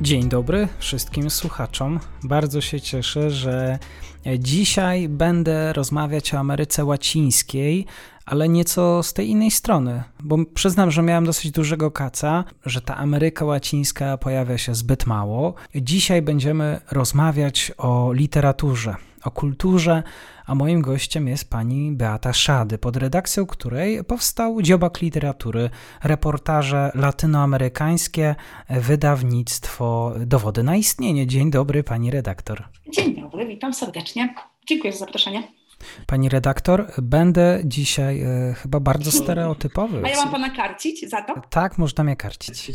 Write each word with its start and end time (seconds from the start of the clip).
Dzień 0.00 0.28
dobry 0.28 0.68
wszystkim 0.78 1.30
słuchaczom. 1.30 2.00
Bardzo 2.22 2.60
się 2.60 2.80
cieszę, 2.80 3.30
że 3.30 3.78
dzisiaj 4.38 5.08
będę 5.08 5.72
rozmawiać 5.72 6.34
o 6.34 6.38
Ameryce 6.38 6.84
Łacińskiej, 6.84 7.86
ale 8.26 8.48
nieco 8.48 9.02
z 9.02 9.12
tej 9.12 9.28
innej 9.28 9.50
strony, 9.50 10.02
bo 10.22 10.36
przyznam, 10.54 10.90
że 10.90 11.02
miałem 11.02 11.24
dosyć 11.24 11.50
dużego 11.50 11.90
kaca, 11.90 12.44
że 12.66 12.80
ta 12.80 12.96
Ameryka 12.96 13.44
Łacińska 13.44 14.18
pojawia 14.18 14.58
się 14.58 14.74
zbyt 14.74 15.06
mało. 15.06 15.54
Dzisiaj 15.74 16.22
będziemy 16.22 16.80
rozmawiać 16.90 17.72
o 17.78 18.12
literaturze, 18.12 18.96
o 19.24 19.30
kulturze, 19.30 20.02
a 20.52 20.54
moim 20.54 20.82
gościem 20.82 21.28
jest 21.28 21.50
pani 21.50 21.92
Beata 21.92 22.32
Szady, 22.32 22.78
pod 22.78 22.96
redakcją 22.96 23.46
której 23.46 24.04
powstał 24.04 24.62
dziobak 24.62 25.00
literatury, 25.00 25.70
reportaże 26.04 26.90
latynoamerykańskie, 26.94 28.34
wydawnictwo 28.70 30.14
Dowody 30.26 30.62
na 30.62 30.76
istnienie. 30.76 31.26
Dzień 31.26 31.50
dobry, 31.50 31.82
pani 31.82 32.10
redaktor. 32.10 32.64
Dzień 32.88 33.20
dobry, 33.20 33.46
witam 33.46 33.74
serdecznie. 33.74 34.34
Dziękuję 34.66 34.92
za 34.92 34.98
zaproszenie. 34.98 35.42
Pani 36.06 36.28
redaktor, 36.28 36.92
będę 37.02 37.60
dzisiaj 37.64 38.22
e, 38.22 38.54
chyba 38.54 38.80
bardzo 38.80 39.12
stereotypowy. 39.12 40.02
A 40.04 40.08
ja 40.08 40.16
mam 40.16 40.30
pana 40.30 40.50
karcić 40.50 41.10
za 41.10 41.22
to? 41.22 41.34
Tak, 41.50 41.78
można 41.78 42.04
mnie 42.04 42.16
karcić. 42.16 42.72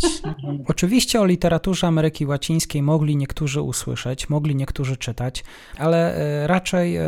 Oczywiście 0.67 1.22
o 1.22 1.25
literaturze 1.25 1.88
Ameryki 1.88 2.25
Łacińskiej 2.25 2.81
mogli 2.81 3.17
niektórzy 3.17 3.61
usłyszeć, 3.61 4.30
mogli 4.30 4.55
niektórzy 4.55 4.97
czytać, 4.97 5.44
ale 5.78 6.16
e, 6.16 6.47
raczej 6.47 6.97
e, 6.97 7.03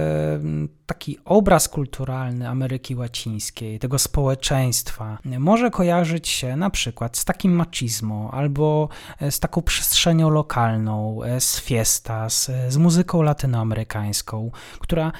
taki 0.85 1.17
obraz 1.25 1.69
kulturalny 1.69 2.49
Ameryki 2.49 2.95
Łacińskiej, 2.95 3.79
tego 3.79 3.99
społeczeństwa, 3.99 5.17
może 5.39 5.69
kojarzyć 5.71 6.27
się 6.27 6.55
na 6.55 6.69
przykład 6.69 7.17
z 7.17 7.25
takim 7.25 7.55
machismo 7.55 8.29
albo 8.33 8.89
z 9.29 9.39
taką 9.39 9.61
przestrzenią 9.61 10.29
lokalną, 10.29 11.19
z 11.39 11.59
fiestas, 11.59 12.51
z 12.69 12.77
muzyką 12.77 13.21
latynoamerykańską, 13.21 14.51
która 14.79 15.11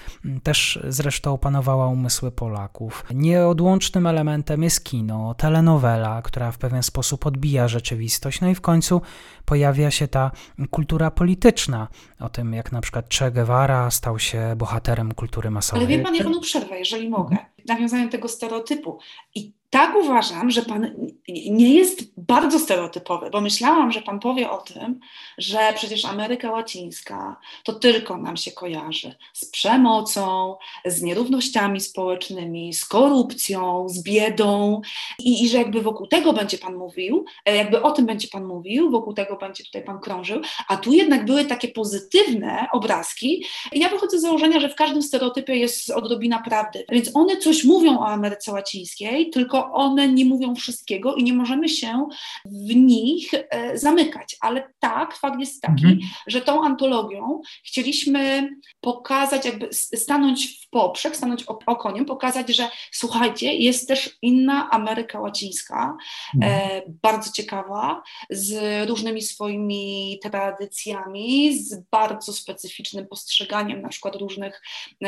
też 0.44 0.69
zresztą 0.88 1.34
opanowała 1.34 1.88
umysły 1.88 2.32
Polaków. 2.32 3.06
Nieodłącznym 3.14 4.08
elementem 4.08 4.64
jest 4.64 4.84
kino, 4.84 5.34
telenowela, 5.34 6.22
która 6.22 6.52
w 6.52 6.58
pewien 6.58 6.84
sposób 6.84 7.26
odbija 7.26 7.68
rzeczywistość, 7.68 8.42
no 8.42 8.50
i 8.50 8.56
w 8.56 8.62
końcu 8.62 9.02
pojawia 9.46 9.92
się 9.92 10.08
ta 10.08 10.32
kultura 10.72 11.12
polityczna, 11.12 11.88
o 12.20 12.30
tym 12.30 12.54
jak 12.54 12.72
na 12.72 12.82
przykład 12.82 13.14
Che 13.14 13.32
Guevara 13.32 13.92
stał 13.92 14.20
się 14.20 14.56
bohaterem 14.58 15.14
kultury 15.14 15.52
masowej. 15.52 15.86
Ale 15.86 15.98
wie 15.98 16.04
pan, 16.04 16.16
ja 16.16 16.24
panu 16.24 16.42
przerwę, 16.42 16.80
jeżeli 16.80 17.10
mogę. 17.10 17.38
Nawiązaniem 17.68 18.10
tego 18.10 18.28
stereotypu. 18.28 19.00
I 19.36 19.59
tak 19.70 19.96
uważam, 19.96 20.52
że 20.52 20.62
Pan 20.62 21.12
nie 21.50 21.74
jest 21.74 22.22
bardzo 22.22 22.60
stereotypowy, 22.60 23.30
bo 23.30 23.42
myślałam, 23.42 23.92
że 23.92 24.02
Pan 24.02 24.20
powie 24.20 24.52
o 24.52 24.58
tym, 24.58 25.00
że 25.38 25.60
przecież 25.76 26.06
Ameryka 26.06 26.52
Łacińska 26.52 27.40
to 27.64 27.74
tylko 27.74 28.18
nam 28.18 28.38
się 28.38 28.52
kojarzy 28.52 29.16
z 29.34 29.46
przemocą, 29.52 30.56
z 30.86 31.02
nierównościami 31.02 31.82
społecznymi, 31.82 32.74
z 32.74 32.86
korupcją, 32.86 33.90
z 33.90 34.04
biedą 34.04 34.82
i, 35.20 35.44
i 35.44 35.50
że 35.50 35.58
jakby 35.58 35.82
wokół 35.82 36.08
tego 36.08 36.34
będzie 36.34 36.58
Pan 36.58 36.76
mówił, 36.76 37.26
e, 37.46 37.56
jakby 37.56 37.82
o 37.82 37.92
tym 37.92 38.06
będzie 38.06 38.28
Pan 38.28 38.46
mówił, 38.46 38.92
wokół 38.92 39.14
tego 39.14 39.38
będzie 39.38 39.64
tutaj 39.64 39.84
Pan 39.84 40.00
krążył, 40.00 40.42
a 40.68 40.78
tu 40.78 40.94
jednak 40.94 41.26
były 41.26 41.46
takie 41.46 41.68
pozytywne 41.68 42.68
obrazki. 42.74 43.46
Ja 43.72 43.90
wychodzę 43.90 44.20
z 44.20 44.22
założenia, 44.22 44.60
że 44.60 44.70
w 44.70 44.76
każdym 44.76 45.02
stereotypie 45.02 45.56
jest 45.56 45.90
odrobina 45.90 46.42
prawdy, 46.42 46.86
więc 46.92 47.16
one 47.16 47.38
coś 47.38 47.64
mówią 47.64 48.00
o 48.00 48.08
Ameryce 48.08 48.52
Łacińskiej, 48.52 49.30
tylko 49.30 49.59
one 49.66 50.08
nie 50.08 50.26
mówią 50.26 50.56
wszystkiego 50.56 51.16
i 51.16 51.24
nie 51.24 51.34
możemy 51.34 51.70
się 51.70 52.08
w 52.46 52.76
nich 52.76 53.32
e, 53.34 53.78
zamykać. 53.78 54.38
Ale 54.42 54.74
tak, 54.80 55.16
fakt 55.16 55.40
jest 55.40 55.62
taki, 55.62 55.86
mhm. 55.86 56.00
że 56.28 56.42
tą 56.42 56.64
antologią 56.64 57.42
chcieliśmy 57.64 58.50
pokazać, 58.82 59.46
jakby 59.46 59.70
stanąć 59.74 60.48
w 60.48 60.70
poprzek, 60.70 61.16
stanąć 61.16 61.44
okoniem, 61.66 62.06
pokazać, 62.06 62.56
że 62.56 62.70
słuchajcie, 62.92 63.54
jest 63.54 63.88
też 63.88 64.18
inna 64.22 64.70
Ameryka 64.72 65.20
Łacińska, 65.20 65.98
mhm. 66.36 66.54
e, 66.62 66.82
bardzo 67.04 67.32
ciekawa, 67.32 68.04
z 68.30 68.90
różnymi 68.90 69.22
swoimi 69.22 70.20
tradycjami, 70.24 71.58
z 71.58 71.90
bardzo 71.92 72.34
specyficznym 72.34 73.08
postrzeganiem 73.08 73.82
na 73.82 73.90
przykład 73.90 74.16
różnych, 74.16 74.62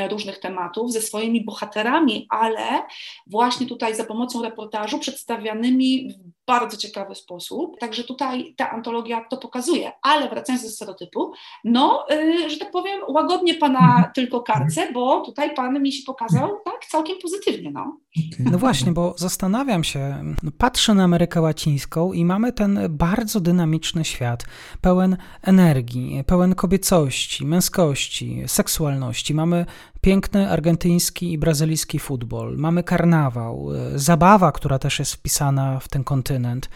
różnych 0.09 0.39
tematów, 0.39 0.91
ze 0.91 1.01
swoimi 1.01 1.45
bohaterami, 1.45 2.27
ale 2.29 2.85
właśnie 3.27 3.67
tutaj 3.67 3.95
za 3.95 4.03
pomocą 4.03 4.40
reportażu 4.41 4.99
przedstawianymi 4.99 6.13
w 6.13 6.31
bardzo 6.47 6.77
ciekawy 6.77 7.15
sposób. 7.15 7.79
Także 7.79 8.03
tutaj 8.03 8.53
ta 8.57 8.71
antologia 8.71 9.25
to 9.29 9.37
pokazuje. 9.37 9.91
Ale 10.01 10.29
wracając 10.29 10.63
do 10.63 10.69
stereotypu, 10.69 11.33
no, 11.63 12.05
yy, 12.09 12.49
że 12.49 12.57
tak 12.57 12.71
powiem, 12.71 12.99
łagodnie 13.07 13.55
pana 13.55 13.79
mhm. 13.79 14.13
tylko 14.15 14.41
karcę, 14.41 14.91
bo 14.93 15.21
tutaj 15.21 15.53
pan 15.55 15.81
mi 15.81 15.91
się 15.91 16.03
pokazał 16.05 16.49
tak 16.65 16.85
całkiem 16.85 17.17
pozytywnie. 17.21 17.71
No, 17.71 17.97
no 18.39 18.57
właśnie, 18.57 18.91
bo 18.91 19.13
zastanawiam 19.17 19.83
się, 19.83 20.23
no, 20.43 20.51
patrzę 20.57 20.93
na 20.93 21.03
Amerykę 21.03 21.41
Łacińską 21.41 22.13
i 22.13 22.25
mamy 22.25 22.53
ten 22.53 22.79
bardzo 22.89 23.39
dynamiczny 23.39 24.05
świat, 24.05 24.45
pełen 24.81 25.17
energii, 25.41 26.23
pełen 26.27 26.55
kobiecości, 26.55 27.45
męskości, 27.45 28.43
seksualności. 28.47 29.33
Mamy 29.33 29.65
piękny 30.01 30.49
argentyński 30.49 31.33
i 31.33 31.37
brazylijski 31.37 31.99
futbol, 31.99 32.57
mamy 32.57 32.83
karnawał, 32.83 33.75
e, 33.75 33.99
zabawa, 33.99 34.51
która 34.51 34.79
też 34.79 34.99
jest 34.99 35.13
wpisana 35.13 35.79
w 35.79 35.87
ten 35.87 36.03
kontynent. 36.03 36.69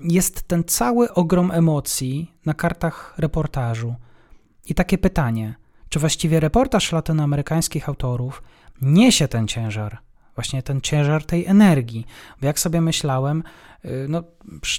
Jest 0.00 0.42
ten 0.42 0.64
cały 0.64 1.14
ogrom 1.14 1.50
emocji 1.50 2.32
na 2.46 2.54
kartach 2.54 3.14
reportażu. 3.18 3.94
I 4.66 4.74
takie 4.74 4.98
pytanie, 4.98 5.54
czy 5.88 5.98
właściwie 5.98 6.40
reportaż 6.40 6.92
latynoamerykańskich 6.92 7.88
autorów 7.88 8.42
niesie 8.82 9.28
ten 9.28 9.48
ciężar, 9.48 9.98
właśnie 10.42 10.62
ten 10.62 10.80
ciężar 10.80 11.24
tej 11.24 11.46
energii? 11.46 12.06
Bo 12.40 12.46
jak 12.46 12.60
sobie 12.60 12.80
myślałem, 12.80 13.42
Y, 13.84 14.06
no, 14.08 14.22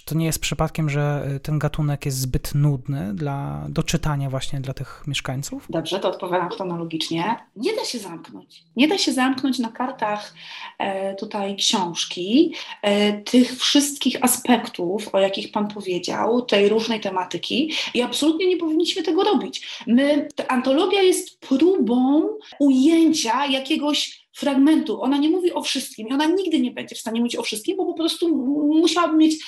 to 0.06 0.16
nie 0.16 0.26
jest 0.26 0.40
przypadkiem, 0.40 0.90
że 0.90 1.30
y, 1.36 1.40
ten 1.40 1.60
gatunek 1.60 2.06
jest 2.06 2.18
zbyt 2.18 2.56
nudny 2.56 3.14
dla, 3.14 3.66
do 3.70 3.84
czytania 3.84 4.30
właśnie 4.30 4.62
dla 4.62 4.74
tych 4.74 5.04
mieszkańców? 5.08 5.66
Dobrze, 5.70 6.00
to 6.00 6.10
odpowiadam 6.10 6.50
chronologicznie. 6.50 7.36
Nie 7.56 7.76
da 7.76 7.86
się 7.86 8.00
zamknąć. 8.00 8.64
Nie 8.76 8.88
da 8.88 8.98
się 8.98 9.14
zamknąć 9.14 9.60
na 9.60 9.72
kartach 9.72 10.34
e, 10.80 11.16
tutaj 11.16 11.56
książki 11.56 12.54
e, 12.82 13.14
tych 13.14 13.58
wszystkich 13.58 14.24
aspektów, 14.24 15.16
o 15.16 15.20
jakich 15.20 15.52
Pan 15.52 15.68
powiedział, 15.68 16.42
tej 16.42 16.70
różnej 16.70 17.00
tematyki 17.00 17.74
i 17.94 18.02
absolutnie 18.02 18.48
nie 18.48 18.58
powinniśmy 18.58 19.04
tego 19.04 19.24
robić. 19.24 19.84
My, 19.88 20.28
ta 20.36 20.48
antologia 20.48 21.02
jest 21.02 21.40
próbą 21.40 22.28
ujęcia 22.60 23.46
jakiegoś 23.46 24.23
fragmentu. 24.34 25.02
Ona 25.02 25.18
nie 25.18 25.30
mówi 25.30 25.54
o 25.54 25.62
wszystkim 25.62 26.08
i 26.08 26.14
ona 26.14 26.26
nigdy 26.26 26.60
nie 26.60 26.72
będzie 26.72 26.96
w 26.96 27.00
stanie 27.00 27.20
mówić 27.20 27.36
o 27.36 27.44
wszystkim, 27.44 27.78
bo 27.78 27.86
po 27.86 27.94
prostu 27.94 28.38
musiałaby 28.82 29.18
mieć. 29.18 29.46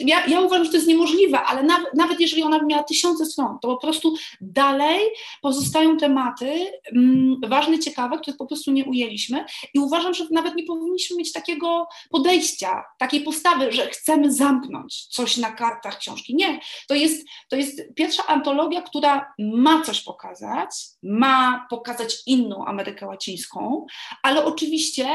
Ja, 0.00 0.26
ja 0.26 0.40
uważam, 0.40 0.64
że 0.64 0.70
to 0.70 0.76
jest 0.76 0.88
niemożliwe, 0.88 1.40
ale 1.42 1.62
nawet, 1.62 1.94
nawet 1.94 2.20
jeżeli 2.20 2.42
ona 2.42 2.58
by 2.58 2.66
miała 2.66 2.82
tysiące 2.82 3.26
stron, 3.26 3.58
to 3.62 3.68
po 3.68 3.76
prostu 3.76 4.14
dalej 4.40 5.00
pozostają 5.42 5.96
tematy 5.96 6.66
mm, 6.92 7.40
ważne, 7.46 7.78
ciekawe, 7.78 8.18
których 8.18 8.36
po 8.36 8.46
prostu 8.46 8.70
nie 8.70 8.84
ujęliśmy 8.84 9.44
i 9.74 9.78
uważam, 9.78 10.14
że 10.14 10.24
nawet 10.30 10.54
nie 10.54 10.64
powinniśmy 10.64 11.16
mieć 11.16 11.32
takiego 11.32 11.86
podejścia, 12.10 12.84
takiej 12.98 13.20
postawy, 13.20 13.72
że 13.72 13.86
chcemy 13.90 14.32
zamknąć 14.32 15.06
coś 15.06 15.36
na 15.36 15.52
kartach 15.52 15.98
książki. 15.98 16.34
Nie, 16.34 16.60
to 16.88 16.94
jest, 16.94 17.26
to 17.48 17.56
jest 17.56 17.82
pierwsza 17.94 18.26
antologia, 18.26 18.82
która 18.82 19.32
ma 19.38 19.82
coś 19.82 20.00
pokazać, 20.00 20.70
ma 21.02 21.66
pokazać 21.70 22.16
inną 22.26 22.64
Amerykę 22.64 23.06
Łacińską, 23.06 23.86
ale 24.22 24.44
oczywiście 24.44 25.06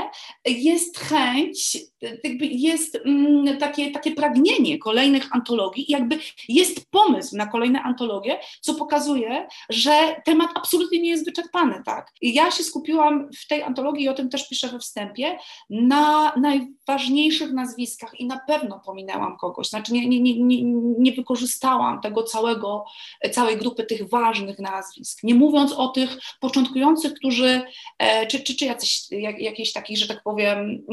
jest 0.46 1.00
chęć, 1.00 1.78
jest 2.42 2.96
mm, 2.96 3.58
takie, 3.58 3.92
takie 3.92 4.12
pragnienie 4.12 4.80
kolejnych 4.80 5.36
antologii 5.36 5.86
jakby 5.88 6.20
jest 6.50 6.92
pomysł 6.92 7.38
na 7.38 7.48
kolejne 7.48 7.82
antologie, 7.82 8.40
co 8.62 8.74
pokazuje, 8.74 9.48
że 9.70 10.22
temat 10.26 10.50
absolutnie 10.56 11.02
nie 11.02 11.10
jest 11.10 11.26
wyczerpany, 11.26 11.82
tak. 11.86 12.12
Ja 12.22 12.52
się 12.52 12.64
skupiłam 12.64 13.30
w 13.44 13.48
tej 13.48 13.64
antologii, 13.64 14.06
i 14.06 14.10
o 14.10 14.14
tym 14.14 14.30
też 14.30 14.50
piszę 14.50 14.68
we 14.68 14.80
wstępie, 14.80 15.38
na 15.70 16.34
naj 16.38 16.76
najważniejszych 16.88 17.52
nazwiskach 17.52 18.20
i 18.20 18.26
na 18.26 18.40
pewno 18.48 18.80
pominęłam 18.86 19.38
kogoś, 19.38 19.70
znaczy 19.70 19.94
nie, 19.94 20.08
nie, 20.08 20.22
nie, 20.22 20.44
nie, 20.44 20.64
nie 21.00 21.12
wykorzystałam 21.12 22.02
tego 22.02 22.24
całego, 22.24 22.86
całej 23.32 23.58
grupy 23.58 23.84
tych 23.84 24.10
ważnych 24.10 24.60
nazwisk, 24.60 25.24
nie 25.24 25.36
mówiąc 25.36 25.74
o 25.74 25.88
tych 25.88 26.18
początkujących, 26.40 27.14
którzy, 27.14 27.62
e, 28.00 28.28
czy, 28.28 28.40
czy, 28.40 28.56
czy 28.56 28.66
jacyś, 28.66 28.95
jak, 29.12 29.40
jakieś 29.40 29.74
takich, 29.74 29.98
że 29.98 30.08
tak 30.08 30.24
powiem, 30.24 30.86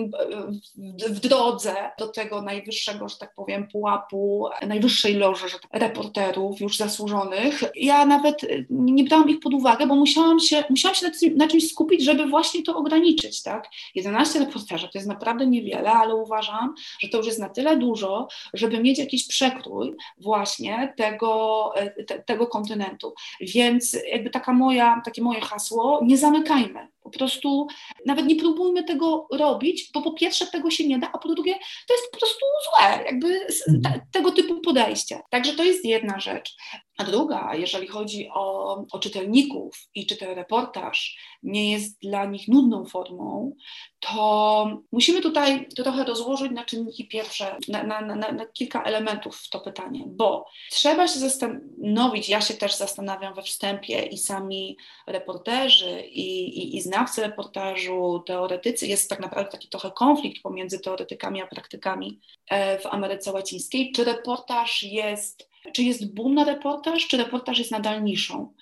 w, 1.09 1.21
drodze 1.21 1.75
do 1.99 2.09
tego 2.09 2.43
najwyższego, 2.43 3.09
że 3.09 3.17
tak 3.17 3.35
powiem, 3.35 3.69
pułapu, 3.69 4.49
najwyższej 4.67 5.15
loży 5.15 5.49
że 5.49 5.59
tak, 5.59 5.83
reporterów 5.83 6.61
już 6.61 6.77
zasłużonych. 6.77 7.63
Ja 7.75 8.07
nawet 8.07 8.37
nie 8.71 9.05
brałam 9.05 9.31
ich 9.31 9.41
pod 9.41 9.55
uwagę, 9.55 9.87
bo 9.87 9.95
musiałam 9.95 10.41
się, 10.41 10.65
musiałam 10.71 10.95
się 10.95 11.07
na, 11.07 11.13
na 11.37 11.49
czymś 11.49 11.71
skupić, 11.71 12.05
żeby 12.05 12.27
właśnie 12.27 12.63
to 12.63 12.77
ograniczyć, 12.77 13.43
tak? 13.43 13.69
11 13.95 14.39
reporterzy 14.39 14.89
to 14.89 14.99
jest 14.99 15.09
naprawdę 15.09 15.47
niewiele, 15.47 15.91
ale 15.91 16.15
uważam, 16.15 16.75
że 17.01 17.09
to 17.09 17.17
już 17.17 17.27
jest 17.27 17.39
na 17.39 17.49
tyle 17.49 17.77
dużo, 17.77 18.29
żeby 18.55 18.81
mieć 18.81 18.99
jakiś 18.99 19.29
przekrój 19.29 19.95
właśnie 20.19 20.95
tego, 20.97 21.71
e, 21.77 22.05
te, 22.05 22.23
tego 22.23 22.47
kontynentu. 22.47 23.15
Więc 23.41 23.97
jakby 24.13 24.31
taka 24.31 24.53
moja, 24.53 25.03
takie 25.05 25.23
moje 25.23 25.41
hasło, 25.41 26.01
nie 26.05 26.19
zamykajmy. 26.19 26.92
Po 27.03 27.11
prostu 27.11 27.67
nawet 28.07 28.27
nie 28.27 28.37
próbujmy 28.37 28.85
tego 28.85 29.27
robić, 29.33 29.91
bo 29.95 30.03
po 30.03 30.13
pierwsze 30.13 30.47
tego 30.47 30.71
się 30.71 30.89
nie 30.89 30.99
da, 30.99 31.11
a 31.13 31.19
po 31.19 31.29
drugie 31.35 31.55
to 31.89 31.95
jest 31.95 32.11
po 32.13 32.19
prostu 32.19 32.45
złe, 32.65 33.05
jakby 33.05 33.47
mhm. 33.69 34.01
tego 34.13 34.33
typu 34.33 34.61
podejście. 34.61 35.21
Także 35.31 35.53
to 35.53 35.65
jest 35.65 35.85
jedna 35.85 36.21
rzecz. 36.21 36.55
A 36.97 37.05
druga, 37.05 37.55
jeżeli 37.55 37.87
chodzi 37.87 38.29
o, 38.35 38.75
o 38.93 38.99
czytelników 38.99 39.89
i 39.95 40.07
czy 40.07 40.17
ten 40.17 40.35
reportaż 40.35 41.17
nie 41.43 41.73
jest 41.73 42.01
dla 42.01 42.25
nich 42.25 42.49
nudną 42.49 42.85
formą, 42.85 43.57
to 44.01 44.83
musimy 44.93 45.21
tutaj 45.21 45.69
trochę 45.69 46.05
rozłożyć 46.05 46.53
na 46.53 46.65
czynniki 46.65 47.09
pierwsze, 47.09 47.57
na, 47.69 47.83
na, 47.83 48.01
na, 48.01 48.17
na, 48.17 48.47
kilka 48.47 48.83
elementów 48.83 49.37
w 49.37 49.51
to 49.51 49.61
pytanie, 49.61 50.05
bo 50.07 50.47
trzeba 50.71 51.09
się 51.09 51.19
zastanowić, 51.19 52.29
ja 52.29 52.41
się 52.41 52.55
też 52.55 52.77
zastanawiam 52.77 53.35
we 53.35 53.43
wstępie 53.43 54.03
i 54.03 54.19
sami 54.19 54.77
reporterzy 55.07 56.01
i, 56.01 56.59
i, 56.59 56.77
i 56.77 56.81
znawcy 56.81 57.23
reportażu, 57.23 58.23
teoretycy, 58.27 58.87
jest 58.87 59.11
tak 59.11 59.21
naprawdę 59.21 59.51
taki 59.51 59.69
trochę 59.69 59.91
konflikt 59.91 60.43
pomiędzy 60.43 60.81
teoretykami 60.81 61.43
a 61.43 61.47
praktykami 61.47 62.21
e, 62.51 62.79
w 62.79 62.87
Ameryce 62.87 63.33
Łacińskiej, 63.33 63.93
czy 63.93 64.05
reportaż 64.05 64.83
jest 64.83 65.52
czy 65.73 65.83
jest 65.83 66.15
boom 66.15 66.35
na 66.35 66.45
reportaż, 66.45 67.09
czy 67.09 67.17
reportaż 67.17 67.59
jest 67.59 67.71
nadal 67.71 68.05
niszą. 68.05 68.53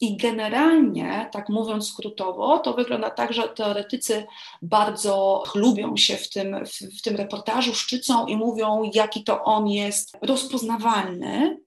I 0.00 0.16
generalnie, 0.16 1.28
tak 1.32 1.48
mówiąc 1.48 1.88
skrótowo, 1.88 2.58
to 2.58 2.74
wygląda 2.74 3.10
tak, 3.10 3.32
że 3.32 3.42
teoretycy 3.42 4.26
bardzo 4.62 5.42
chlubią 5.46 5.96
się 5.96 6.16
w 6.16 6.30
tym, 6.30 6.64
w, 6.66 6.98
w 6.98 7.02
tym 7.02 7.16
reportażu, 7.16 7.74
szczycą 7.74 8.26
i 8.26 8.36
mówią, 8.36 8.90
jaki 8.94 9.24
to 9.24 9.44
on 9.44 9.68
jest 9.68 10.16
rozpoznawalny, 10.22 11.60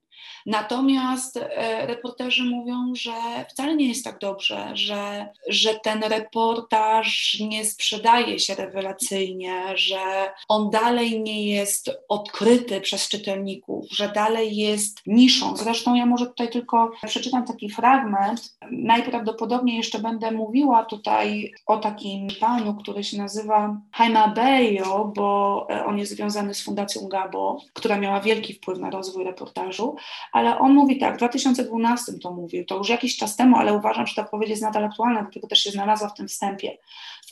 Natomiast 0.46 1.38
e, 1.38 1.86
reporterzy 1.86 2.44
mówią, 2.44 2.94
że 2.96 3.12
wcale 3.50 3.76
nie 3.76 3.88
jest 3.88 4.04
tak 4.04 4.20
dobrze, 4.20 4.72
że, 4.74 5.30
że 5.48 5.80
ten 5.84 6.04
reportaż 6.04 7.38
nie 7.40 7.66
sprzedaje 7.66 8.40
się 8.40 8.56
rewelacyjnie, 8.56 9.64
że 9.76 10.32
on 10.48 10.70
dalej 10.70 11.22
nie 11.22 11.48
jest 11.48 11.92
odkryty 12.10 12.82
przez 12.82 13.10
czytelników, 13.10 13.86
że 13.92 14.10
dalej 14.10 14.56
jest 14.56 15.02
niszą. 15.08 15.58
Zresztą 15.58 15.96
ja 15.96 16.06
może 16.06 16.26
tutaj 16.26 16.50
tylko 16.50 16.92
przeczytam 17.06 17.46
taki 17.46 17.70
fragment. 17.70 18.58
Najprawdopodobniej 18.72 19.78
jeszcze 19.78 20.00
będę 20.00 20.32
mówiła 20.32 20.86
tutaj 20.86 21.52
o 21.66 21.78
takim 21.78 22.28
panu, 22.40 22.76
który 22.76 23.04
się 23.04 23.18
nazywa 23.18 23.78
Jaime 24.00 24.34
Bejo, 24.36 25.12
bo 25.16 25.68
e, 25.70 25.86
on 25.86 25.98
jest 25.98 26.12
związany 26.12 26.54
z 26.54 26.64
Fundacją 26.64 27.08
Gabo, 27.08 27.58
która 27.74 27.98
miała 27.98 28.20
wielki 28.20 28.54
wpływ 28.54 28.80
na 28.80 28.90
rozwój 28.90 29.24
reportażu, 29.24 29.96
ale 30.32 30.60
on 30.60 30.74
mówi 30.74 30.98
tak, 30.98 31.14
w 31.14 31.18
2012 31.18 32.14
to 32.14 32.32
mówił, 32.32 32.66
to 32.66 32.78
już 32.78 32.90
jakiś 32.90 33.18
czas 33.18 33.36
temu, 33.36 33.58
ale 33.58 33.74
uważam, 33.74 34.08
że 34.08 34.16
ta 34.16 34.22
odpowiedź 34.22 34.50
jest 34.50 34.62
nadal 34.62 34.84
aktualna, 34.84 35.22
dlatego 35.22 35.48
też 35.48 35.60
się 35.60 35.72
znalazła 35.72 36.10
w 36.10 36.14
tym 36.14 36.28
wstępie. 36.28 36.78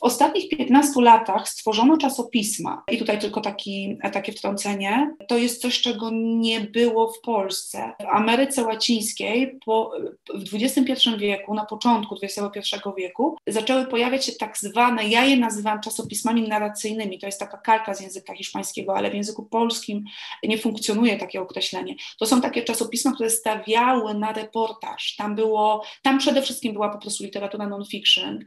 W 0.00 0.02
ostatnich 0.02 0.48
15 0.48 1.00
latach 1.02 1.48
stworzono 1.48 1.96
czasopisma 1.96 2.82
i 2.90 2.98
tutaj 2.98 3.18
tylko 3.18 3.40
taki, 3.40 3.98
takie 4.12 4.32
wtrącenie, 4.32 5.16
to 5.28 5.38
jest 5.38 5.62
coś, 5.62 5.80
czego 5.80 6.10
nie 6.12 6.60
było 6.60 7.12
w 7.12 7.20
Polsce. 7.20 7.92
W 8.00 8.06
Ameryce 8.06 8.64
Łacińskiej 8.64 9.58
po, 9.64 9.92
w 10.34 10.54
XXI 10.54 11.10
wieku, 11.18 11.54
na 11.54 11.66
początku 11.66 12.16
XXI 12.22 12.76
wieku 12.96 13.36
zaczęły 13.46 13.86
pojawiać 13.86 14.24
się 14.24 14.32
tak 14.32 14.58
zwane, 14.58 15.08
ja 15.08 15.24
je 15.24 15.36
nazywam 15.36 15.80
czasopismami 15.80 16.48
narracyjnymi, 16.48 17.18
to 17.18 17.26
jest 17.26 17.40
taka 17.40 17.56
kalka 17.56 17.94
z 17.94 18.00
języka 18.00 18.34
hiszpańskiego, 18.34 18.96
ale 18.96 19.10
w 19.10 19.14
języku 19.14 19.42
polskim 19.42 20.04
nie 20.42 20.58
funkcjonuje 20.58 21.18
takie 21.18 21.40
określenie. 21.40 21.94
To 22.18 22.26
są 22.26 22.40
takie 22.40 22.62
czasopisma, 22.62 22.89
które 23.14 23.30
stawiały 23.30 24.14
na 24.14 24.32
reportaż. 24.32 25.16
Tam 25.16 25.34
było, 25.34 25.84
tam 26.02 26.18
przede 26.18 26.42
wszystkim 26.42 26.72
była 26.72 26.88
po 26.88 26.98
prostu 26.98 27.24
literatura 27.24 27.68
non-fiction. 27.68 28.44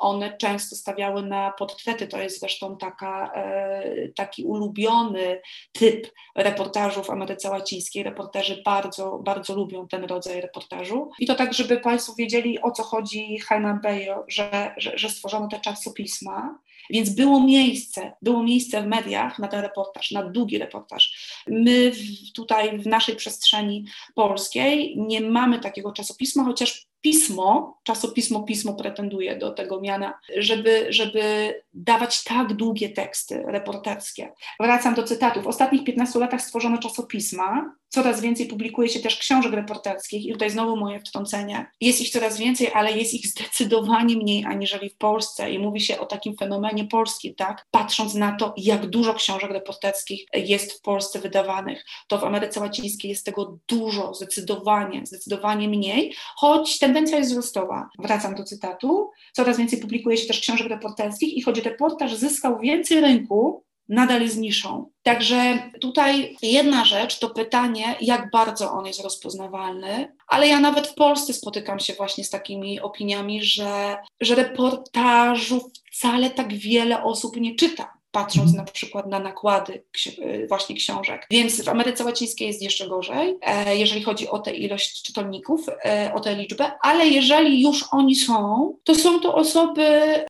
One 0.00 0.36
często 0.36 0.76
stawiały 0.76 1.22
na 1.22 1.52
portrety, 1.58 2.06
to 2.06 2.18
jest 2.18 2.40
zresztą 2.40 2.76
taka, 2.76 3.32
e, 3.34 4.08
taki 4.08 4.44
ulubiony 4.44 5.40
typ 5.72 6.12
reportażu 6.36 7.02
w 7.02 7.10
Ameryce 7.10 7.50
Łacińskiej. 7.50 8.02
Reporterzy 8.02 8.62
bardzo, 8.64 9.18
bardzo 9.18 9.54
lubią 9.54 9.88
ten 9.88 10.04
rodzaj 10.04 10.40
reportażu. 10.40 11.10
I 11.18 11.26
to 11.26 11.34
tak, 11.34 11.54
żeby 11.54 11.80
Państwo 11.80 12.14
wiedzieli, 12.18 12.62
o 12.62 12.70
co 12.70 12.82
chodzi 12.82 13.38
Jaime 13.50 13.78
Bejo, 13.82 14.24
że, 14.28 14.74
że, 14.76 14.98
że 14.98 15.08
stworzono 15.08 15.48
te 15.48 15.60
czasopisma. 15.60 16.58
Więc 16.90 17.10
było 17.10 17.40
miejsce, 17.40 18.12
było 18.22 18.42
miejsce 18.42 18.82
w 18.82 18.86
mediach 18.86 19.38
na 19.38 19.48
ten 19.48 19.60
reportaż, 19.60 20.10
na 20.10 20.22
długi 20.22 20.58
reportaż. 20.58 21.42
My 21.46 21.92
w, 21.92 22.32
tutaj 22.32 22.78
w 22.78 22.86
naszej 22.86 23.16
przestrzeni 23.16 23.84
polskiej 24.14 24.94
nie 24.98 25.20
mamy 25.20 25.60
takiego 25.60 25.92
czasopisma, 25.92 26.44
chociaż 26.44 26.86
pismo, 27.04 27.78
czasopismo 27.82 28.42
pismo 28.42 28.74
pretenduje 28.74 29.36
do 29.36 29.50
tego 29.50 29.80
miana, 29.80 30.18
żeby, 30.36 30.86
żeby 30.88 31.54
dawać 31.74 32.24
tak 32.24 32.52
długie 32.52 32.88
teksty 32.88 33.42
reporterskie. 33.46 34.32
Wracam 34.60 34.94
do 34.94 35.02
cytatu. 35.02 35.42
W 35.42 35.46
ostatnich 35.46 35.84
15 35.84 36.18
latach 36.18 36.42
stworzono 36.42 36.78
czasopisma, 36.78 37.74
coraz 37.94 38.20
więcej 38.20 38.46
publikuje 38.46 38.88
się 38.88 39.00
też 39.00 39.16
książek 39.16 39.52
reporterskich 39.52 40.26
i 40.26 40.32
tutaj 40.32 40.50
znowu 40.50 40.76
moje 40.76 41.00
wtrącenie. 41.00 41.66
Jest 41.80 42.00
ich 42.00 42.10
coraz 42.10 42.38
więcej, 42.38 42.70
ale 42.74 42.92
jest 42.98 43.14
ich 43.14 43.26
zdecydowanie 43.26 44.16
mniej 44.16 44.44
aniżeli 44.44 44.90
w 44.90 44.96
Polsce 44.96 45.50
i 45.50 45.58
mówi 45.58 45.80
się 45.80 45.98
o 45.98 46.06
takim 46.06 46.36
fenomenie 46.36 46.84
polskim, 46.84 47.34
tak? 47.34 47.66
Patrząc 47.70 48.14
na 48.14 48.36
to, 48.36 48.54
jak 48.56 48.86
dużo 48.86 49.14
książek 49.14 49.50
reporterskich 49.50 50.26
jest 50.34 50.72
w 50.72 50.80
Polsce 50.80 51.20
wydawanych, 51.20 51.84
to 52.08 52.18
w 52.18 52.24
Ameryce 52.24 52.60
Łacińskiej 52.60 53.10
jest 53.10 53.26
tego 53.26 53.58
dużo, 53.68 54.14
zdecydowanie, 54.14 55.06
zdecydowanie 55.06 55.68
mniej, 55.68 56.14
choć 56.36 56.78
tendencja 56.78 57.18
jest 57.18 57.30
wzrostowa. 57.30 57.88
Wracam 57.98 58.34
do 58.34 58.44
cytatu. 58.44 59.10
Coraz 59.32 59.58
więcej 59.58 59.80
publikuje 59.80 60.16
się 60.16 60.26
też 60.26 60.40
książek 60.40 60.68
reporterskich 60.68 61.34
i 61.34 61.42
choć 61.42 61.58
reportaż 61.58 62.14
zyskał 62.14 62.58
więcej 62.58 63.00
rynku, 63.00 63.64
nadal 63.88 64.22
jest 64.22 64.36
niszą. 64.36 64.90
Także 65.02 65.70
tutaj 65.80 66.36
jedna 66.42 66.84
rzecz 66.84 67.18
to 67.18 67.30
pytanie, 67.30 67.96
jak 68.00 68.30
bardzo 68.30 68.72
on 68.72 68.86
jest 68.86 69.00
rozpoznawalny, 69.00 70.16
ale 70.28 70.48
ja 70.48 70.60
nawet 70.60 70.86
w 70.86 70.94
Polsce 70.94 71.32
spotykam 71.32 71.80
się 71.80 71.92
właśnie 71.92 72.24
z 72.24 72.30
takimi 72.30 72.80
opiniami, 72.80 73.42
że, 73.42 73.96
że 74.20 74.34
reportażu 74.34 75.70
wcale 75.92 76.30
tak 76.30 76.54
wiele 76.54 77.02
osób 77.02 77.36
nie 77.36 77.54
czyta 77.54 77.93
patrząc 78.14 78.50
mhm. 78.50 78.66
na 78.66 78.72
przykład 78.72 79.06
na 79.06 79.18
nakłady 79.18 79.82
y, 80.18 80.46
właśnie 80.48 80.76
książek. 80.76 81.26
Więc 81.30 81.64
w 81.64 81.68
Ameryce 81.68 82.04
Łacińskiej 82.04 82.48
jest 82.48 82.62
jeszcze 82.62 82.88
gorzej, 82.88 83.38
e, 83.42 83.76
jeżeli 83.76 84.02
chodzi 84.02 84.28
o 84.28 84.38
tę 84.38 84.54
ilość 84.54 85.02
czytelników, 85.02 85.66
e, 85.84 86.10
o 86.14 86.20
tę 86.20 86.34
liczbę, 86.34 86.72
ale 86.80 87.06
jeżeli 87.06 87.62
już 87.62 87.84
oni 87.90 88.16
są, 88.16 88.74
to 88.84 88.94
są 88.94 89.20
to 89.20 89.34
osoby 89.34 89.84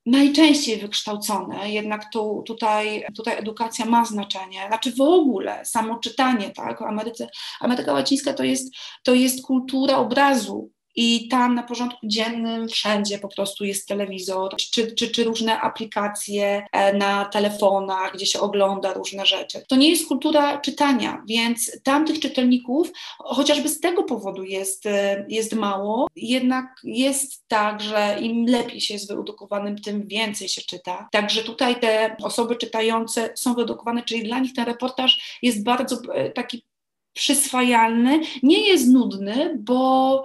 najczęściej 0.06 0.76
wykształcone, 0.76 1.70
jednak 1.70 2.12
tu, 2.12 2.42
tutaj, 2.46 3.04
tutaj 3.16 3.38
edukacja 3.38 3.84
ma 3.84 4.04
znaczenie, 4.04 4.64
znaczy 4.68 4.92
w 4.92 5.00
ogóle 5.00 5.64
samo 5.64 5.98
czytanie, 5.98 6.50
tak, 6.50 6.82
Ameryce, 6.82 7.28
Ameryka 7.60 7.92
Łacińska 7.92 8.32
to 8.32 8.44
jest, 8.44 8.74
to 9.02 9.14
jest 9.14 9.46
kultura 9.46 9.96
obrazu, 9.96 10.70
i 10.96 11.28
tam 11.28 11.54
na 11.54 11.62
porządku 11.62 12.06
dziennym 12.06 12.68
wszędzie 12.68 13.18
po 13.18 13.28
prostu 13.28 13.64
jest 13.64 13.88
telewizor, 13.88 14.56
czy, 14.56 14.94
czy, 14.94 15.08
czy 15.08 15.24
różne 15.24 15.60
aplikacje 15.60 16.66
e, 16.72 16.92
na 16.92 17.24
telefonach, 17.24 18.14
gdzie 18.14 18.26
się 18.26 18.40
ogląda 18.40 18.92
różne 18.92 19.26
rzeczy. 19.26 19.64
To 19.68 19.76
nie 19.76 19.90
jest 19.90 20.08
kultura 20.08 20.58
czytania, 20.58 21.22
więc 21.28 21.82
tamtych 21.82 22.20
czytelników 22.20 22.92
chociażby 23.18 23.68
z 23.68 23.80
tego 23.80 24.02
powodu 24.02 24.44
jest, 24.44 24.86
e, 24.86 25.26
jest 25.28 25.52
mało, 25.52 26.06
jednak 26.16 26.64
jest 26.84 27.48
tak, 27.48 27.80
że 27.80 28.16
im 28.20 28.46
lepiej 28.46 28.80
się 28.80 28.94
jest 28.94 29.08
wyedukowanym, 29.08 29.78
tym 29.78 30.06
więcej 30.06 30.48
się 30.48 30.62
czyta. 30.62 31.08
Także 31.12 31.42
tutaj 31.42 31.80
te 31.80 32.16
osoby 32.22 32.56
czytające 32.56 33.30
są 33.34 33.54
wyedukowane, 33.54 34.02
czyli 34.02 34.22
dla 34.22 34.38
nich 34.38 34.52
ten 34.52 34.64
reportaż 34.64 35.38
jest 35.42 35.64
bardzo 35.64 36.14
e, 36.14 36.30
taki 36.30 36.64
przyswajalny, 37.12 38.20
nie 38.42 38.68
jest 38.68 38.88
nudny, 38.88 39.56
bo 39.58 40.24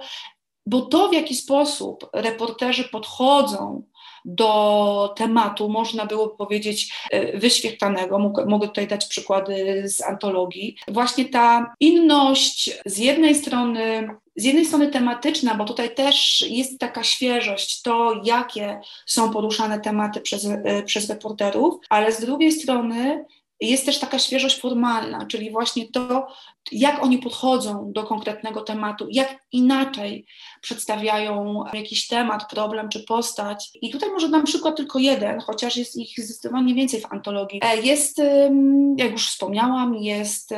bo 0.70 0.80
to, 0.80 1.08
w 1.08 1.14
jaki 1.14 1.34
sposób 1.34 2.10
reporterzy 2.12 2.84
podchodzą 2.84 3.82
do 4.24 5.14
tematu, 5.16 5.68
można 5.68 6.06
było 6.06 6.28
powiedzieć, 6.28 6.92
e, 7.10 7.38
wyświetlanego. 7.38 8.18
Mogę 8.46 8.68
tutaj 8.68 8.88
dać 8.88 9.06
przykłady 9.06 9.82
z 9.88 10.02
antologii. 10.02 10.76
Właśnie 10.88 11.24
ta 11.24 11.74
inność 11.80 12.70
z 12.86 12.98
jednej 12.98 13.34
strony 13.34 14.08
z 14.36 14.44
jednej 14.44 14.66
strony 14.66 14.88
tematyczna, 14.88 15.54
bo 15.54 15.64
tutaj 15.64 15.94
też 15.94 16.44
jest 16.48 16.78
taka 16.78 17.04
świeżość, 17.04 17.82
to 17.82 18.20
jakie 18.24 18.80
są 19.06 19.30
poruszane 19.30 19.80
tematy 19.80 20.20
przez, 20.20 20.46
e, 20.46 20.82
przez 20.82 21.10
reporterów, 21.10 21.74
ale 21.88 22.12
z 22.12 22.20
drugiej 22.20 22.52
strony 22.52 23.24
jest 23.60 23.86
też 23.86 23.98
taka 23.98 24.18
świeżość 24.18 24.60
formalna, 24.60 25.26
czyli 25.26 25.50
właśnie 25.50 25.88
to, 25.88 26.26
jak 26.72 27.02
oni 27.04 27.18
podchodzą 27.18 27.92
do 27.92 28.02
konkretnego 28.02 28.60
tematu, 28.60 29.06
jak 29.10 29.36
inaczej 29.52 30.26
przedstawiają 30.60 31.64
jakiś 31.72 32.06
temat, 32.06 32.50
problem 32.50 32.88
czy 32.88 33.04
postać. 33.04 33.70
I 33.82 33.90
tutaj 33.90 34.10
może 34.10 34.28
dam 34.28 34.44
przykład 34.44 34.76
tylko 34.76 34.98
jeden, 34.98 35.40
chociaż 35.40 35.76
jest 35.76 35.96
ich 35.96 36.12
zdecydowanie 36.18 36.74
więcej 36.74 37.00
w 37.00 37.12
antologii. 37.12 37.60
E, 37.64 37.76
jest, 37.76 38.22
jak 38.96 39.12
już 39.12 39.28
wspomniałam, 39.28 39.94
jest, 39.94 40.50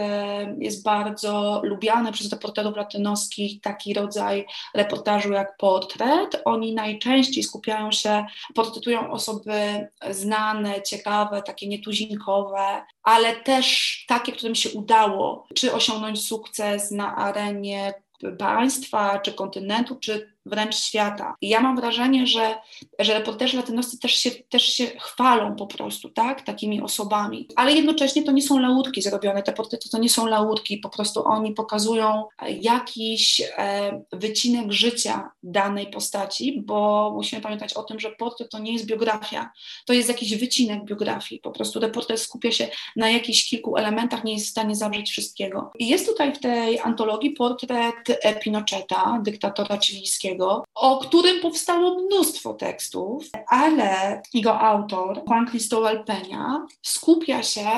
jest 0.58 0.84
bardzo 0.84 1.60
lubiany 1.64 2.12
przez 2.12 2.32
reporterów 2.32 2.76
latynoskich 2.76 3.60
taki 3.60 3.94
rodzaj 3.94 4.46
reportażu 4.74 5.32
jak 5.32 5.56
portret. 5.56 6.42
Oni 6.44 6.74
najczęściej 6.74 7.42
skupiają 7.42 7.92
się, 7.92 8.26
portretują 8.54 9.10
osoby 9.10 9.88
znane, 10.10 10.82
ciekawe, 10.82 11.42
takie 11.42 11.68
nietuzinkowe, 11.68 12.82
ale 13.02 13.36
też 13.36 13.96
takie, 14.08 14.32
którym 14.32 14.54
się 14.54 14.70
udało, 14.70 15.46
czy 15.54 15.72
osiągnąć 15.72 15.91
sukces 16.16 16.90
na 16.90 17.16
arenie 17.16 17.94
państwa, 18.38 19.18
czy 19.18 19.32
kontynentu, 19.32 19.96
czy 19.96 20.31
wręcz 20.46 20.76
świata. 20.76 21.34
I 21.40 21.48
ja 21.48 21.60
mam 21.60 21.76
wrażenie, 21.76 22.26
że, 22.26 22.54
że 22.98 23.14
reporterzy 23.14 23.56
latynoscy 23.56 23.98
też 23.98 24.12
się, 24.12 24.30
też 24.30 24.62
się 24.62 24.86
chwalą 24.86 25.56
po 25.56 25.66
prostu, 25.66 26.08
tak, 26.08 26.42
takimi 26.42 26.82
osobami. 26.82 27.48
Ale 27.56 27.72
jednocześnie 27.72 28.22
to 28.22 28.32
nie 28.32 28.42
są 28.42 28.58
laurki 28.58 29.02
zrobione, 29.02 29.42
te 29.42 29.52
portrety 29.52 29.88
to 29.88 29.98
nie 29.98 30.08
są 30.08 30.26
laurki, 30.26 30.78
po 30.78 30.88
prostu 30.88 31.24
oni 31.24 31.52
pokazują 31.52 32.24
jakiś 32.60 33.42
e, 33.56 34.02
wycinek 34.12 34.72
życia 34.72 35.30
danej 35.42 35.86
postaci, 35.86 36.62
bo 36.66 37.10
musimy 37.14 37.42
pamiętać 37.42 37.74
o 37.74 37.82
tym, 37.82 38.00
że 38.00 38.10
portret 38.10 38.50
to 38.50 38.58
nie 38.58 38.72
jest 38.72 38.86
biografia, 38.86 39.50
to 39.86 39.92
jest 39.92 40.08
jakiś 40.08 40.36
wycinek 40.36 40.84
biografii. 40.84 41.40
Po 41.40 41.50
prostu 41.50 41.80
reporter 41.80 42.18
skupia 42.18 42.52
się 42.52 42.68
na 42.96 43.10
jakichś 43.10 43.50
kilku 43.50 43.76
elementach, 43.76 44.24
nie 44.24 44.32
jest 44.32 44.46
w 44.46 44.50
stanie 44.50 44.76
zawrzeć 44.76 45.10
wszystkiego. 45.10 45.70
I 45.78 45.88
jest 45.88 46.06
tutaj 46.06 46.34
w 46.34 46.38
tej 46.38 46.80
antologii 46.80 47.30
portret 47.30 47.94
Pinocheta, 48.42 49.20
dyktatora 49.24 49.78
chilijskiego, 49.78 50.31
o 50.74 50.98
którym 50.98 51.40
powstało 51.40 51.98
mnóstwo 51.98 52.54
tekstów, 52.54 53.24
ale 53.48 54.22
jego 54.34 54.60
autor, 54.60 55.22
Juan 55.28 55.46
Cristóbal 55.46 56.04
Peña, 56.04 56.66
skupia 56.82 57.42
się 57.42 57.68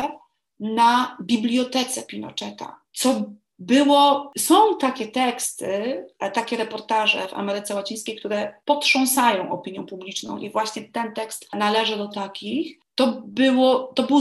na 0.61 1.17
bibliotece 1.23 2.03
Pinocheta, 2.03 2.81
co 2.93 3.23
było, 3.59 4.33
są 4.39 4.79
takie 4.79 5.07
teksty, 5.07 6.05
takie 6.33 6.57
reportaże 6.57 7.29
w 7.29 7.35
Ameryce 7.35 7.75
Łacińskiej, 7.75 8.17
które 8.17 8.55
potrząsają 8.65 9.51
opinią 9.51 9.87
publiczną 9.87 10.39
i 10.39 10.51
właśnie 10.51 10.83
ten 10.83 11.15
tekst 11.15 11.49
należy 11.53 11.97
do 11.97 12.09
takich 12.09 12.84
to, 12.95 13.23
było, 13.27 13.93
to 13.95 14.03
było 14.03 14.21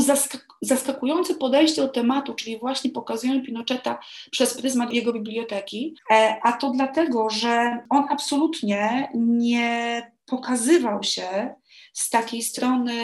zaskakujące 0.61 1.35
podejście 1.35 1.81
do 1.81 1.87
tematu, 1.87 2.33
czyli 2.33 2.59
właśnie 2.59 2.91
pokazują 2.91 3.41
Pinocheta 3.41 3.99
przez 4.31 4.57
pryzmat 4.57 4.93
jego 4.93 5.13
biblioteki, 5.13 5.95
e, 6.11 6.39
a 6.43 6.53
to 6.53 6.69
dlatego, 6.69 7.29
że 7.29 7.79
on 7.89 8.05
absolutnie 8.09 9.09
nie 9.15 10.11
pokazywał 10.25 11.03
się 11.03 11.55
z 11.93 12.09
takiej 12.09 12.41
strony, 12.41 12.95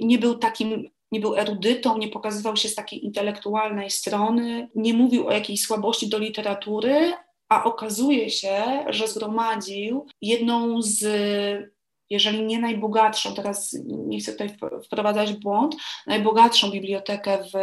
nie 0.00 0.18
był 0.18 0.34
takim 0.34 0.94
nie 1.12 1.20
był 1.20 1.36
erudytą, 1.36 1.98
nie 1.98 2.08
pokazywał 2.08 2.56
się 2.56 2.68
z 2.68 2.74
takiej 2.74 3.04
intelektualnej 3.04 3.90
strony, 3.90 4.68
nie 4.74 4.94
mówił 4.94 5.28
o 5.28 5.32
jakiejś 5.32 5.62
słabości 5.62 6.08
do 6.08 6.18
literatury, 6.18 7.12
a 7.48 7.64
okazuje 7.64 8.30
się, 8.30 8.84
że 8.88 9.08
zgromadził 9.08 10.06
jedną 10.20 10.82
z 10.82 11.04
jeżeli 12.14 12.44
nie 12.44 12.58
najbogatszą, 12.58 13.34
teraz 13.34 13.76
nie 13.86 14.20
chcę 14.20 14.32
tutaj 14.32 14.56
wprowadzać 14.84 15.32
błąd, 15.32 15.76
najbogatszą 16.06 16.70
bibliotekę 16.70 17.38
w, 17.38 17.54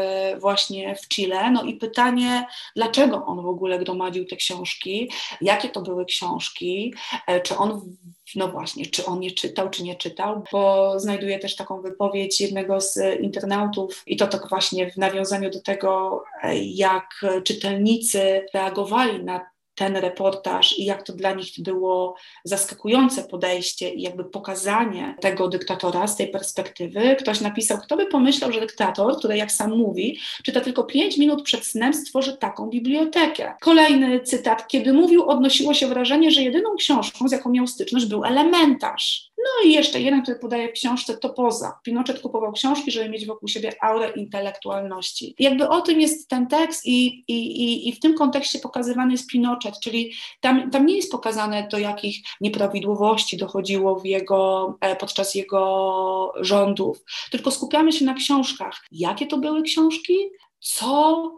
właśnie 0.42 0.96
w 0.96 1.08
Chile. 1.08 1.52
No 1.52 1.64
i 1.64 1.74
pytanie, 1.74 2.46
dlaczego 2.76 3.26
on 3.26 3.42
w 3.42 3.48
ogóle 3.48 3.80
gromadził 3.80 4.26
te 4.26 4.36
książki, 4.36 5.12
jakie 5.42 5.70
to 5.70 5.82
były 5.82 6.06
książki, 6.06 6.94
e, 7.28 7.42
czy 7.42 7.58
on 7.58 7.96
no 8.36 8.48
właśnie, 8.48 8.86
czy 8.86 9.06
on 9.06 9.24
je 9.24 9.32
czytał, 9.32 9.70
czy 9.70 9.84
nie 9.84 9.96
czytał, 9.96 10.44
bo 10.52 10.94
znajduję 11.00 11.40
też 11.40 11.56
taką 11.56 11.82
wypowiedź 11.82 12.42
jednego 12.42 12.82
z 12.82 13.20
internautów 13.22 14.04
i 14.08 14.18
to 14.18 14.28
tak 14.28 14.50
właśnie 14.50 14.92
w 14.92 14.98
nawiązaniu 14.98 15.50
do 15.50 15.62
tego, 15.62 16.24
e, 16.44 16.58
jak 16.58 17.26
czytelnicy 17.44 18.46
reagowali 18.54 19.24
na 19.24 19.51
ten 19.76 19.98
reportaż 19.98 20.80
i 20.80 20.86
jak 20.86 21.04
to 21.04 21.14
dla 21.14 21.34
nich 21.34 21.48
było 21.58 22.16
zaskakujące 22.44 23.24
podejście 23.24 23.90
i 23.90 24.02
jakby 24.02 24.26
pokazanie 24.26 25.16
tego 25.22 25.48
dyktatora 25.48 26.08
z 26.08 26.16
tej 26.16 26.28
perspektywy. 26.28 27.16
Ktoś 27.20 27.42
napisał, 27.42 27.78
kto 27.78 27.98
by 27.98 28.06
pomyślał, 28.06 28.52
że 28.52 28.60
dyktator, 28.60 29.18
który 29.18 29.38
jak 29.38 29.52
sam 29.52 29.78
mówi, 29.78 30.20
czyta 30.44 30.62
tylko 30.62 30.84
pięć 30.84 31.18
minut 31.18 31.44
przed 31.44 31.66
snem, 31.66 31.94
stworzy 31.94 32.38
taką 32.38 32.70
bibliotekę. 32.70 33.54
Kolejny 33.62 34.20
cytat, 34.20 34.68
kiedy 34.68 34.94
mówił, 34.94 35.30
odnosiło 35.30 35.74
się 35.74 35.88
wrażenie, 35.88 36.32
że 36.32 36.42
jedyną 36.42 36.76
książką, 36.76 37.28
z 37.28 37.32
jaką 37.32 37.50
miał 37.50 37.68
styczność, 37.68 38.06
był 38.06 38.24
elementarz. 38.24 39.31
No 39.44 39.70
i 39.70 39.74
jeszcze 39.74 40.02
jeden, 40.02 40.22
który 40.24 40.40
podaje 40.40 40.70
w 40.70 40.72
książce, 40.72 41.18
to 41.18 41.30
poza. 41.30 41.80
Pinochet 41.84 42.20
kupował 42.20 42.52
książki, 42.52 42.92
żeby 42.92 43.10
mieć 43.10 43.26
wokół 43.26 43.48
siebie 43.48 43.74
aurę 43.82 44.12
intelektualności. 44.16 45.36
Jakby 45.40 45.70
o 45.70 45.82
tym 45.82 46.02
jest 46.02 46.30
ten 46.30 46.48
tekst 46.48 46.86
i, 46.86 47.24
i, 47.28 47.90
i, 47.90 47.94
w 47.94 48.00
tym 48.00 48.14
kontekście 48.14 48.60
pokazywany 48.60 49.12
jest 49.12 49.28
Pinochet, 49.28 49.80
czyli 49.80 50.14
tam, 50.40 50.72
tam 50.72 50.86
nie 50.86 50.96
jest 50.96 51.12
pokazane, 51.12 51.68
do 51.72 51.78
jakich 51.78 52.18
nieprawidłowości 52.42 53.38
dochodziło 53.38 54.00
w 54.00 54.06
jego, 54.06 54.78
e, 54.82 54.96
podczas 54.96 55.36
jego 55.36 56.34
rządów, 56.40 57.04
tylko 57.32 57.52
skupiamy 57.52 57.92
się 57.92 58.06
na 58.06 58.14
książkach. 58.14 58.86
Jakie 58.92 59.28
to 59.28 59.38
były 59.38 59.62
książki? 59.62 60.14
Co 60.60 61.32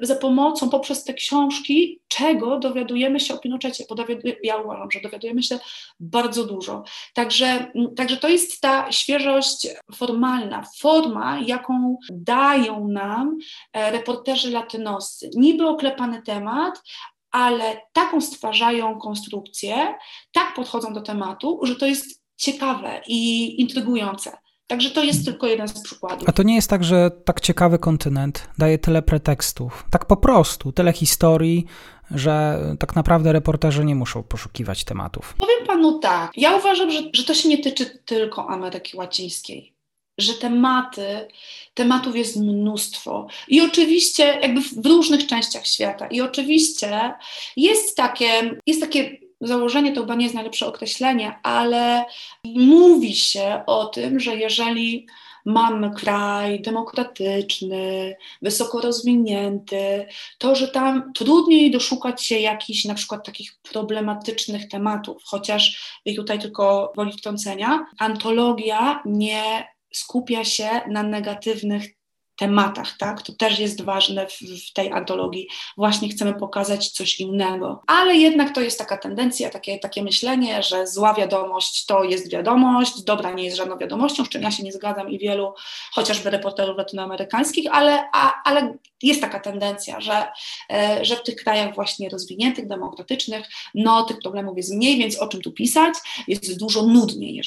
za 0.00 0.16
pomocą, 0.16 0.70
poprzez 0.70 1.04
te 1.04 1.14
książki, 1.14 2.00
czego 2.08 2.58
dowiadujemy 2.58 3.20
się 3.20 3.34
o 3.34 3.38
Pinochecie, 3.38 3.84
bo 3.88 3.96
ja 4.42 4.56
uważam, 4.56 4.90
że 4.90 5.00
dowiadujemy 5.00 5.42
się 5.42 5.58
bardzo 6.00 6.44
dużo. 6.44 6.84
Także, 7.14 7.72
także 7.96 8.16
to 8.16 8.28
jest 8.28 8.60
ta 8.60 8.92
świeżość 8.92 9.68
formalna, 9.94 10.64
forma, 10.78 11.40
jaką 11.46 11.96
dają 12.10 12.88
nam 12.88 13.38
e, 13.72 13.90
reporterzy 13.90 14.50
latynoscy. 14.50 15.30
Niby 15.34 15.66
oklepany 15.66 16.22
temat, 16.22 16.82
ale 17.30 17.80
taką 17.92 18.20
stwarzają 18.20 18.98
konstrukcję, 18.98 19.94
tak 20.32 20.54
podchodzą 20.54 20.92
do 20.92 21.00
tematu, 21.00 21.60
że 21.62 21.76
to 21.76 21.86
jest 21.86 22.22
ciekawe 22.36 23.00
i 23.06 23.60
intrygujące. 23.60 24.45
Także 24.66 24.90
to 24.90 25.02
jest 25.04 25.24
tylko 25.24 25.46
jeden 25.46 25.68
z 25.68 25.82
przykładów. 25.82 26.28
A 26.28 26.32
to 26.32 26.42
nie 26.42 26.54
jest 26.54 26.70
tak, 26.70 26.84
że 26.84 27.10
tak 27.24 27.40
ciekawy 27.40 27.78
kontynent 27.78 28.48
daje 28.58 28.78
tyle 28.78 29.02
pretekstów, 29.02 29.84
tak 29.90 30.04
po 30.04 30.16
prostu, 30.16 30.72
tyle 30.72 30.92
historii, 30.92 31.64
że 32.10 32.58
tak 32.78 32.96
naprawdę 32.96 33.32
reporterzy 33.32 33.84
nie 33.84 33.94
muszą 33.94 34.22
poszukiwać 34.22 34.84
tematów. 34.84 35.34
Powiem 35.38 35.66
panu 35.66 35.98
tak, 35.98 36.32
ja 36.36 36.56
uważam, 36.56 36.90
że, 36.90 37.02
że 37.12 37.24
to 37.24 37.34
się 37.34 37.48
nie 37.48 37.58
tyczy 37.58 37.86
tylko 38.04 38.48
Ameryki 38.48 38.96
Łacińskiej 38.96 39.76
że 40.18 40.34
tematy, 40.34 41.28
tematów 41.74 42.16
jest 42.16 42.36
mnóstwo. 42.36 43.26
I 43.48 43.60
oczywiście 43.60 44.38
jakby 44.42 44.60
w 44.60 44.86
różnych 44.86 45.26
częściach 45.26 45.66
świata. 45.66 46.06
I 46.06 46.20
oczywiście 46.20 47.14
jest 47.56 47.96
takie, 47.96 48.58
jest 48.66 48.80
takie 48.80 49.18
założenie 49.40 49.92
to 49.92 50.00
chyba 50.00 50.14
nie 50.14 50.24
jest 50.24 50.34
najlepsze 50.34 50.66
określenie, 50.66 51.38
ale 51.42 52.04
mówi 52.44 53.14
się 53.14 53.62
o 53.66 53.86
tym, 53.86 54.20
że 54.20 54.36
jeżeli 54.36 55.06
mamy 55.46 55.90
kraj 55.90 56.62
demokratyczny, 56.62 58.16
wysoko 58.42 58.80
rozwinięty, 58.80 60.06
to, 60.38 60.54
że 60.54 60.68
tam 60.68 61.12
trudniej 61.12 61.70
doszukać 61.70 62.24
się 62.24 62.38
jakichś 62.38 62.84
na 62.84 62.94
przykład 62.94 63.26
takich 63.26 63.54
problematycznych 63.72 64.68
tematów, 64.68 65.22
chociaż 65.24 65.92
i 66.04 66.16
tutaj 66.16 66.38
tylko 66.38 66.92
woli 66.96 67.12
wtrącenia, 67.12 67.86
antologia 67.98 69.02
nie 69.04 69.66
skupia 69.92 70.44
się 70.44 70.68
na 70.88 71.02
negatywnych 71.02 71.95
tematach, 72.36 72.96
tak? 72.98 73.22
To 73.22 73.32
też 73.32 73.58
jest 73.58 73.82
ważne 73.82 74.26
w, 74.26 74.38
w, 74.40 74.72
tej 74.72 74.92
antologii. 74.92 75.48
Właśnie 75.76 76.08
chcemy 76.08 76.34
pokazać 76.34 76.88
coś 76.90 77.20
innego. 77.20 77.82
Ale 77.86 78.14
jednak 78.14 78.54
to 78.54 78.60
jest 78.60 78.78
taka 78.78 78.96
tendencja, 78.96 79.50
takie, 79.50 79.78
takie 79.78 80.02
myślenie, 80.02 80.62
że 80.62 80.86
zła 80.86 81.14
wiadomość 81.14 81.86
to 81.86 82.04
jest 82.04 82.32
wiadomość, 82.32 83.02
dobra 83.02 83.32
nie 83.32 83.44
jest 83.44 83.56
żadną 83.56 83.78
wiadomością, 83.78 84.24
z 84.24 84.28
czym 84.28 84.42
ja 84.42 84.50
się 84.50 84.62
nie 84.62 84.72
zgadzam 84.72 85.10
i 85.10 85.18
wielu 85.18 85.54
chociażby 85.92 86.30
reporterów 86.30 86.78
latynoamerykańskich, 86.78 87.66
ale, 87.72 88.08
a, 88.12 88.42
ale 88.44 88.76
jest 89.02 89.20
taka 89.20 89.40
tendencja, 89.40 90.00
że, 90.00 90.26
e, 90.72 91.04
że 91.04 91.16
w 91.16 91.22
tych 91.22 91.36
krajach 91.36 91.74
właśnie 91.74 92.08
rozwiniętych, 92.08 92.66
demokratycznych, 92.66 93.46
no 93.74 94.02
tych 94.02 94.18
problemów 94.18 94.56
jest 94.56 94.74
mniej, 94.74 94.98
więc 94.98 95.18
o 95.18 95.28
czym 95.28 95.42
tu 95.42 95.52
pisać? 95.52 95.94
Jest 96.28 96.58
dużo 96.58 96.82
nudniej 96.82 97.42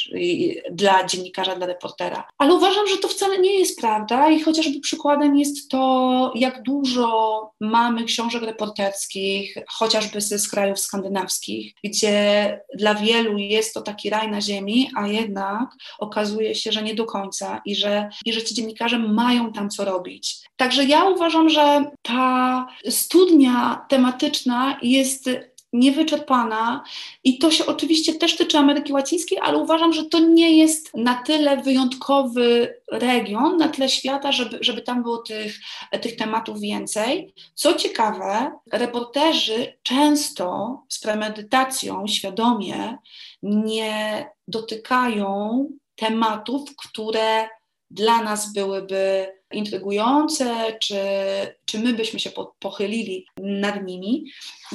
dla 0.71 1.05
dziennikarza, 1.05 1.55
dla 1.55 1.67
reportera. 1.67 2.27
Ale 2.37 2.53
uważam, 2.53 2.87
że 2.87 2.97
to 2.97 3.07
wcale 3.07 3.37
nie 3.37 3.59
jest 3.59 3.79
prawda 3.79 4.29
i 4.29 4.41
chociażby 4.41 4.79
przykładem 4.79 5.37
jest 5.37 5.69
to, 5.69 6.33
jak 6.35 6.63
dużo 6.63 7.39
mamy 7.59 8.03
książek 8.03 8.43
reporterskich, 8.43 9.55
chociażby 9.67 10.21
z 10.21 10.49
krajów 10.49 10.79
skandynawskich, 10.79 11.73
gdzie 11.83 12.59
dla 12.75 12.95
wielu 12.95 13.37
jest 13.37 13.73
to 13.73 13.81
taki 13.81 14.09
raj 14.09 14.31
na 14.31 14.41
ziemi, 14.41 14.89
a 14.95 15.07
jednak 15.07 15.69
okazuje 15.99 16.55
się, 16.55 16.71
że 16.71 16.83
nie 16.83 16.95
do 16.95 17.05
końca 17.05 17.61
i 17.65 17.75
że, 17.75 18.09
i 18.25 18.33
że 18.33 18.43
ci 18.43 18.55
dziennikarze 18.55 18.99
mają 18.99 19.53
tam 19.53 19.69
co 19.69 19.85
robić. 19.85 20.48
Także 20.59 20.85
ja 20.85 21.03
uważam, 21.03 21.49
że 21.49 21.91
ta 22.01 22.67
studnia 22.89 23.85
tematyczna 23.89 24.77
jest 24.81 25.29
niewyczerpana 25.73 26.83
i 27.23 27.37
to 27.37 27.51
się 27.51 27.65
oczywiście 27.65 28.13
też 28.13 28.37
tyczy 28.37 28.57
Ameryki 28.57 28.93
Łacińskiej, 28.93 29.39
ale 29.41 29.57
uważam, 29.57 29.93
że 29.93 30.05
to 30.05 30.19
nie 30.19 30.57
jest 30.57 30.95
na 30.95 31.23
tyle 31.23 31.57
wyjątkowy 31.57 32.75
region, 32.91 33.57
na 33.57 33.67
tyle 33.67 33.89
świata, 33.89 34.31
żeby, 34.31 34.57
żeby 34.61 34.81
tam 34.81 35.03
było 35.03 35.17
tych, 35.17 35.59
tych 36.01 36.15
tematów 36.15 36.59
więcej. 36.59 37.33
Co 37.53 37.73
ciekawe, 37.73 38.51
reporterzy 38.71 39.77
często 39.83 40.77
z 40.89 40.99
premedytacją, 40.99 42.07
świadomie 42.07 42.97
nie 43.43 44.25
dotykają 44.47 45.65
tematów, 45.95 46.69
które 46.75 47.49
dla 47.91 48.21
nas 48.21 48.53
byłyby 48.53 49.38
intrygujące, 49.51 50.77
czy, 50.81 50.97
czy 51.65 51.79
my 51.79 51.93
byśmy 51.93 52.19
się 52.19 52.29
po, 52.29 52.55
pochylili 52.59 53.25
nad 53.37 53.83
nimi. 53.85 54.25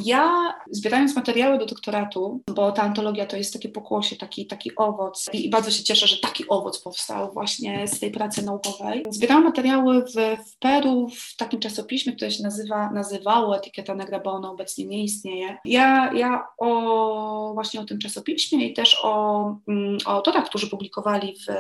Ja 0.04 0.54
zbierając 0.70 1.16
materiały 1.16 1.58
do 1.58 1.66
doktoratu, 1.66 2.42
bo 2.54 2.72
ta 2.72 2.82
antologia 2.82 3.26
to 3.26 3.36
jest 3.36 3.52
takie 3.52 3.68
pokłosie, 3.68 4.16
taki, 4.16 4.46
taki 4.46 4.76
owoc 4.76 5.30
i, 5.32 5.50
bardzo 5.50 5.70
się 5.70 5.84
cieszę, 5.84 6.06
że 6.06 6.16
taki 6.16 6.48
owoc 6.48 6.82
powstał 6.82 7.32
właśnie 7.32 7.88
z 7.88 8.00
tej 8.00 8.10
pracy 8.10 8.42
naukowej. 8.42 9.02
Zbierałam 9.10 9.44
materiały 9.44 10.02
w, 10.02 10.14
w 10.50 10.58
Peru 10.58 11.08
w 11.08 11.36
takim 11.36 11.60
czasopiśmie, 11.60 12.12
które 12.12 12.30
się 12.30 12.42
nazywa, 12.42 12.90
nazywało 12.90 13.56
Etykieta 13.56 13.94
Negra, 13.94 14.20
bo 14.20 14.32
ono 14.32 14.50
obecnie 14.50 14.86
nie 14.86 15.04
istnieje. 15.04 15.58
Ja, 15.64 16.12
ja 16.14 16.46
o 16.58 17.50
właśnie 17.54 17.80
o 17.80 17.84
tym 17.84 17.98
czasopiśmie 17.98 18.68
i 18.68 18.74
też 18.74 18.96
o, 19.02 19.44
mm, 19.68 19.98
o 20.06 20.08
autorach, 20.08 20.48
którzy 20.48 20.70
publikowali 20.70 21.36
w, 21.36 21.52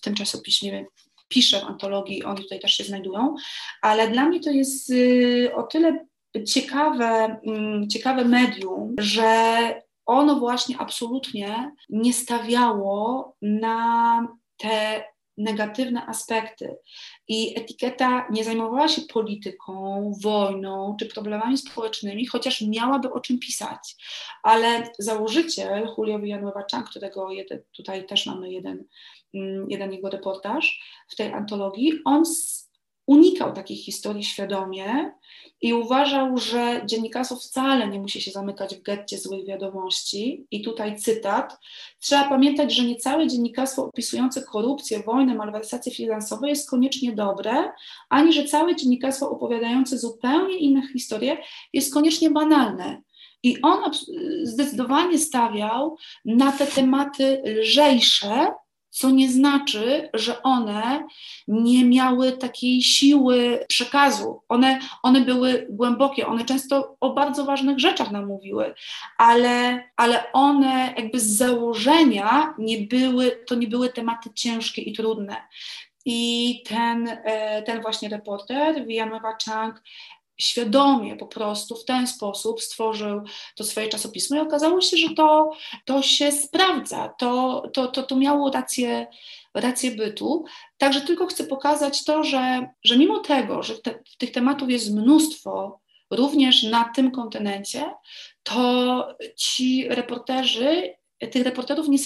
w 0.00 0.02
tym 0.02 0.14
czasopiśmie 0.14 0.86
piszę 1.28 1.60
w 1.60 1.64
antologii, 1.64 2.24
oni 2.24 2.42
tutaj 2.42 2.60
też 2.60 2.72
się 2.72 2.84
znajdują, 2.84 3.34
ale 3.82 4.08
dla 4.08 4.24
mnie 4.24 4.40
to 4.40 4.50
jest 4.50 4.90
y, 4.90 5.50
o 5.54 5.62
tyle 5.62 6.06
ciekawe, 6.46 7.40
mm, 7.46 7.88
ciekawe 7.88 8.24
medium, 8.24 8.94
że 8.98 9.82
ono 10.06 10.34
właśnie 10.34 10.78
absolutnie 10.78 11.72
nie 11.88 12.12
stawiało 12.12 13.36
na 13.42 14.28
te 14.56 15.04
negatywne 15.36 16.06
aspekty. 16.06 16.76
I 17.28 17.60
etykieta 17.60 18.26
nie 18.30 18.44
zajmowała 18.44 18.88
się 18.88 19.02
polityką, 19.02 20.12
wojną 20.22 20.96
czy 21.00 21.06
problemami 21.06 21.58
społecznymi, 21.58 22.26
chociaż 22.26 22.60
miałaby 22.60 23.12
o 23.12 23.20
czym 23.20 23.38
pisać. 23.38 23.96
Ale 24.42 24.88
założyciel 24.98 25.88
Julio 25.98 26.18
Villanueva 26.18 26.64
Chang, 26.70 26.90
którego 26.90 27.28
tutaj 27.76 28.06
też 28.06 28.26
mamy 28.26 28.52
jeden 28.52 28.84
jeden 29.68 29.92
jego 29.92 30.10
reportaż 30.10 30.80
w 31.08 31.16
tej 31.16 31.32
antologii, 31.32 32.00
on 32.04 32.24
unikał 33.06 33.52
takich 33.52 33.84
historii 33.84 34.24
świadomie 34.24 35.12
i 35.60 35.74
uważał, 35.74 36.38
że 36.38 36.82
dziennikarstwo 36.86 37.36
wcale 37.36 37.88
nie 37.88 38.00
musi 38.00 38.20
się 38.20 38.30
zamykać 38.30 38.76
w 38.76 38.82
getcie 38.82 39.18
złych 39.18 39.46
wiadomości. 39.46 40.46
I 40.50 40.62
tutaj 40.62 40.96
cytat: 40.96 41.58
Trzeba 42.00 42.28
pamiętać, 42.28 42.74
że 42.74 42.82
nie 42.82 42.96
całe 42.96 43.26
dziennikarstwo 43.26 43.84
opisujące 43.84 44.42
korupcję, 44.42 45.02
wojnę, 45.02 45.34
malwersacje 45.34 45.92
finansowe 45.92 46.48
jest 46.48 46.70
koniecznie 46.70 47.12
dobre, 47.12 47.72
ani 48.08 48.32
że 48.32 48.44
całe 48.44 48.76
dziennikarstwo 48.76 49.30
opowiadające 49.30 49.98
zupełnie 49.98 50.58
inne 50.58 50.88
historie 50.92 51.36
jest 51.72 51.94
koniecznie 51.94 52.30
banalne. 52.30 53.02
I 53.42 53.60
on 53.62 53.92
zdecydowanie 54.42 55.18
stawiał 55.18 55.96
na 56.24 56.52
te 56.52 56.66
tematy 56.66 57.42
lżejsze, 57.44 58.52
co 58.96 59.10
nie 59.10 59.30
znaczy, 59.30 60.08
że 60.14 60.42
one 60.42 61.06
nie 61.48 61.84
miały 61.84 62.32
takiej 62.32 62.82
siły 62.82 63.64
przekazu. 63.68 64.42
One, 64.48 64.80
one 65.02 65.20
były 65.20 65.66
głębokie, 65.70 66.26
one 66.26 66.44
często 66.44 66.96
o 67.00 67.14
bardzo 67.14 67.44
ważnych 67.44 67.78
rzeczach 67.78 68.10
nam 68.10 68.26
mówiły, 68.26 68.74
ale, 69.18 69.84
ale 69.96 70.32
one 70.32 70.94
jakby 70.96 71.20
z 71.20 71.36
założenia 71.36 72.54
nie 72.58 72.78
były, 72.78 73.30
to 73.46 73.54
nie 73.54 73.68
były 73.68 73.88
tematy 73.88 74.30
ciężkie 74.34 74.82
i 74.82 74.92
trudne. 74.92 75.36
I 76.04 76.62
ten, 76.68 77.08
e, 77.08 77.62
ten 77.62 77.82
właśnie 77.82 78.08
reporter, 78.08 78.86
Villanueva 78.86 79.36
Chang, 79.44 79.82
świadomie 80.40 81.16
po 81.16 81.26
prostu 81.26 81.76
w 81.76 81.84
ten 81.84 82.06
sposób 82.06 82.62
stworzył 82.62 83.22
to 83.54 83.64
swoje 83.64 83.88
czasopismo 83.88 84.36
i 84.36 84.40
okazało 84.40 84.80
się, 84.80 84.96
że 84.96 85.14
to, 85.14 85.50
to 85.84 86.02
się 86.02 86.32
sprawdza, 86.32 87.14
to, 87.18 87.62
to, 87.72 87.86
to, 87.86 88.02
to 88.02 88.16
miało 88.16 88.50
rację, 88.50 89.06
rację 89.54 89.90
bytu. 89.90 90.44
Także 90.78 91.00
tylko 91.00 91.26
chcę 91.26 91.44
pokazać 91.44 92.04
to, 92.04 92.24
że, 92.24 92.68
że 92.84 92.98
mimo 92.98 93.18
tego, 93.20 93.62
że 93.62 93.78
te, 93.78 93.98
tych 94.18 94.32
tematów 94.32 94.70
jest 94.70 94.94
mnóstwo, 94.94 95.80
również 96.10 96.62
na 96.62 96.84
tym 96.84 97.10
kontynencie, 97.10 97.94
to 98.42 99.08
ci 99.36 99.88
reporterzy, 99.88 100.94
tych 101.30 101.44
reporterów 101.44 101.88
nie, 101.88 101.98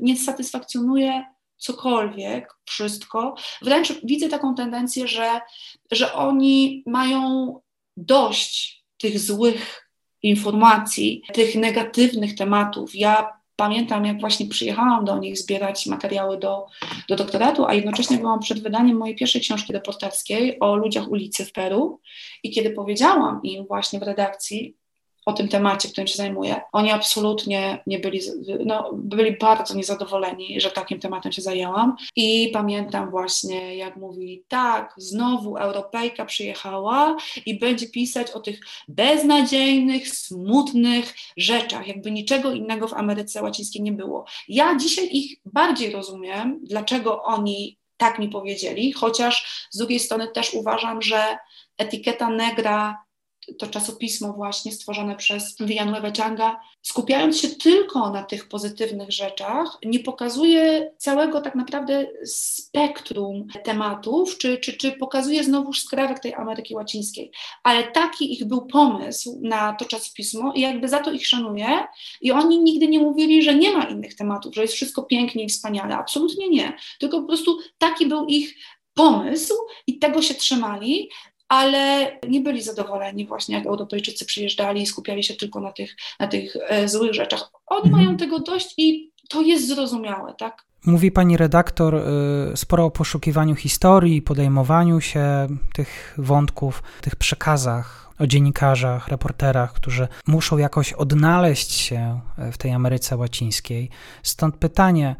nie 0.00 0.16
satysfakcjonuje 0.16 1.24
cokolwiek, 1.56 2.54
wszystko. 2.64 3.34
Wręcz 3.62 3.92
widzę 4.04 4.28
taką 4.28 4.54
tendencję, 4.54 5.08
że, 5.08 5.40
że 5.90 6.12
oni 6.12 6.82
mają 6.86 7.60
dość 7.96 8.84
tych 8.98 9.18
złych 9.18 9.90
informacji, 10.22 11.22
tych 11.32 11.54
negatywnych 11.54 12.34
tematów. 12.34 12.94
Ja 12.94 13.32
pamiętam, 13.56 14.04
jak 14.04 14.20
właśnie 14.20 14.46
przyjechałam 14.46 15.04
do 15.04 15.18
nich 15.18 15.38
zbierać 15.38 15.86
materiały 15.86 16.38
do, 16.38 16.66
do 17.08 17.16
doktoratu, 17.16 17.66
a 17.66 17.74
jednocześnie 17.74 18.18
byłam 18.18 18.40
przed 18.40 18.62
wydaniem 18.62 18.96
mojej 18.96 19.16
pierwszej 19.16 19.40
książki 19.40 19.72
reporterskiej 19.72 20.60
o 20.60 20.76
ludziach 20.76 21.08
ulicy 21.08 21.44
w 21.44 21.52
Peru. 21.52 22.00
I 22.42 22.50
kiedy 22.50 22.70
powiedziałam 22.70 23.40
im 23.42 23.66
właśnie 23.66 23.98
w 23.98 24.02
redakcji, 24.02 24.76
o 25.26 25.32
tym 25.32 25.48
temacie, 25.48 25.88
którym 25.88 26.06
się 26.06 26.16
zajmuję, 26.16 26.60
oni 26.72 26.90
absolutnie 26.90 27.82
nie 27.86 27.98
byli, 27.98 28.20
no, 28.66 28.90
byli 28.92 29.36
bardzo 29.36 29.74
niezadowoleni, 29.74 30.60
że 30.60 30.70
takim 30.70 31.00
tematem 31.00 31.32
się 31.32 31.42
zajęłam. 31.42 31.96
I 32.16 32.50
pamiętam 32.52 33.10
właśnie, 33.10 33.76
jak 33.76 33.96
mówili, 33.96 34.44
tak, 34.48 34.94
znowu 34.96 35.56
Europejka 35.56 36.24
przyjechała 36.24 37.16
i 37.46 37.58
będzie 37.58 37.88
pisać 37.88 38.30
o 38.30 38.40
tych 38.40 38.60
beznadziejnych, 38.88 40.08
smutnych 40.08 41.14
rzeczach, 41.36 41.88
jakby 41.88 42.10
niczego 42.10 42.52
innego 42.52 42.88
w 42.88 42.94
Ameryce 42.94 43.42
Łacińskiej 43.42 43.82
nie 43.82 43.92
było. 43.92 44.24
Ja 44.48 44.76
dzisiaj 44.76 45.08
ich 45.12 45.40
bardziej 45.44 45.92
rozumiem, 45.92 46.60
dlaczego 46.62 47.22
oni 47.22 47.78
tak 47.96 48.18
mi 48.18 48.28
powiedzieli, 48.28 48.92
chociaż 48.92 49.66
z 49.70 49.78
drugiej 49.78 50.00
strony 50.00 50.28
też 50.28 50.54
uważam, 50.54 51.02
że 51.02 51.38
etykieta 51.78 52.30
negra 52.30 53.05
to 53.58 53.66
czasopismo 53.66 54.32
właśnie 54.32 54.72
stworzone 54.72 55.16
przez 55.16 55.56
Villanueva 55.60 56.10
Changa, 56.16 56.60
skupiając 56.82 57.40
się 57.40 57.48
tylko 57.48 58.10
na 58.10 58.22
tych 58.22 58.48
pozytywnych 58.48 59.12
rzeczach, 59.12 59.78
nie 59.84 59.98
pokazuje 60.00 60.92
całego 60.98 61.40
tak 61.40 61.54
naprawdę 61.54 62.06
spektrum 62.24 63.46
tematów, 63.64 64.38
czy, 64.38 64.58
czy, 64.58 64.72
czy 64.72 64.92
pokazuje 64.92 65.44
znowuż 65.44 65.82
skrawek 65.82 66.18
tej 66.18 66.34
Ameryki 66.34 66.74
Łacińskiej. 66.74 67.30
Ale 67.62 67.84
taki 67.84 68.32
ich 68.32 68.44
był 68.44 68.66
pomysł 68.66 69.40
na 69.42 69.72
to 69.72 69.84
czasopismo 69.84 70.52
i 70.52 70.60
jakby 70.60 70.88
za 70.88 70.98
to 70.98 71.12
ich 71.12 71.26
szanuję 71.26 71.84
i 72.20 72.32
oni 72.32 72.58
nigdy 72.58 72.88
nie 72.88 73.00
mówili, 73.00 73.42
że 73.42 73.54
nie 73.54 73.72
ma 73.76 73.84
innych 73.84 74.14
tematów, 74.14 74.54
że 74.54 74.62
jest 74.62 74.74
wszystko 74.74 75.02
pięknie 75.02 75.44
i 75.44 75.48
wspaniale. 75.48 75.96
Absolutnie 75.96 76.48
nie. 76.48 76.76
Tylko 77.00 77.20
po 77.20 77.26
prostu 77.26 77.58
taki 77.78 78.06
był 78.06 78.26
ich 78.26 78.54
pomysł 78.94 79.54
i 79.86 79.98
tego 79.98 80.22
się 80.22 80.34
trzymali, 80.34 81.10
ale 81.48 82.12
nie 82.28 82.40
byli 82.40 82.62
zadowoleni 82.62 83.26
właśnie, 83.26 83.54
jak 83.54 83.66
Europejczycy 83.66 84.24
przyjeżdżali 84.24 84.82
i 84.82 84.86
skupiali 84.86 85.24
się 85.24 85.34
tylko 85.34 85.60
na 85.60 85.72
tych, 85.72 85.96
na 86.20 86.26
tych 86.26 86.56
e, 86.68 86.88
złych 86.88 87.14
rzeczach. 87.14 87.50
Oni 87.66 87.88
mhm. 87.88 88.04
mają 88.04 88.16
tego 88.16 88.40
dość 88.40 88.74
i 88.76 89.10
to 89.28 89.42
jest 89.42 89.68
zrozumiałe, 89.68 90.34
tak? 90.38 90.66
Mówi 90.86 91.12
pani 91.12 91.36
redaktor 91.36 91.94
y, 91.94 92.56
sporo 92.56 92.84
o 92.84 92.90
poszukiwaniu 92.90 93.54
historii, 93.54 94.22
podejmowaniu 94.22 95.00
się 95.00 95.46
tych 95.74 96.14
wątków, 96.18 96.82
tych 97.00 97.16
przekazach 97.16 98.06
o 98.18 98.26
dziennikarzach, 98.26 99.08
reporterach, 99.08 99.72
którzy 99.72 100.08
muszą 100.26 100.58
jakoś 100.58 100.92
odnaleźć 100.92 101.72
się 101.72 102.20
w 102.52 102.58
tej 102.58 102.72
Ameryce 102.72 103.16
Łacińskiej. 103.16 103.90
Stąd 104.22 104.56
pytanie, 104.56 105.16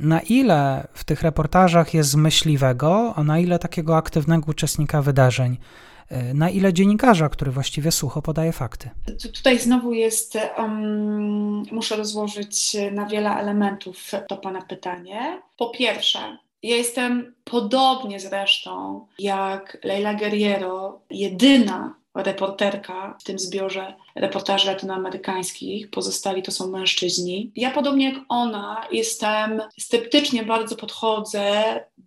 na 0.00 0.20
ile 0.20 0.88
w 0.92 1.04
tych 1.04 1.22
reportażach 1.22 1.94
jest 1.94 2.16
myśliwego, 2.16 3.12
a 3.16 3.22
na 3.24 3.38
ile 3.38 3.58
takiego 3.58 3.96
aktywnego 3.96 4.50
uczestnika 4.50 5.02
wydarzeń. 5.02 5.56
na 6.34 6.50
ile 6.50 6.72
dziennikarza, 6.72 7.28
który 7.28 7.50
właściwie 7.50 7.92
sucho 7.92 8.22
podaje 8.22 8.52
fakty. 8.52 8.90
Tutaj 9.34 9.58
znowu 9.58 9.92
jest, 9.92 10.38
um, 10.58 11.62
muszę 11.72 11.96
rozłożyć 11.96 12.76
na 12.92 13.06
wiele 13.06 13.30
elementów 13.30 14.10
to 14.28 14.36
Pana 14.36 14.62
pytanie. 14.62 15.42
Po 15.56 15.70
pierwsze, 15.70 16.18
ja 16.62 16.76
jestem 16.76 17.34
podobnie 17.44 18.20
zresztą 18.20 19.06
jak 19.18 19.78
Leila 19.84 20.14
Guerriero, 20.14 21.00
jedyna 21.10 21.94
reporterka 22.16 23.16
w 23.20 23.24
tym 23.24 23.38
zbiorze 23.38 23.94
reportaży 24.14 24.66
latynoamerykańskich, 24.66 25.90
pozostali 25.90 26.42
to 26.42 26.52
są 26.52 26.70
mężczyźni. 26.70 27.52
Ja 27.56 27.70
podobnie 27.70 28.10
jak 28.12 28.24
ona 28.28 28.86
jestem 28.92 29.62
sceptycznie 29.78 30.42
bardzo 30.42 30.76
podchodzę 30.76 31.64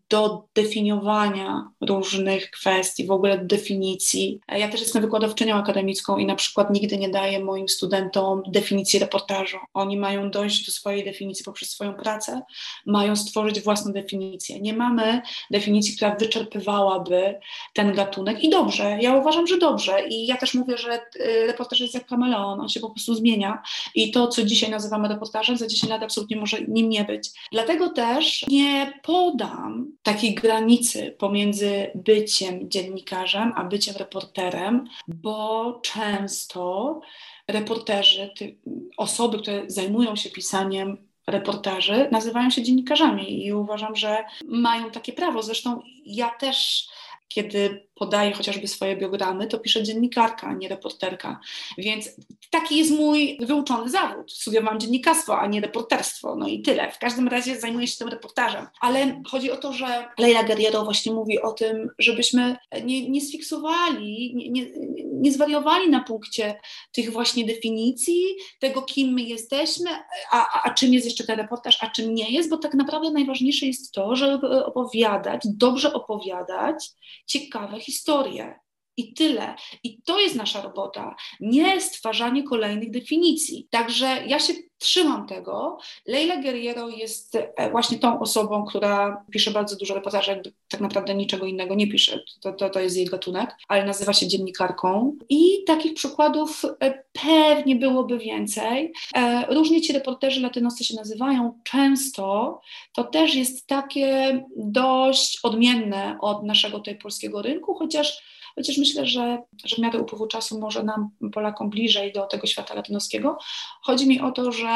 do 0.09 0.43
definiowania 0.55 1.71
różnych 1.81 2.51
kwestii, 2.51 3.05
w 3.05 3.11
ogóle 3.11 3.37
definicji. 3.37 4.39
Ja 4.47 4.69
też 4.69 4.81
jestem 4.81 5.01
wykładowczynią 5.01 5.55
akademicką 5.55 6.17
i 6.17 6.25
na 6.25 6.35
przykład 6.35 6.69
nigdy 6.69 6.97
nie 6.97 7.09
daję 7.09 7.39
moim 7.39 7.69
studentom 7.69 8.43
definicji 8.47 8.99
reportażu. 8.99 9.57
Oni 9.73 9.97
mają 9.97 10.31
dojść 10.31 10.65
do 10.65 10.71
swojej 10.71 11.03
definicji 11.03 11.45
poprzez 11.45 11.69
swoją 11.69 11.93
pracę, 11.93 12.41
mają 12.85 13.15
stworzyć 13.15 13.61
własną 13.61 13.91
definicję. 13.91 14.59
Nie 14.59 14.73
mamy 14.73 15.21
definicji, 15.51 15.95
która 15.95 16.15
wyczerpywałaby 16.15 17.39
ten 17.73 17.93
gatunek 17.93 18.43
i 18.43 18.49
dobrze, 18.49 18.97
ja 19.01 19.15
uważam, 19.15 19.47
że 19.47 19.57
dobrze 19.57 20.07
i 20.07 20.27
ja 20.27 20.37
też 20.37 20.53
mówię, 20.53 20.77
że 20.77 20.99
y, 21.15 21.47
reportaż 21.47 21.79
jest 21.79 21.93
jak 21.93 22.05
kameleon, 22.05 22.61
on 22.61 22.69
się 22.69 22.79
po 22.79 22.89
prostu 22.89 23.15
zmienia 23.15 23.61
i 23.95 24.11
to, 24.11 24.27
co 24.27 24.43
dzisiaj 24.43 24.69
nazywamy 24.69 25.07
reportażem, 25.07 25.57
za 25.57 25.67
10 25.67 25.89
lat 25.89 26.03
absolutnie 26.03 26.37
może 26.37 26.57
nim 26.67 26.89
nie 26.89 27.03
być. 27.03 27.29
Dlatego 27.51 27.89
też 27.89 28.45
nie 28.47 28.93
podam 29.03 29.98
takiej 30.03 30.35
granicy 30.35 31.15
pomiędzy 31.17 31.91
byciem 31.95 32.69
dziennikarzem 32.69 33.53
a 33.55 33.63
byciem 33.63 33.95
reporterem, 33.95 34.87
bo 35.07 35.73
często 35.83 36.99
reporterzy, 37.47 38.31
ty, 38.37 38.57
osoby, 38.97 39.39
które 39.39 39.63
zajmują 39.67 40.15
się 40.15 40.29
pisaniem 40.29 41.09
reportaży, 41.27 42.07
nazywają 42.11 42.49
się 42.49 42.63
dziennikarzami 42.63 43.45
i 43.45 43.53
uważam, 43.53 43.95
że 43.95 44.23
mają 44.45 44.91
takie 44.91 45.13
prawo. 45.13 45.43
Zresztą 45.43 45.81
ja 46.05 46.29
też 46.29 46.87
kiedy 47.27 47.88
podaje 47.99 48.33
chociażby 48.33 48.67
swoje 48.67 48.95
biogramy, 48.95 49.47
to 49.47 49.59
pisze 49.59 49.83
dziennikarka, 49.83 50.47
a 50.47 50.53
nie 50.53 50.67
reporterka. 50.67 51.39
Więc 51.77 52.09
taki 52.51 52.77
jest 52.77 52.91
mój 52.91 53.37
wyuczony 53.41 53.89
zawód. 53.89 54.31
Studiowałam 54.31 54.79
dziennikarstwo, 54.79 55.39
a 55.39 55.47
nie 55.47 55.61
reporterstwo. 55.61 56.35
No 56.35 56.47
i 56.47 56.61
tyle. 56.61 56.91
W 56.91 56.99
każdym 56.99 57.27
razie 57.27 57.59
zajmuję 57.59 57.87
się 57.87 57.97
tym 57.97 58.07
reportażem. 58.07 58.67
Ale 58.81 59.21
chodzi 59.31 59.51
o 59.51 59.57
to, 59.57 59.73
że 59.73 60.05
Leila 60.19 60.43
Guerriero 60.43 60.83
właśnie 60.83 61.11
mówi 61.11 61.41
o 61.41 61.51
tym, 61.51 61.89
żebyśmy 61.99 62.57
nie, 62.83 63.09
nie 63.09 63.21
sfiksowali, 63.21 64.33
nie, 64.35 64.49
nie, 64.49 64.65
nie 65.13 65.31
zwariowali 65.31 65.89
na 65.89 66.03
punkcie 66.03 66.59
tych 66.91 67.11
właśnie 67.11 67.45
definicji, 67.45 68.23
tego 68.59 68.81
kim 68.81 69.13
my 69.13 69.21
jesteśmy, 69.21 69.89
a, 70.31 70.63
a 70.63 70.73
czym 70.73 70.93
jest 70.93 71.05
jeszcze 71.05 71.23
ten 71.23 71.37
reportaż, 71.37 71.77
a 71.83 71.89
czym 71.89 72.15
nie 72.15 72.31
jest, 72.31 72.49
bo 72.49 72.57
tak 72.57 72.73
naprawdę 72.73 73.11
najważniejsze 73.11 73.65
jest 73.65 73.91
to, 73.93 74.15
żeby 74.15 74.65
opowiadać, 74.65 75.41
dobrze 75.45 75.93
opowiadać 75.93 76.89
ciekawe 77.27 77.79
historie. 77.91 78.59
I 78.97 79.13
tyle. 79.13 79.55
I 79.83 80.01
to 80.01 80.19
jest 80.19 80.35
nasza 80.35 80.61
robota, 80.61 81.15
nie 81.39 81.81
stwarzanie 81.81 82.43
kolejnych 82.43 82.91
definicji. 82.91 83.67
Także 83.71 84.23
ja 84.27 84.39
się 84.39 84.53
trzymam 84.79 85.27
tego. 85.27 85.77
Leila 86.07 86.37
Guerriero 86.41 86.89
jest 86.89 87.35
e, 87.35 87.71
właśnie 87.71 87.99
tą 87.99 88.19
osobą, 88.19 88.65
która 88.65 89.25
pisze 89.31 89.51
bardzo 89.51 89.75
dużo 89.75 89.93
reportaży, 89.93 90.31
jakby 90.31 90.53
tak 90.67 90.81
naprawdę 90.81 91.15
niczego 91.15 91.45
innego 91.45 91.75
nie 91.75 91.87
pisze. 91.87 92.19
To, 92.41 92.53
to, 92.53 92.69
to 92.69 92.79
jest 92.79 92.97
jej 92.97 93.05
gatunek, 93.05 93.55
ale 93.67 93.85
nazywa 93.85 94.13
się 94.13 94.27
dziennikarką. 94.27 95.17
I 95.29 95.63
takich 95.67 95.93
przykładów 95.93 96.65
e, 96.79 97.03
pewnie 97.13 97.75
byłoby 97.75 98.17
więcej. 98.17 98.93
E, 99.15 99.45
różnie 99.55 99.81
ci 99.81 99.93
reporterzy 99.93 100.41
latynoscy 100.41 100.83
się 100.83 100.95
nazywają. 100.95 101.59
Często 101.63 102.61
to 102.95 103.03
też 103.03 103.35
jest 103.35 103.67
takie 103.67 104.39
dość 104.57 105.39
odmienne 105.43 106.17
od 106.21 106.43
naszego 106.43 106.77
tutaj 106.77 106.97
polskiego 106.97 107.41
rynku, 107.41 107.75
chociaż 107.75 108.23
chociaż 108.59 108.77
myślę, 108.77 109.05
że, 109.05 109.43
że 109.65 109.75
w 109.75 109.79
miarę 109.79 109.99
upływu 109.99 110.27
czasu 110.27 110.59
może 110.59 110.83
nam, 110.83 111.09
Polakom, 111.33 111.69
bliżej 111.69 112.13
do 112.13 112.25
tego 112.25 112.47
świata 112.47 112.73
latynoskiego. 112.73 113.37
Chodzi 113.81 114.07
mi 114.07 114.21
o 114.21 114.31
to, 114.31 114.51
że 114.51 114.68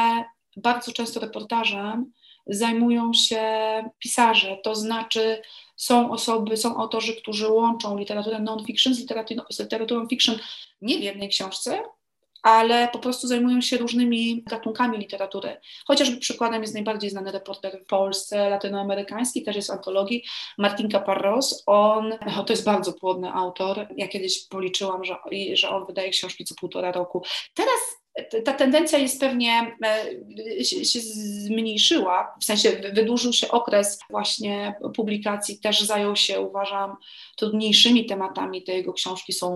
bardzo 0.57 0.91
często 0.91 1.19
reportażem 1.19 2.11
zajmują 2.47 3.13
się 3.13 3.43
pisarze, 3.99 4.57
to 4.63 4.75
znaczy 4.75 5.41
są 5.75 6.11
osoby, 6.11 6.57
są 6.57 6.77
autorzy, 6.77 7.15
którzy 7.15 7.47
łączą 7.47 7.97
literaturę 7.97 8.39
non-fiction 8.39 8.93
z 8.93 9.05
z 9.49 9.59
literaturą 9.59 10.07
fiction 10.07 10.39
nie 10.81 10.97
w 10.97 11.03
jednej 11.03 11.29
książce, 11.29 11.83
ale 12.43 12.87
po 12.87 12.99
prostu 12.99 13.27
zajmują 13.27 13.61
się 13.61 13.77
różnymi 13.77 14.43
gatunkami 14.43 14.97
literatury. 14.97 15.57
Chociażby 15.87 16.17
przykładem 16.17 16.61
jest 16.61 16.73
najbardziej 16.73 17.09
znany 17.09 17.31
reporter 17.31 17.81
w 17.83 17.85
Polsce, 17.85 18.49
latynoamerykański, 18.49 19.43
też 19.43 19.55
jest 19.55 19.69
antologii, 19.69 20.23
Martin 20.57 20.89
Caparros. 20.89 21.63
On, 21.65 22.13
to 22.47 22.53
jest 22.53 22.65
bardzo 22.65 22.93
płodny 22.93 23.33
autor. 23.33 23.87
Ja 23.97 24.07
kiedyś 24.07 24.47
policzyłam, 24.47 25.05
że, 25.05 25.15
że 25.53 25.69
on 25.69 25.85
wydaje 25.85 26.09
książki 26.09 26.45
co 26.45 26.55
półtora 26.55 26.91
roku. 26.91 27.23
Teraz 27.53 28.02
ta 28.45 28.53
tendencja 28.53 28.97
jest 28.97 29.19
pewnie 29.19 29.77
e, 30.59 30.63
się 30.63 30.99
zmniejszyła, 30.99 32.35
w 32.41 32.45
sensie 32.45 32.69
wydłużył 32.93 33.33
się 33.33 33.51
okres 33.51 33.99
właśnie 34.09 34.75
publikacji, 34.95 35.59
też 35.59 35.81
zajął 35.81 36.15
się, 36.15 36.41
uważam, 36.41 36.95
trudniejszymi 37.35 38.05
tematami. 38.05 38.63
Te 38.63 38.73
jego 38.73 38.93
książki 38.93 39.33
są, 39.33 39.49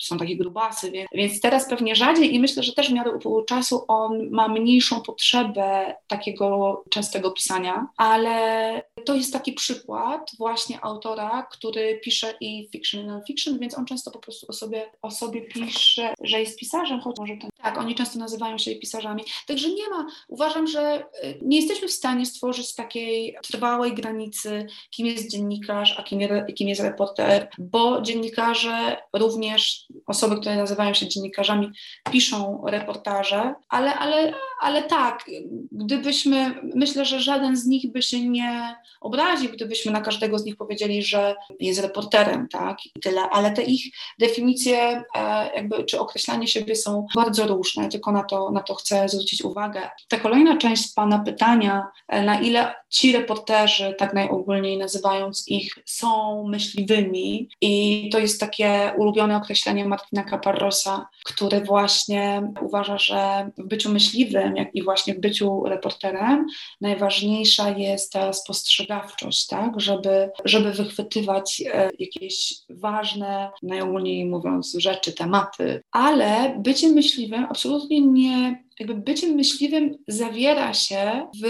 są 0.00 0.18
takie 0.18 0.36
grubasy, 0.36 0.92
więc 1.14 1.40
teraz 1.40 1.68
pewnie 1.68 1.96
rzadziej 1.96 2.34
i 2.34 2.40
myślę, 2.40 2.62
że 2.62 2.72
też 2.72 2.88
w 2.88 2.92
miarę 2.92 3.10
upływu 3.10 3.42
czasu 3.42 3.84
on 3.88 4.30
ma 4.30 4.48
mniejszą 4.48 5.00
potrzebę 5.00 5.94
takiego 6.06 6.84
częstego 6.90 7.30
pisania, 7.30 7.86
ale 7.96 8.82
to 9.04 9.14
jest 9.14 9.32
taki 9.32 9.52
przykład 9.52 10.30
właśnie 10.38 10.84
autora, 10.84 11.46
który 11.50 12.00
pisze 12.04 12.34
i 12.40 12.68
fiction 12.72 13.00
i 13.00 13.06
non-fiction, 13.06 13.58
więc 13.58 13.78
on 13.78 13.86
często 13.86 14.10
po 14.10 14.18
prostu 14.18 14.46
o 14.48 14.52
sobie, 14.52 14.90
o 15.02 15.10
sobie 15.10 15.42
pisze, 15.42 16.14
że 16.22 16.40
jest 16.40 16.58
pisarzem, 16.58 17.00
choć 17.00 17.18
może 17.18 17.36
to 17.36 17.51
tak, 17.62 17.78
oni 17.78 17.94
często 17.94 18.18
nazywają 18.18 18.58
się 18.58 18.74
pisarzami. 18.74 19.24
Także 19.46 19.68
nie 19.68 19.90
ma, 19.90 20.06
uważam, 20.28 20.66
że 20.66 21.04
y, 21.24 21.38
nie 21.42 21.56
jesteśmy 21.56 21.88
w 21.88 21.92
stanie 21.92 22.26
stworzyć 22.26 22.74
takiej 22.74 23.36
trwałej 23.42 23.94
granicy, 23.94 24.66
kim 24.90 25.06
jest 25.06 25.30
dziennikarz, 25.30 25.98
a 25.98 26.02
kim, 26.02 26.20
kim 26.56 26.68
jest 26.68 26.80
reporter, 26.80 27.48
bo 27.58 28.02
dziennikarze, 28.02 28.96
również 29.12 29.86
osoby, 30.06 30.40
które 30.40 30.56
nazywają 30.56 30.94
się 30.94 31.08
dziennikarzami, 31.08 31.70
piszą 32.12 32.62
reportaże, 32.66 33.54
ale, 33.68 33.94
ale, 33.94 34.34
ale 34.60 34.82
tak, 34.82 35.24
gdybyśmy, 35.72 36.54
myślę, 36.74 37.04
że 37.04 37.20
żaden 37.20 37.56
z 37.56 37.66
nich 37.66 37.92
by 37.92 38.02
się 38.02 38.28
nie 38.28 38.76
obraził, 39.00 39.50
gdybyśmy 39.50 39.92
na 39.92 40.00
każdego 40.00 40.38
z 40.38 40.44
nich 40.44 40.56
powiedzieli, 40.56 41.02
że 41.02 41.34
jest 41.60 41.80
reporterem, 41.80 42.48
tak, 42.48 42.86
i 42.86 43.00
tyle, 43.00 43.20
ale 43.20 43.50
te 43.50 43.62
ich 43.62 43.94
definicje, 44.18 45.04
e, 45.14 45.50
jakby, 45.54 45.84
czy 45.84 46.00
określanie 46.00 46.48
siebie 46.48 46.76
są 46.76 47.06
bardzo 47.14 47.41
różne, 47.46 47.88
tylko 47.88 48.12
na 48.12 48.22
to, 48.22 48.50
na 48.50 48.60
to 48.60 48.74
chcę 48.74 49.08
zwrócić 49.08 49.42
uwagę. 49.42 49.80
Ta 50.08 50.18
kolejna 50.18 50.56
część 50.56 50.94
Pana 50.94 51.18
pytania, 51.18 51.86
e, 52.08 52.22
na 52.22 52.40
ile 52.40 52.74
ci 52.88 53.12
reporterzy, 53.12 53.94
tak 53.98 54.14
najogólniej 54.14 54.78
nazywając 54.78 55.48
ich, 55.48 55.74
są 55.84 56.42
myśliwymi? 56.48 57.48
I 57.60 58.08
to 58.12 58.18
jest 58.18 58.40
takie 58.40 58.92
ulubione 58.96 59.36
określenie 59.36 59.84
Martina 59.84 60.24
Caparrosa, 60.24 61.06
który 61.24 61.60
właśnie 61.60 62.52
uważa, 62.60 62.98
że 62.98 63.50
w 63.58 63.66
byciu 63.66 63.92
myśliwym, 63.92 64.56
jak 64.56 64.74
i 64.74 64.82
właśnie 64.82 65.14
w 65.14 65.20
byciu 65.20 65.64
reporterem 65.64 66.46
najważniejsza 66.80 67.70
jest 67.70 68.12
ta 68.12 68.32
spostrzegawczość, 68.32 69.46
tak, 69.46 69.80
żeby, 69.80 70.30
żeby 70.44 70.72
wychwytywać 70.72 71.62
e, 71.66 71.90
jakieś 71.98 72.54
ważne, 72.70 73.50
najogólniej 73.62 74.26
mówiąc, 74.26 74.74
rzeczy, 74.78 75.12
tematy, 75.12 75.82
ale 75.92 76.54
bycie 76.58 76.88
myśliwym 76.88 77.31
absolutnie 77.38 78.00
nie 78.00 78.62
jakby 78.80 78.94
bycie 78.94 79.32
myśliwym 79.32 79.98
zawiera 80.08 80.74
się 80.74 81.26
w 81.42 81.46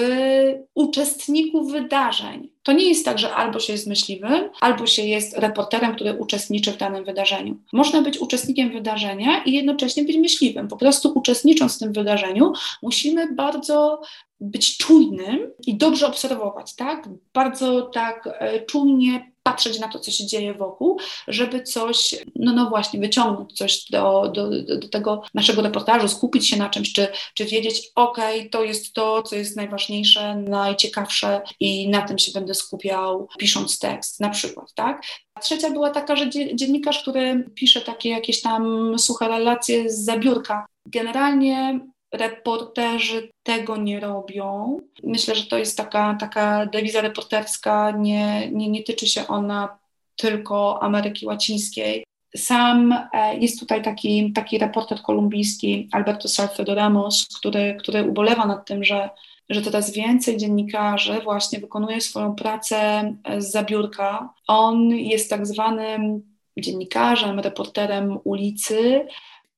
uczestniku 0.75 1.65
wydarzeń. 1.65 2.51
To 2.63 2.73
nie 2.73 2.89
jest 2.89 3.05
tak, 3.05 3.19
że 3.19 3.35
albo 3.35 3.61
się 3.61 3.73
jest 3.73 3.87
myśliwym, 3.87 4.49
albo 4.61 4.87
się 4.87 5.03
jest 5.03 5.39
reporterem, 5.39 5.95
który 5.95 6.19
uczestniczy 6.19 6.73
w 6.73 6.77
danym 6.77 7.05
wydarzeniu. 7.05 7.57
Można 7.73 8.03
być 8.03 8.19
uczestnikiem 8.19 8.73
wydarzenia 8.73 9.45
i 9.45 9.53
jednocześnie 9.53 10.05
być 10.05 10.17
myśliwym. 10.17 10.69
Po 10.69 10.77
prostu 10.77 11.13
uczestnicząc 11.15 11.77
w 11.77 11.79
tym 11.79 11.93
wydarzeniu, 11.93 12.53
musimy 12.83 13.35
bardzo 13.35 14.01
być 14.41 14.77
czujnym 14.77 15.51
i 15.67 15.77
dobrze 15.77 16.07
obserwować, 16.07 16.75
tak? 16.75 17.09
Bardzo 17.35 17.83
tak 17.83 18.29
e, 18.33 18.61
czujnie 18.61 19.32
patrzeć 19.43 19.81
na 19.81 19.89
to, 19.89 19.99
co 19.99 20.11
się 20.11 20.27
dzieje 20.27 20.55
wokół, 20.55 21.01
żeby 21.29 21.63
coś, 21.63 22.15
no, 22.37 22.53
no 22.53 22.71
właśnie, 22.71 23.01
wyciągnąć 23.01 23.53
coś 23.53 23.91
do, 23.91 24.33
do, 24.35 24.63
do 24.63 24.89
tego 24.89 25.23
naszego 25.35 25.63
reportażu, 25.63 26.09
skupić 26.09 26.49
się 26.49 26.57
na 26.57 26.69
czymś, 26.69 26.93
czy, 26.93 27.09
czy 27.35 27.45
wiedzieć, 27.45 27.91
ok, 27.95 28.19
to 28.51 28.65
jest 28.65 28.93
to, 28.93 29.23
co 29.23 29.37
jest 29.37 29.57
najważniejsze, 29.57 30.35
najciekawsze 30.35 31.43
i 31.61 31.89
na 31.89 32.03
tym 32.03 32.19
się 32.19 32.33
będę 32.33 32.55
skupiał, 32.55 33.29
pisząc 33.39 33.79
tekst, 33.79 34.21
na 34.21 34.31
przykład, 34.31 34.75
tak? 34.75 35.03
A 35.35 35.41
trzecia 35.41 35.71
była 35.71 35.91
taka, 35.91 36.17
że 36.17 36.31
dziennikarz, 36.55 37.03
który 37.03 37.51
pisze 37.55 37.81
takie 37.81 38.09
jakieś 38.09 38.43
tam 38.43 38.95
suche 38.99 39.29
relacje 39.29 39.91
z 39.91 40.05
zabiórka, 40.05 40.67
generalnie 40.87 41.81
reporterzy 42.13 43.29
tego 43.43 43.77
nie 43.77 44.01
robią. 44.01 44.79
Myślę, 45.03 45.35
że 45.35 45.47
to 45.47 45.59
jest 45.59 45.77
taka, 45.77 46.17
taka 46.21 46.67
dewiza 46.67 47.01
reporterska, 47.01 47.91
nie, 47.91 48.51
nie, 48.51 48.69
nie 48.69 48.83
tyczy 48.83 49.07
się 49.07 49.27
ona 49.27 49.79
tylko 50.17 50.83
Ameryki 50.83 51.27
Łacińskiej. 51.27 52.05
Sam 52.37 52.93
e, 53.13 53.37
jest 53.39 53.61
tutaj 53.61 53.83
taki, 53.83 54.33
taki 54.33 54.59
reporter 54.59 55.03
kolumbijski, 55.03 55.89
Alberto 55.93 56.29
Salcedo 56.29 56.75
Ramos, 56.75 57.29
który, 57.39 57.77
który 57.81 58.05
ubolewa 58.05 58.47
nad 58.47 58.67
tym, 58.67 58.85
że, 58.85 59.11
że 59.49 59.63
coraz 59.63 59.93
więcej 59.93 60.37
dziennikarzy 60.37 61.21
właśnie 61.21 61.61
wykonuje 61.61 62.01
swoją 62.01 62.35
pracę 62.35 63.15
z 63.39 63.51
zabiórka. 63.51 64.35
On 64.47 64.91
jest 64.91 65.31
tak 65.31 65.47
zwanym 65.47 66.23
dziennikarzem, 66.59 67.41
reporterem 67.41 68.19
ulicy. 68.25 69.07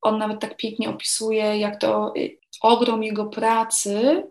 On 0.02 0.18
nawet 0.18 0.40
tak 0.40 0.56
pięknie 0.56 0.90
opisuje, 0.90 1.58
jak 1.58 1.80
to 1.80 2.12
ogrom 2.64 3.02
jego 3.02 3.26
pracy 3.26 4.22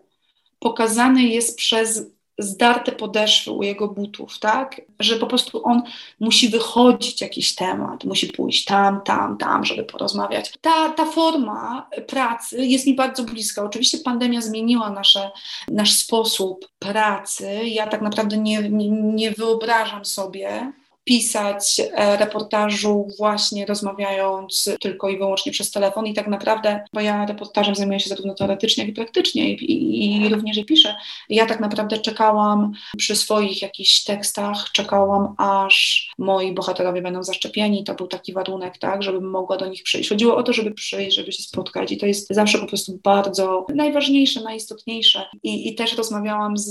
pokazany 0.58 1.22
jest 1.22 1.58
przez 1.58 2.06
zdarte 2.38 2.92
podeszwy 2.92 3.50
u 3.50 3.62
jego 3.62 3.88
butów, 3.88 4.38
tak? 4.38 4.80
Że 5.00 5.16
po 5.16 5.26
prostu 5.26 5.66
on 5.66 5.82
musi 6.20 6.48
wychodzić 6.48 7.20
jakiś 7.20 7.54
temat, 7.54 8.04
musi 8.04 8.26
pójść 8.26 8.64
tam, 8.64 9.00
tam, 9.00 9.38
tam, 9.38 9.64
żeby 9.64 9.84
porozmawiać. 9.84 10.52
Ta, 10.60 10.88
ta 10.88 11.04
forma 11.06 11.88
pracy 12.06 12.66
jest 12.66 12.86
mi 12.86 12.94
bardzo 12.94 13.24
bliska. 13.24 13.62
Oczywiście 13.62 13.98
pandemia 13.98 14.40
zmieniła 14.40 14.90
nasze, 14.90 15.30
nasz 15.68 15.92
sposób 15.92 16.68
pracy. 16.78 17.60
Ja 17.64 17.86
tak 17.86 18.02
naprawdę 18.02 18.36
nie, 18.36 18.68
nie, 18.70 18.90
nie 18.90 19.30
wyobrażam 19.30 20.04
sobie, 20.04 20.72
pisać 21.04 21.80
e, 21.80 22.16
reportażu 22.16 23.08
właśnie 23.18 23.66
rozmawiając 23.66 24.70
tylko 24.80 25.08
i 25.08 25.18
wyłącznie 25.18 25.52
przez 25.52 25.70
telefon 25.70 26.06
i 26.06 26.14
tak 26.14 26.26
naprawdę, 26.26 26.84
bo 26.92 27.00
ja 27.00 27.26
reportażem 27.26 27.74
zajmuję 27.74 28.00
się 28.00 28.08
zarówno 28.08 28.34
teoretycznie, 28.34 28.84
jak 28.84 28.90
i 28.90 28.94
praktycznie 28.94 29.50
i, 29.50 29.72
i, 29.72 30.26
i 30.26 30.28
również 30.28 30.56
i 30.56 30.64
piszę, 30.64 30.94
ja 31.28 31.46
tak 31.46 31.60
naprawdę 31.60 31.98
czekałam 31.98 32.72
przy 32.98 33.16
swoich 33.16 33.62
jakichś 33.62 34.04
tekstach, 34.04 34.64
czekałam 34.72 35.34
aż 35.38 36.08
moi 36.18 36.52
bohaterowie 36.52 37.02
będą 37.02 37.22
zaszczepieni, 37.22 37.84
to 37.84 37.94
był 37.94 38.06
taki 38.06 38.32
warunek, 38.32 38.78
tak, 38.78 39.02
żebym 39.02 39.30
mogła 39.30 39.56
do 39.56 39.66
nich 39.66 39.82
przyjść. 39.82 40.08
Chodziło 40.08 40.36
o 40.36 40.42
to, 40.42 40.52
żeby 40.52 40.70
przyjść, 40.70 41.16
żeby 41.16 41.32
się 41.32 41.42
spotkać 41.42 41.92
i 41.92 41.96
to 41.96 42.06
jest 42.06 42.28
zawsze 42.30 42.58
po 42.58 42.66
prostu 42.66 43.00
bardzo 43.02 43.66
najważniejsze, 43.74 44.40
najistotniejsze. 44.40 45.24
I, 45.42 45.68
i 45.68 45.74
też 45.74 45.96
rozmawiałam 45.96 46.56
z, 46.56 46.70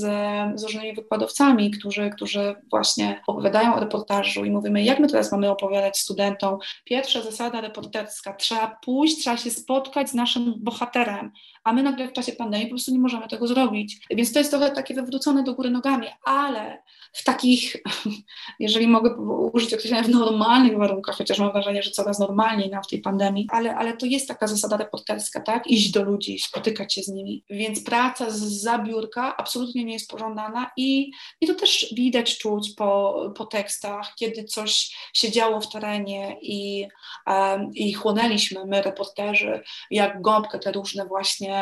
z 0.55 0.63
różnymi 0.63 0.93
wykładowcami, 0.93 1.71
którzy, 1.71 2.09
którzy 2.15 2.55
właśnie 2.71 3.21
opowiadają 3.27 3.75
o 3.75 3.79
reportażu 3.79 4.22
i 4.45 4.51
mówimy, 4.51 4.83
jak 4.83 4.99
my 4.99 5.07
teraz 5.07 5.31
mamy 5.31 5.49
opowiadać 5.49 5.97
studentom. 5.97 6.57
Pierwsza 6.83 7.21
zasada 7.21 7.61
reporterska, 7.61 8.33
trzeba 8.33 8.77
pójść, 8.85 9.21
trzeba 9.21 9.37
się 9.37 9.51
spotkać 9.51 10.09
z 10.09 10.13
naszym 10.13 10.53
bohaterem, 10.57 11.31
a 11.63 11.73
my 11.73 11.83
nagle 11.83 12.07
w 12.07 12.13
czasie 12.13 12.31
pandemii 12.31 12.67
po 12.67 12.71
prostu 12.71 12.91
nie 12.91 12.99
możemy 12.99 13.27
tego 13.27 13.47
zrobić. 13.47 13.99
Więc 14.09 14.33
to 14.33 14.39
jest 14.39 14.51
trochę 14.51 14.71
takie 14.71 14.93
wywrócone 14.93 15.43
do 15.43 15.53
góry 15.53 15.69
nogami, 15.69 16.07
ale 16.23 16.83
w 17.13 17.23
takich, 17.23 17.75
jeżeli 18.59 18.87
mogę 18.87 19.15
użyć 19.53 19.73
określenia, 19.73 20.03
w 20.03 20.09
normalnych 20.09 20.77
warunkach, 20.77 21.15
chociaż 21.15 21.39
mam 21.39 21.51
wrażenie, 21.51 21.83
że 21.83 21.91
coraz 21.91 22.19
normalniej 22.19 22.69
nam 22.69 22.83
w 22.83 22.87
tej 22.87 23.01
pandemii, 23.01 23.47
ale, 23.49 23.75
ale 23.75 23.97
to 23.97 24.05
jest 24.05 24.27
taka 24.27 24.47
zasada 24.47 24.77
reporterska, 24.77 25.41
tak? 25.41 25.67
Iść 25.67 25.91
do 25.91 26.03
ludzi, 26.03 26.39
spotykać 26.39 26.93
się 26.93 27.03
z 27.03 27.07
nimi. 27.07 27.43
Więc 27.49 27.83
praca 27.83 28.29
z 28.29 28.39
zabiórka 28.39 29.37
absolutnie 29.37 29.85
nie 29.85 29.93
jest 29.93 30.09
pożądana 30.09 30.71
i, 30.77 31.11
i 31.41 31.47
to 31.47 31.53
też 31.53 31.93
widać, 31.95 32.37
czuć 32.37 32.73
po, 32.77 33.19
po 33.37 33.45
tekstach, 33.45 34.13
kiedy 34.15 34.43
coś 34.43 34.95
się 35.13 35.31
działo 35.31 35.61
w 35.61 35.71
terenie 35.71 36.37
i, 36.41 36.87
um, 37.27 37.71
i 37.73 37.93
chłonęliśmy 37.93 38.65
my, 38.65 38.81
reporterzy, 38.81 39.61
jak 39.91 40.21
gąbkę 40.21 40.59
te 40.59 40.71
różne 40.71 41.05
właśnie 41.05 41.52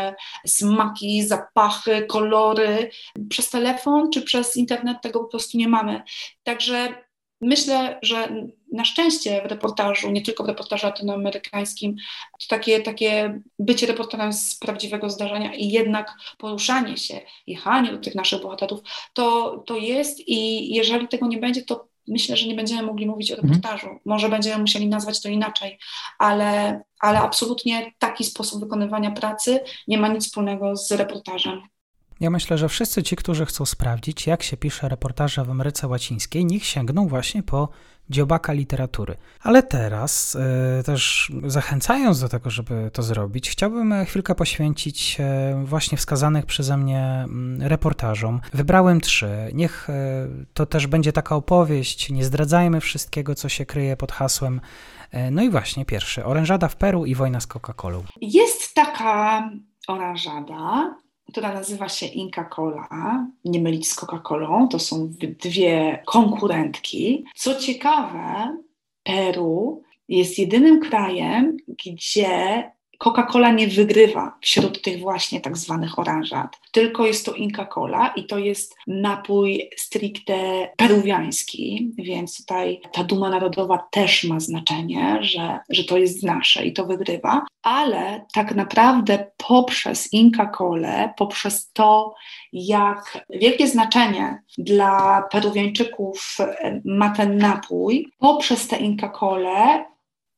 smaki, 0.47 1.23
zapachy, 1.27 2.05
kolory 2.05 2.89
przez 3.29 3.49
telefon 3.49 4.11
czy 4.11 4.21
przez 4.21 4.57
internet 4.57 4.97
tego 5.01 5.19
po 5.19 5.29
prostu 5.29 5.57
nie 5.57 5.67
mamy. 5.67 6.01
Także 6.43 6.95
myślę, 7.41 7.99
że 8.01 8.45
na 8.71 8.85
szczęście 8.85 9.41
w 9.41 9.45
reportażu, 9.45 10.11
nie 10.11 10.21
tylko 10.21 10.43
w 10.43 10.47
reportażu 10.47 10.85
latynoamerykańskim, 10.85 11.95
to 12.31 12.45
takie, 12.49 12.81
takie 12.81 13.41
bycie 13.59 13.87
reporterem 13.87 14.33
z 14.33 14.55
prawdziwego 14.55 15.09
zdarzenia 15.09 15.53
i 15.53 15.69
jednak 15.69 16.13
poruszanie 16.37 16.97
się, 16.97 17.21
jechanie 17.47 17.91
do 17.91 17.97
tych 17.97 18.15
naszych 18.15 18.41
bohaterów, 18.41 18.79
to, 19.13 19.57
to 19.67 19.77
jest 19.77 20.27
i 20.27 20.69
jeżeli 20.73 21.07
tego 21.07 21.27
nie 21.27 21.37
będzie, 21.37 21.61
to 21.61 21.90
myślę, 22.07 22.37
że 22.37 22.47
nie 22.47 22.55
będziemy 22.55 22.83
mogli 22.83 23.05
mówić 23.05 23.31
o 23.31 23.35
reportażu. 23.35 23.87
Mhm. 23.87 23.99
Może 24.05 24.29
będziemy 24.29 24.61
musieli 24.61 24.87
nazwać 24.87 25.21
to 25.21 25.29
inaczej, 25.29 25.79
ale, 26.19 26.81
ale 26.99 27.19
absolutnie 27.19 27.91
taki 27.99 28.23
sposób 28.23 28.59
wykonywania 28.63 29.11
pracy 29.11 29.59
nie 29.87 29.97
ma 29.97 30.07
nic 30.07 30.25
wspólnego 30.25 30.75
z 30.75 30.91
reportażem. 30.91 31.61
Ja 32.19 32.29
myślę, 32.29 32.57
że 32.57 32.69
wszyscy 32.69 33.03
ci, 33.03 33.15
którzy 33.15 33.45
chcą 33.45 33.65
sprawdzić, 33.65 34.27
jak 34.27 34.43
się 34.43 34.57
pisze 34.57 34.89
reportaże 34.89 35.43
w 35.43 35.49
Ameryce 35.49 35.87
Łacińskiej, 35.87 36.45
niech 36.45 36.65
sięgną 36.65 37.07
właśnie 37.07 37.43
po 37.43 37.69
dziobaka 38.09 38.53
literatury. 38.53 39.17
Ale 39.41 39.63
teraz, 39.63 40.37
e, 40.79 40.83
też 40.83 41.31
zachęcając 41.47 42.19
do 42.19 42.29
tego, 42.29 42.49
żeby 42.49 42.89
to 42.93 43.03
zrobić, 43.03 43.49
chciałbym 43.49 44.05
chwilkę 44.05 44.35
poświęcić 44.35 45.17
e, 45.19 45.63
właśnie 45.65 45.97
wskazanych 45.97 46.45
przeze 46.45 46.77
mnie 46.77 47.03
mm, 47.23 47.61
reportażom. 47.61 48.41
Wybrałem 48.53 49.01
trzy. 49.01 49.51
Niech 49.53 49.89
e, 49.89 50.27
to 50.53 50.65
też 50.65 50.87
będzie 50.87 51.13
taka 51.13 51.35
opowieść, 51.35 52.09
nie 52.09 52.25
zdradzajmy 52.25 52.81
wszystkiego, 52.81 53.35
co 53.35 53.49
się 53.49 53.65
kryje 53.65 53.97
pod 53.97 54.11
hasłem. 54.11 54.61
No 55.31 55.43
i 55.43 55.49
właśnie 55.49 55.85
pierwszy, 55.85 56.25
Orężada 56.25 56.67
w 56.67 56.75
Peru 56.75 57.05
i 57.05 57.15
wojna 57.15 57.39
z 57.39 57.47
Coca-Colą. 57.47 58.03
Jest 58.21 58.73
taka 58.73 59.49
oranżada, 59.87 60.95
która 61.31 61.53
nazywa 61.53 61.89
się 61.89 62.05
Inca 62.05 62.43
Cola, 62.43 63.27
nie 63.45 63.61
mylić 63.61 63.87
z 63.87 63.95
Coca-Colą, 63.95 64.67
to 64.67 64.79
są 64.79 65.09
dwie 65.19 66.03
konkurentki. 66.05 67.25
Co 67.35 67.55
ciekawe, 67.55 68.57
Peru 69.03 69.81
jest 70.07 70.39
jedynym 70.39 70.79
krajem, 70.79 71.57
gdzie 71.85 72.71
Coca-Cola 73.01 73.51
nie 73.51 73.67
wygrywa 73.67 74.37
wśród 74.41 74.81
tych 74.81 74.99
właśnie 74.99 75.41
tak 75.41 75.57
zwanych 75.57 75.99
oranżat, 75.99 76.59
tylko 76.71 77.05
jest 77.05 77.25
to 77.25 77.33
Inca 77.33 77.65
Cola 77.65 78.07
i 78.15 78.25
to 78.25 78.39
jest 78.39 78.75
napój 78.87 79.69
stricte 79.77 80.69
peruwiański, 80.77 81.91
więc 81.97 82.37
tutaj 82.37 82.81
ta 82.91 83.03
duma 83.03 83.29
narodowa 83.29 83.87
też 83.91 84.23
ma 84.23 84.39
znaczenie, 84.39 85.17
że, 85.21 85.59
że 85.69 85.83
to 85.83 85.97
jest 85.97 86.23
nasze 86.23 86.65
i 86.65 86.73
to 86.73 86.85
wygrywa, 86.85 87.45
ale 87.63 88.25
tak 88.33 88.55
naprawdę 88.55 89.31
poprzez 89.47 90.13
Inca 90.13 90.45
Colę, 90.45 91.13
poprzez 91.17 91.71
to, 91.71 92.13
jak 92.53 93.25
wielkie 93.29 93.67
znaczenie 93.67 94.43
dla 94.57 95.23
Peruwiańczyków 95.31 96.37
ma 96.85 97.09
ten 97.09 97.37
napój, 97.37 98.11
poprzez 98.19 98.67
tę 98.67 98.77
Inca 98.77 99.09
Colę 99.09 99.85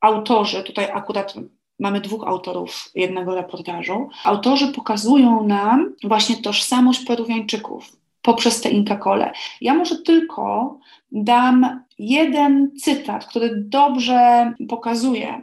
autorzy, 0.02 0.63
tutaj 0.63 0.89
akurat 0.93 1.36
mamy 1.79 2.01
dwóch 2.01 2.27
autorów 2.27 2.89
jednego 2.95 3.36
reportażu. 3.36 4.09
Autorzy 4.23 4.67
pokazują 4.67 5.47
nam 5.47 5.93
właśnie 6.03 6.36
tożsamość 6.36 7.05
Peruwiańczyków 7.05 7.91
poprzez 8.21 8.62
te 8.62 8.69
Inca 8.69 8.95
Cole. 8.95 9.31
Ja 9.62 9.73
może 9.73 9.95
tylko 9.95 10.77
dam 11.12 11.83
jeden 11.99 12.71
cytat, 12.83 13.25
który 13.25 13.55
dobrze 13.55 14.53
pokazuje 14.69 15.41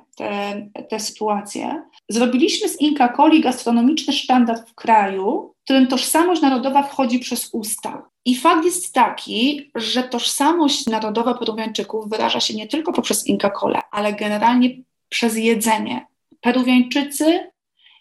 tę 0.89 1.01
sytuację. 1.01 1.83
Zrobiliśmy 2.09 2.69
z 2.69 2.81
Inca 2.81 3.09
Coli 3.09 3.41
gastronomiczny 3.41 4.13
standard 4.13 4.71
w 4.71 4.75
kraju, 4.75 5.55
w 5.61 5.65
którym 5.65 5.87
tożsamość 5.87 6.43
narodowa 6.43 6.83
wchodzi 6.83 7.19
przez 7.19 7.51
usta. 7.53 8.03
I 8.25 8.37
fakt 8.37 8.65
jest 8.65 8.95
taki, 8.95 9.71
że 9.75 10.03
tożsamość 10.03 10.87
narodowa 10.87 11.35
Peruwiańczyków 11.35 12.09
wyraża 12.09 12.41
się 12.41 12.55
nie 12.55 12.67
tylko 12.67 12.93
poprzez 12.93 13.27
Inca 13.27 13.51
Cole, 13.51 13.81
ale 13.91 14.13
generalnie 14.13 14.71
przez 15.09 15.37
jedzenie. 15.37 16.07
Peruwiańczycy 16.41 17.51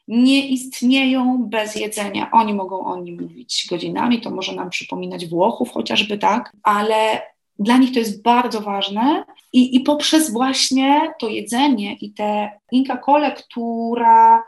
nie 0.08 0.48
istnieją 0.48 1.44
bez 1.44 1.76
jedzenia. 1.76 2.32
Oni 2.32 2.54
mogą 2.54 2.86
o 2.86 3.02
nim 3.02 3.22
mówić 3.22 3.68
godzinami, 3.70 4.22
to 4.22 4.30
może 4.30 4.56
nam 4.56 4.70
przypominać 4.70 5.26
Włochów 5.26 5.72
chociażby 5.72 6.18
tak, 6.18 6.56
ale 6.64 7.22
dla 7.60 7.78
nich 7.78 7.94
to 7.94 8.00
jest 8.00 8.24
bardzo 8.24 8.62
ważne 8.62 9.24
i, 9.54 9.76
i 9.76 9.80
poprzez 9.80 10.32
właśnie 10.32 11.14
to 11.20 11.28
jedzenie 11.28 11.94
i 11.94 12.14
tę 12.14 12.50
Inca 12.72 12.98
Cole, 12.98 13.32
która 13.32 14.44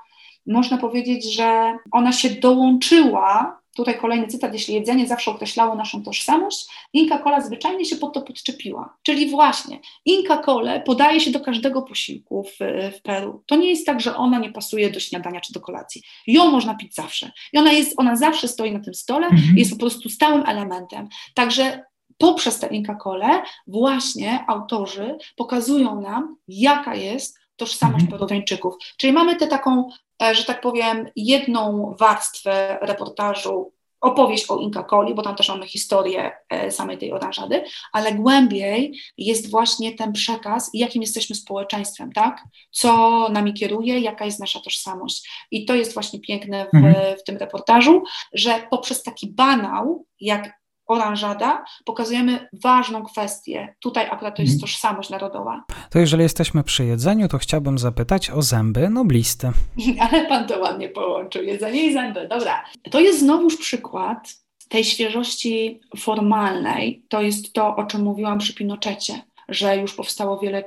można 0.47 0.77
powiedzieć, 0.77 1.33
że 1.33 1.77
ona 1.91 2.11
się 2.11 2.29
dołączyła 2.29 3.60
tutaj 3.75 3.99
kolejny 3.99 4.27
cytat, 4.27 4.53
jeśli 4.53 4.73
jedzenie 4.73 5.07
zawsze 5.07 5.31
określało 5.31 5.75
naszą 5.75 6.03
tożsamość, 6.03 6.67
Inka 6.93 7.17
Cola 7.17 7.41
zwyczajnie 7.41 7.85
się 7.85 7.95
pod 7.95 8.13
to 8.13 8.21
podczepiła. 8.21 8.97
Czyli 9.03 9.29
właśnie 9.29 9.79
Inka 10.05 10.37
Cola 10.37 10.79
podaje 10.79 11.19
się 11.19 11.31
do 11.31 11.39
każdego 11.39 11.81
posiłku 11.81 12.43
w, 12.43 12.57
w 12.97 13.01
Peru. 13.01 13.43
To 13.45 13.55
nie 13.55 13.69
jest 13.69 13.85
tak, 13.85 14.01
że 14.01 14.15
ona 14.15 14.39
nie 14.39 14.51
pasuje 14.51 14.89
do 14.89 14.99
śniadania 14.99 15.41
czy 15.41 15.53
do 15.53 15.59
kolacji. 15.59 16.03
Ją 16.27 16.51
można 16.51 16.75
pić 16.75 16.95
zawsze. 16.95 17.31
I 17.53 17.57
ona, 17.57 17.71
jest, 17.71 17.93
ona 17.97 18.15
zawsze 18.15 18.47
stoi 18.47 18.71
na 18.71 18.79
tym 18.79 18.93
stole, 18.93 19.27
mhm. 19.27 19.57
jest 19.57 19.71
po 19.71 19.77
prostu 19.77 20.09
stałym 20.09 20.43
elementem. 20.45 21.09
Także 21.33 21.83
poprzez 22.17 22.59
tę 22.59 22.67
Inka 22.67 22.95
Colę 22.95 23.41
właśnie 23.67 24.45
autorzy 24.47 25.17
pokazują 25.35 26.01
nam, 26.01 26.35
jaka 26.47 26.95
jest 26.95 27.39
tożsamość 27.55 28.03
mhm. 28.03 28.11
Peruwiańczyków. 28.11 28.75
Czyli 28.97 29.13
mamy 29.13 29.35
tę 29.35 29.47
taką, 29.47 29.89
że 30.33 30.43
tak 30.43 30.61
powiem, 30.61 31.09
jedną 31.15 31.95
warstwę 31.99 32.77
reportażu, 32.81 33.71
opowieść 34.01 34.45
o 34.49 34.57
Inka 34.57 34.83
Coli, 34.83 35.15
bo 35.15 35.21
tam 35.21 35.35
też 35.35 35.49
mamy 35.49 35.67
historię 35.67 36.31
e, 36.49 36.71
samej 36.71 36.97
tej 36.97 37.13
oranżady, 37.13 37.63
ale 37.93 38.13
głębiej 38.13 38.99
jest 39.17 39.51
właśnie 39.51 39.95
ten 39.95 40.13
przekaz, 40.13 40.69
jakim 40.73 41.01
jesteśmy 41.01 41.35
społeczeństwem, 41.35 42.11
tak? 42.11 42.43
Co 42.71 43.27
nami 43.29 43.53
kieruje, 43.53 43.99
jaka 43.99 44.25
jest 44.25 44.39
nasza 44.39 44.59
tożsamość. 44.59 45.29
I 45.51 45.65
to 45.65 45.75
jest 45.75 45.93
właśnie 45.93 46.19
piękne 46.19 46.65
w, 46.65 46.75
mhm. 46.75 47.17
w 47.17 47.23
tym 47.23 47.37
reportażu, 47.37 48.03
że 48.33 48.67
poprzez 48.69 49.03
taki 49.03 49.31
banał, 49.31 50.05
jak 50.19 50.60
oranżada, 50.91 51.65
pokazujemy 51.85 52.49
ważną 52.53 53.03
kwestię. 53.03 53.75
Tutaj 53.79 54.07
akurat 54.11 54.35
to 54.35 54.41
jest 54.41 54.53
mhm. 54.53 54.61
tożsamość 54.61 55.09
narodowa. 55.09 55.63
To 55.89 55.99
jeżeli 55.99 56.23
jesteśmy 56.23 56.63
przy 56.63 56.85
jedzeniu, 56.85 57.27
to 57.27 57.37
chciałbym 57.37 57.77
zapytać 57.77 58.29
o 58.29 58.41
zęby 58.41 58.89
noblisty. 58.89 59.51
Ale 60.09 60.25
pan 60.25 60.47
to 60.47 60.59
ładnie 60.59 60.89
połączył, 60.89 61.43
jedzenie 61.43 61.85
i 61.85 61.93
zęby. 61.93 62.27
Dobra. 62.27 62.63
To 62.91 62.99
jest 62.99 63.19
znowuż 63.19 63.57
przykład 63.57 64.33
tej 64.69 64.83
świeżości 64.83 65.81
formalnej. 65.97 67.05
To 67.09 67.21
jest 67.21 67.53
to, 67.53 67.75
o 67.75 67.83
czym 67.83 68.01
mówiłam 68.01 68.39
przy 68.39 68.53
Pinochecie, 68.53 69.21
że 69.49 69.77
już 69.77 69.93
powstało 69.93 70.39
wiele 70.39 70.63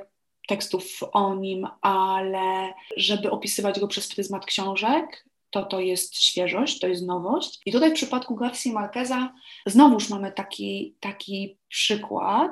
tekstów 0.47 0.99
o 1.11 1.35
nim, 1.35 1.67
ale 1.81 2.73
żeby 2.97 3.31
opisywać 3.31 3.79
go 3.79 3.87
przez 3.87 4.07
pryzmat 4.07 4.45
książek, 4.45 5.25
to 5.55 5.65
to 5.65 5.79
jest 5.79 6.17
świeżość, 6.21 6.79
to 6.79 6.87
jest 6.87 7.05
nowość. 7.05 7.61
I 7.65 7.71
tutaj 7.71 7.91
w 7.91 7.93
przypadku 7.93 8.35
Garcia 8.35 8.71
Marqueza 8.73 9.33
znowuż 9.65 10.09
mamy 10.09 10.31
taki, 10.31 10.95
taki 10.99 11.57
przykład, 11.67 12.51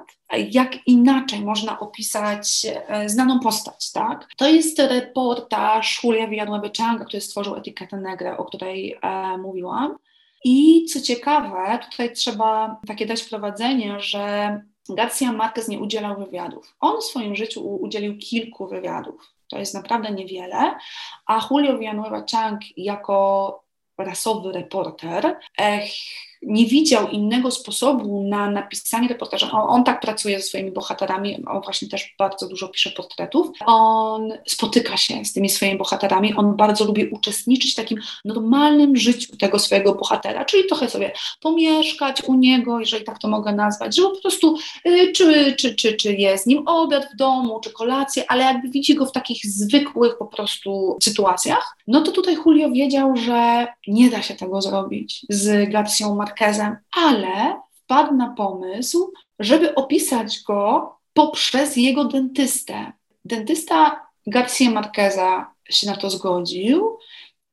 jak 0.51 0.87
inaczej 0.87 1.41
można 1.41 1.79
opisać 1.79 2.65
e, 2.65 3.09
znaną 3.09 3.39
postać, 3.39 3.91
tak? 3.91 4.27
To 4.37 4.49
jest 4.49 4.79
reportaż 4.79 6.03
Julia 6.03 6.27
Villanueva 6.27 6.69
Changa, 6.77 7.05
który 7.05 7.21
stworzył 7.21 7.55
etykietę 7.55 7.97
Negre, 7.97 8.37
o 8.37 8.45
której 8.45 8.97
e, 9.01 9.37
mówiłam. 9.37 9.97
I 10.43 10.85
co 10.85 11.01
ciekawe, 11.01 11.79
tutaj 11.91 12.13
trzeba 12.13 12.81
takie 12.87 13.05
dać 13.05 13.21
wprowadzenie, 13.21 13.99
że 13.99 14.61
Garcia 14.89 15.33
Marquez 15.33 15.67
nie 15.67 15.79
udzielał 15.79 16.25
wywiadów. 16.25 16.75
On 16.79 17.01
w 17.01 17.03
swoim 17.03 17.35
życiu 17.35 17.75
udzielił 17.75 18.17
kilku 18.17 18.67
wywiadów. 18.67 19.32
To 19.47 19.59
jest 19.59 19.73
naprawdę 19.73 20.11
niewiele. 20.11 20.75
A 21.25 21.47
Julio 21.51 21.77
Villanueva 21.77 22.23
Chang 22.31 22.61
jako 22.77 23.63
rasowy 23.97 24.51
reporter 24.51 25.39
nie 26.45 26.65
widział 26.65 27.09
innego 27.09 27.51
sposobu 27.51 28.27
na 28.27 28.49
napisanie 28.49 29.07
reportażu. 29.07 29.45
On, 29.51 29.69
on, 29.69 29.83
tak 29.83 30.01
pracuje 30.01 30.39
ze 30.39 30.45
swoimi 30.45 30.71
bohaterami, 30.71 31.45
on 31.45 31.61
właśnie 31.61 31.87
też 31.87 32.15
bardzo 32.19 32.47
dużo 32.47 32.67
pisze 32.67 32.91
portretów. 32.91 33.47
On 33.65 34.33
spotyka 34.47 34.97
się 34.97 35.25
z 35.25 35.33
tymi 35.33 35.49
swoimi 35.49 35.77
bohaterami, 35.77 36.33
on 36.33 36.55
bardzo 36.55 36.85
lubi 36.85 37.05
uczestniczyć 37.05 37.73
w 37.73 37.75
takim 37.75 37.99
normalnym 38.25 38.95
życiu 38.95 39.37
tego 39.37 39.59
swojego 39.59 39.95
bohatera, 39.95 40.45
czyli 40.45 40.67
trochę 40.67 40.89
sobie 40.89 41.11
pomieszkać 41.41 42.23
u 42.23 42.35
niego, 42.35 42.79
jeżeli 42.79 43.03
tak 43.03 43.19
to 43.19 43.27
mogę 43.27 43.53
nazwać, 43.53 43.95
żeby 43.95 44.09
po 44.09 44.21
prostu 44.21 44.57
y, 44.87 45.11
czy, 45.11 45.55
czy, 45.55 45.75
czy, 45.75 45.93
czy 45.93 46.13
jest 46.13 46.43
z 46.43 46.47
nim 46.47 46.67
obiad 46.67 47.07
w 47.13 47.15
domu, 47.15 47.59
czy 47.63 47.71
kolację, 47.71 48.23
ale 48.27 48.43
jakby 48.43 48.69
widzi 48.69 48.95
go 48.95 49.05
w 49.05 49.11
takich 49.11 49.45
zwykłych 49.45 50.17
po 50.17 50.25
prostu 50.25 50.97
sytuacjach, 51.03 51.77
no 51.87 52.01
to 52.01 52.11
tutaj 52.11 52.37
Julio 52.45 52.69
wiedział, 52.71 53.17
że 53.17 53.67
nie 53.87 54.09
da 54.09 54.21
się 54.21 54.33
tego 54.33 54.61
zrobić 54.61 55.25
z 55.29 55.71
Garcją 55.71 56.15
Marquez 56.15 56.32
Ale 56.97 57.61
wpadł 57.71 58.15
na 58.15 58.33
pomysł, 58.33 59.13
żeby 59.39 59.75
opisać 59.75 60.41
go 60.47 60.95
poprzez 61.13 61.77
jego 61.77 62.05
dentystę. 62.05 62.91
Dentysta 63.25 64.07
Garcia 64.27 64.71
Marqueza 64.71 65.53
się 65.69 65.87
na 65.87 65.95
to 65.97 66.09
zgodził 66.09 66.97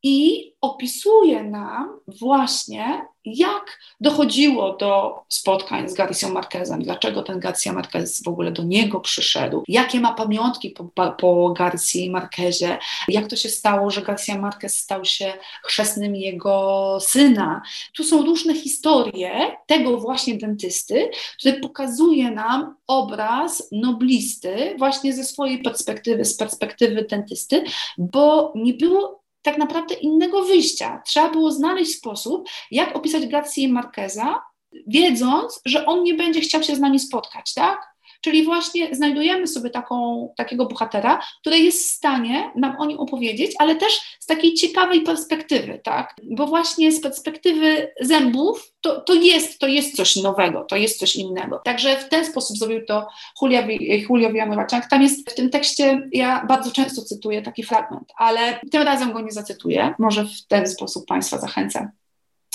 i 0.02 0.52
opisuje 0.60 1.42
nam 1.42 2.00
właśnie, 2.20 3.06
jak 3.24 3.78
dochodziło 4.00 4.76
do 4.76 5.22
spotkań 5.28 5.88
z 5.88 5.94
Garcją 5.94 6.32
Marquezem, 6.32 6.82
dlaczego 6.82 7.22
ten 7.22 7.40
Garcia 7.40 7.72
Marquez 7.72 8.22
w 8.22 8.28
ogóle 8.28 8.52
do 8.52 8.62
niego 8.62 9.00
przyszedł, 9.00 9.64
jakie 9.68 10.00
ma 10.00 10.14
pamiątki 10.14 10.70
po, 10.70 11.12
po 11.18 11.50
Garcji 11.50 12.10
Marquezie, 12.10 12.78
jak 13.08 13.26
to 13.26 13.36
się 13.36 13.48
stało, 13.48 13.90
że 13.90 14.02
Garcia 14.02 14.38
Marquez 14.38 14.76
stał 14.76 15.04
się 15.04 15.32
chrzestnym 15.64 16.16
jego 16.16 16.98
syna. 17.00 17.62
Tu 17.96 18.04
są 18.04 18.22
różne 18.22 18.54
historie 18.54 19.56
tego 19.66 19.98
właśnie 19.98 20.38
dentysty, 20.38 21.10
który 21.38 21.60
pokazuje 21.60 22.30
nam 22.30 22.76
obraz 22.86 23.68
noblisty 23.72 24.74
właśnie 24.78 25.12
ze 25.12 25.24
swojej 25.24 25.62
perspektywy, 25.62 26.24
z 26.24 26.36
perspektywy 26.36 27.06
dentysty, 27.10 27.64
bo 27.98 28.52
nie 28.56 28.74
było 28.74 29.20
tak 29.42 29.58
naprawdę 29.58 29.94
innego 29.94 30.44
wyjścia. 30.44 31.02
Trzeba 31.06 31.30
było 31.30 31.52
znaleźć 31.52 31.94
sposób, 31.94 32.48
jak 32.70 32.96
opisać 32.96 33.26
Garcia 33.26 33.68
Marqueza, 33.68 34.42
wiedząc, 34.86 35.60
że 35.64 35.86
on 35.86 36.02
nie 36.02 36.14
będzie 36.14 36.40
chciał 36.40 36.62
się 36.62 36.76
z 36.76 36.80
nami 36.80 36.98
spotkać, 36.98 37.54
tak? 37.54 37.90
Czyli 38.20 38.44
właśnie 38.44 38.94
znajdujemy 38.94 39.46
sobie 39.46 39.70
taką, 39.70 40.28
takiego 40.36 40.66
bohatera, 40.66 41.20
który 41.40 41.58
jest 41.58 41.82
w 41.82 41.90
stanie 41.96 42.50
nam 42.56 42.76
o 42.78 42.86
nim 42.86 42.98
opowiedzieć, 42.98 43.52
ale 43.58 43.76
też 43.76 44.00
z 44.20 44.26
takiej 44.26 44.54
ciekawej 44.54 45.02
perspektywy, 45.02 45.80
tak? 45.84 46.14
Bo 46.30 46.46
właśnie 46.46 46.92
z 46.92 47.00
perspektywy 47.00 47.92
zębów 48.00 48.72
to, 48.80 49.00
to, 49.00 49.14
jest, 49.14 49.58
to 49.58 49.66
jest 49.66 49.96
coś 49.96 50.16
nowego, 50.16 50.64
to 50.64 50.76
jest 50.76 50.98
coś 50.98 51.16
innego. 51.16 51.60
Także 51.64 51.96
w 51.96 52.08
ten 52.08 52.24
sposób 52.24 52.56
zrobił 52.56 52.86
to 52.86 53.08
Julia, 53.42 53.66
Julio 54.10 54.32
Villanueva 54.32 54.64
Tam 54.64 55.02
jest 55.02 55.30
w 55.30 55.34
tym 55.34 55.50
tekście, 55.50 56.08
ja 56.12 56.46
bardzo 56.46 56.70
często 56.70 57.02
cytuję 57.02 57.42
taki 57.42 57.62
fragment, 57.62 58.12
ale 58.16 58.60
tym 58.70 58.82
razem 58.82 59.12
go 59.12 59.20
nie 59.20 59.32
zacytuję. 59.32 59.94
Może 59.98 60.24
w 60.24 60.46
ten 60.48 60.66
sposób 60.66 61.06
Państwa 61.06 61.38
zachęcam 61.38 61.90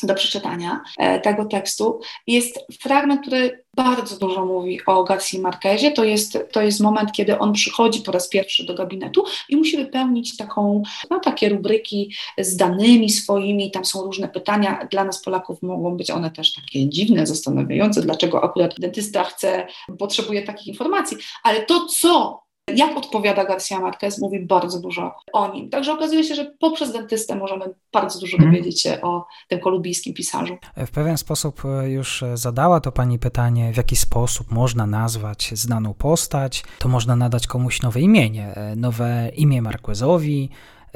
do 0.03 0.13
przeczytania 0.13 0.81
e, 0.97 1.19
tego 1.19 1.45
tekstu. 1.45 1.99
Jest 2.27 2.59
fragment, 2.81 3.21
który 3.21 3.65
bardzo 3.75 4.17
dużo 4.17 4.45
mówi 4.45 4.79
o 4.85 5.03
Garcia 5.03 5.39
Marquezie. 5.39 5.91
To 5.91 6.03
jest, 6.03 6.37
to 6.51 6.61
jest 6.61 6.79
moment, 6.79 7.11
kiedy 7.11 7.39
on 7.39 7.53
przychodzi 7.53 8.01
po 8.01 8.11
raz 8.11 8.29
pierwszy 8.29 8.65
do 8.65 8.75
gabinetu 8.75 9.25
i 9.49 9.55
musi 9.55 9.77
wypełnić 9.77 10.37
taką, 10.37 10.83
no, 11.09 11.19
takie 11.19 11.49
rubryki 11.49 12.13
z 12.37 12.55
danymi 12.55 13.09
swoimi. 13.09 13.71
Tam 13.71 13.85
są 13.85 14.03
różne 14.03 14.29
pytania. 14.29 14.87
Dla 14.91 15.03
nas, 15.03 15.21
Polaków, 15.21 15.61
mogą 15.61 15.97
być 15.97 16.11
one 16.11 16.31
też 16.31 16.53
takie 16.53 16.89
dziwne, 16.89 17.27
zastanawiające, 17.27 18.01
dlaczego 18.01 18.43
akurat 18.43 18.79
dentysta 18.79 19.23
chce, 19.23 19.67
potrzebuje 19.99 20.43
takich 20.43 20.67
informacji. 20.67 21.17
Ale 21.43 21.65
to, 21.65 21.85
co 21.85 22.44
jak 22.73 22.97
odpowiada 22.97 23.45
Garcia 23.45 23.79
Marquez, 23.79 24.21
mówi 24.21 24.39
bardzo 24.39 24.79
dużo 24.79 25.15
o 25.33 25.53
nim. 25.53 25.69
Także 25.69 25.93
okazuje 25.93 26.23
się, 26.23 26.35
że 26.35 26.45
poprzez 26.59 26.93
dentystę 26.93 27.35
możemy 27.35 27.65
bardzo 27.93 28.19
dużo 28.19 28.37
mhm. 28.37 28.53
dowiedzieć 28.53 28.81
się 28.81 29.01
o 29.01 29.25
tym 29.47 29.59
kolumbijskim 29.59 30.13
pisarzu. 30.13 30.57
W 30.77 30.91
pewien 30.91 31.17
sposób 31.17 31.61
e, 31.65 31.89
już 31.89 32.23
zadała 32.33 32.79
to 32.79 32.91
Pani 32.91 33.19
pytanie, 33.19 33.73
w 33.73 33.77
jaki 33.77 33.95
sposób 33.95 34.51
można 34.51 34.85
nazwać 34.85 35.51
znaną 35.53 35.93
postać. 35.93 36.63
To 36.79 36.89
można 36.89 37.15
nadać 37.15 37.47
komuś 37.47 37.81
nowe 37.81 38.01
imienie, 38.01 38.53
e, 38.55 38.75
nowe 38.75 39.31
imię 39.35 39.61
Marquezowi, 39.61 40.49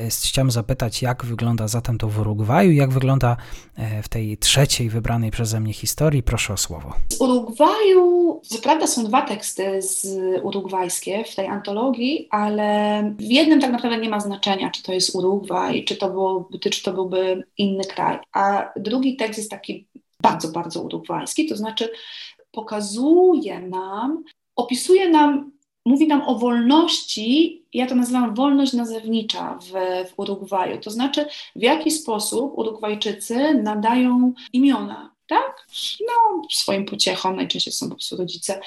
Chciałem 0.07 0.51
zapytać, 0.51 1.01
jak 1.01 1.25
wygląda 1.25 1.67
zatem 1.67 1.97
to 1.97 2.07
w 2.07 2.19
Urugwaju, 2.19 2.71
jak 2.71 2.91
wygląda 2.91 3.37
e, 3.75 4.03
w 4.03 4.09
tej 4.09 4.37
trzeciej 4.37 4.89
wybranej 4.89 5.31
przeze 5.31 5.59
mnie 5.59 5.73
historii. 5.73 6.23
Proszę 6.23 6.53
o 6.53 6.57
słowo. 6.57 6.93
Z 7.09 7.21
Urugwaju, 7.21 8.41
co 8.43 8.59
prawda 8.61 8.87
są 8.87 9.03
dwa 9.03 9.21
teksty 9.21 9.81
z 9.81 10.17
urugwajskie 10.43 11.23
w 11.23 11.35
tej 11.35 11.47
antologii, 11.47 12.27
ale 12.31 13.03
w 13.17 13.31
jednym 13.31 13.61
tak 13.61 13.71
naprawdę 13.71 13.97
nie 13.97 14.09
ma 14.09 14.19
znaczenia, 14.19 14.69
czy 14.69 14.83
to 14.83 14.93
jest 14.93 15.15
Urugwaj, 15.15 15.85
czy 15.85 15.95
to, 15.95 16.09
było, 16.09 16.49
czy 16.71 16.83
to 16.83 16.93
byłby 16.93 17.43
inny 17.57 17.83
kraj. 17.83 18.19
A 18.33 18.71
drugi 18.75 19.15
tekst 19.15 19.37
jest 19.37 19.51
taki 19.51 19.87
bardzo, 20.21 20.47
bardzo 20.47 20.81
urugwajski, 20.81 21.49
to 21.49 21.55
znaczy 21.55 21.89
pokazuje 22.51 23.59
nam, 23.59 24.23
opisuje 24.55 25.09
nam 25.09 25.51
mówi 25.89 26.07
nam 26.07 26.21
o 26.21 26.35
wolności, 26.35 27.63
ja 27.73 27.87
to 27.87 27.95
nazywam 27.95 28.35
wolność 28.35 28.73
nazewnicza 28.73 29.59
w, 29.61 29.71
w 30.09 30.19
Urugwaju, 30.19 30.79
to 30.79 30.91
znaczy 30.91 31.25
w 31.55 31.61
jaki 31.61 31.91
sposób 31.91 32.57
Urugwajczycy 32.57 33.53
nadają 33.63 34.33
imiona, 34.53 35.15
tak? 35.27 35.67
No, 36.07 36.41
swoim 36.51 36.85
pociechom, 36.85 37.35
najczęściej 37.35 37.73
są 37.73 37.89
po 37.89 37.95
prostu 37.95 38.17
rodzice. 38.17 38.61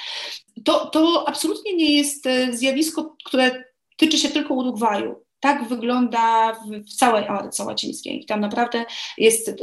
To, 0.64 0.86
to 0.86 1.28
absolutnie 1.28 1.76
nie 1.76 1.96
jest 1.96 2.26
e, 2.26 2.52
zjawisko, 2.52 3.16
które 3.24 3.64
tyczy 3.96 4.18
się 4.18 4.28
tylko 4.28 4.54
Urugwaju. 4.54 5.14
Tak 5.43 5.68
wygląda 5.68 6.53
w, 6.53 6.95
całej 6.95 7.26
Ameryce 7.26 7.64
Łacińskiej. 7.64 8.24
Tam 8.24 8.40
naprawdę 8.40 8.84
jest 9.18 9.49
e, 9.49 9.55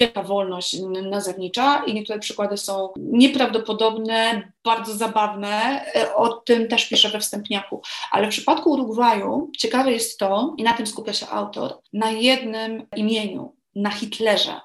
wielka 0.00 0.22
wolność 0.22 0.76
nazewnicza 1.10 1.82
i 1.86 1.94
niektóre 1.94 2.18
przykłady 2.18 2.56
są 2.56 2.88
nieprawdopodobne, 2.96 4.52
bardzo 4.64 4.94
zabawne. 4.94 5.84
E, 5.94 6.14
o 6.14 6.28
tym 6.28 6.68
też 6.68 6.88
piszę 6.88 7.08
we 7.08 7.20
wstępniaku. 7.20 7.82
Ale 8.10 8.26
w 8.26 8.30
przypadku 8.30 8.70
Urugwaju 8.70 9.50
ciekawe 9.58 9.92
jest 9.92 10.18
to, 10.18 10.54
i 10.58 10.62
na 10.62 10.72
tym 10.72 10.86
skupia 10.86 11.12
się 11.12 11.26
autor, 11.26 11.78
na 11.92 12.10
jednym 12.10 12.86
imieniu, 12.96 13.56
na 13.74 13.90
Hitlerze 13.90 14.60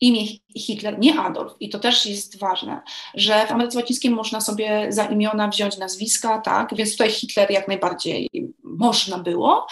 imię 0.00 0.26
Hitler, 0.58 0.98
nie 0.98 1.20
Adolf. 1.20 1.52
I 1.60 1.68
to 1.68 1.78
też 1.78 2.06
jest 2.06 2.38
ważne, 2.38 2.82
że 3.14 3.46
w 3.46 3.50
Ameryce 3.50 3.78
Łacińskiej 3.78 4.10
można 4.10 4.40
sobie 4.40 4.86
za 4.88 5.04
imiona 5.04 5.48
wziąć 5.48 5.78
nazwiska, 5.78 6.38
tak, 6.38 6.74
więc 6.74 6.92
tutaj 6.92 7.10
Hitler 7.10 7.50
jak 7.50 7.68
najbardziej 7.68 8.28
można 8.78 9.18
było. 9.18 9.66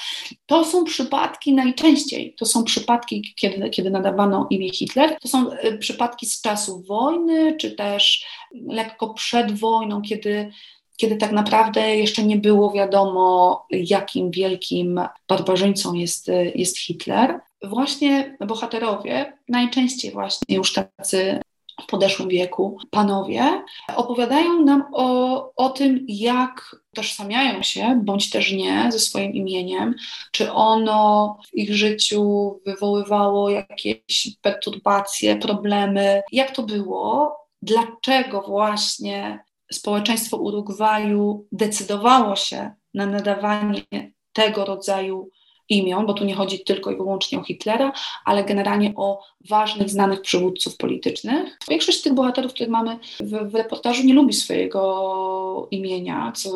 To 0.46 0.64
są 0.64 0.84
przypadki 0.84 1.53
najczęściej, 1.53 2.34
to 2.38 2.46
są 2.46 2.64
przypadki, 2.64 3.34
kiedy, 3.36 3.70
kiedy 3.70 3.90
nadawano 3.90 4.46
imię 4.50 4.70
Hitler, 4.70 5.18
to 5.20 5.28
są 5.28 5.53
y, 5.53 5.78
przypadki 5.78 6.26
z 6.26 6.40
czasu 6.40 6.82
wojny, 6.82 7.57
czy 7.57 7.70
też 7.72 8.26
lekko 8.68 9.14
przed 9.14 9.59
wojną, 9.59 10.03
kiedy 10.03 10.50
kiedy 10.96 11.16
tak 11.16 11.32
naprawdę 11.32 11.96
jeszcze 11.96 12.22
nie 12.22 12.36
było 12.36 12.70
wiadomo, 12.70 13.66
jakim 13.70 14.30
wielkim 14.30 15.00
barbarzyńcą 15.28 15.94
jest, 15.94 16.30
jest 16.55 16.78
Hitler 16.78 17.40
właśnie 17.62 18.36
bohaterowie, 18.46 19.38
najczęściej 19.48 20.12
właśnie 20.12 20.57
już 20.57 20.72
tacy 20.72 21.40
w 21.82 21.86
podeszłym 21.86 22.28
wieku 22.28 22.78
panowie, 22.90 23.62
opowiadają 23.96 24.62
nam 24.62 24.84
o, 24.92 25.53
o 25.57 25.70
tym, 25.70 26.05
jak 26.09 26.76
tożsamiają 26.95 27.62
się, 27.62 28.01
bądź 28.05 28.30
też 28.30 28.53
nie, 28.53 28.88
ze 28.93 28.99
swoim 28.99 29.32
imieniem, 29.32 29.95
czy 30.32 30.53
ono 30.53 31.38
w 31.51 31.55
ich 31.57 31.74
życiu 31.74 32.61
wywoływało 32.66 33.51
jakieś 33.51 34.36
perturbacje, 34.43 35.36
problemy, 35.36 36.22
jak 36.32 36.51
to 36.51 36.62
było, 36.62 37.36
dlaczego 37.62 38.43
właśnie 38.43 39.45
społeczeństwo 39.72 40.36
Urugwaju 40.36 41.47
decydowało 41.53 42.36
się 42.36 42.70
na 42.95 43.07
nadawanie 43.07 44.12
tego 44.32 44.64
rodzaju 44.64 45.30
imion, 45.72 46.06
bo 46.06 46.14
tu 46.14 46.24
nie 46.24 46.34
chodzi 46.34 46.64
tylko 46.64 46.90
i 46.90 46.96
wyłącznie 46.96 47.38
o 47.38 47.42
Hitlera, 47.42 47.92
ale 48.24 48.44
generalnie 48.44 48.92
o 48.96 49.22
ważnych, 49.48 49.90
znanych 49.90 50.20
przywódców 50.20 50.76
politycznych. 50.76 51.58
Większość 51.68 51.98
z 51.98 52.02
tych 52.02 52.14
bohaterów, 52.14 52.52
których 52.52 52.70
mamy 52.70 52.98
w, 53.20 53.50
w 53.50 53.54
reportażu, 53.54 54.06
nie 54.06 54.14
lubi 54.14 54.32
swojego 54.32 55.68
imienia, 55.70 56.32
co 56.36 56.50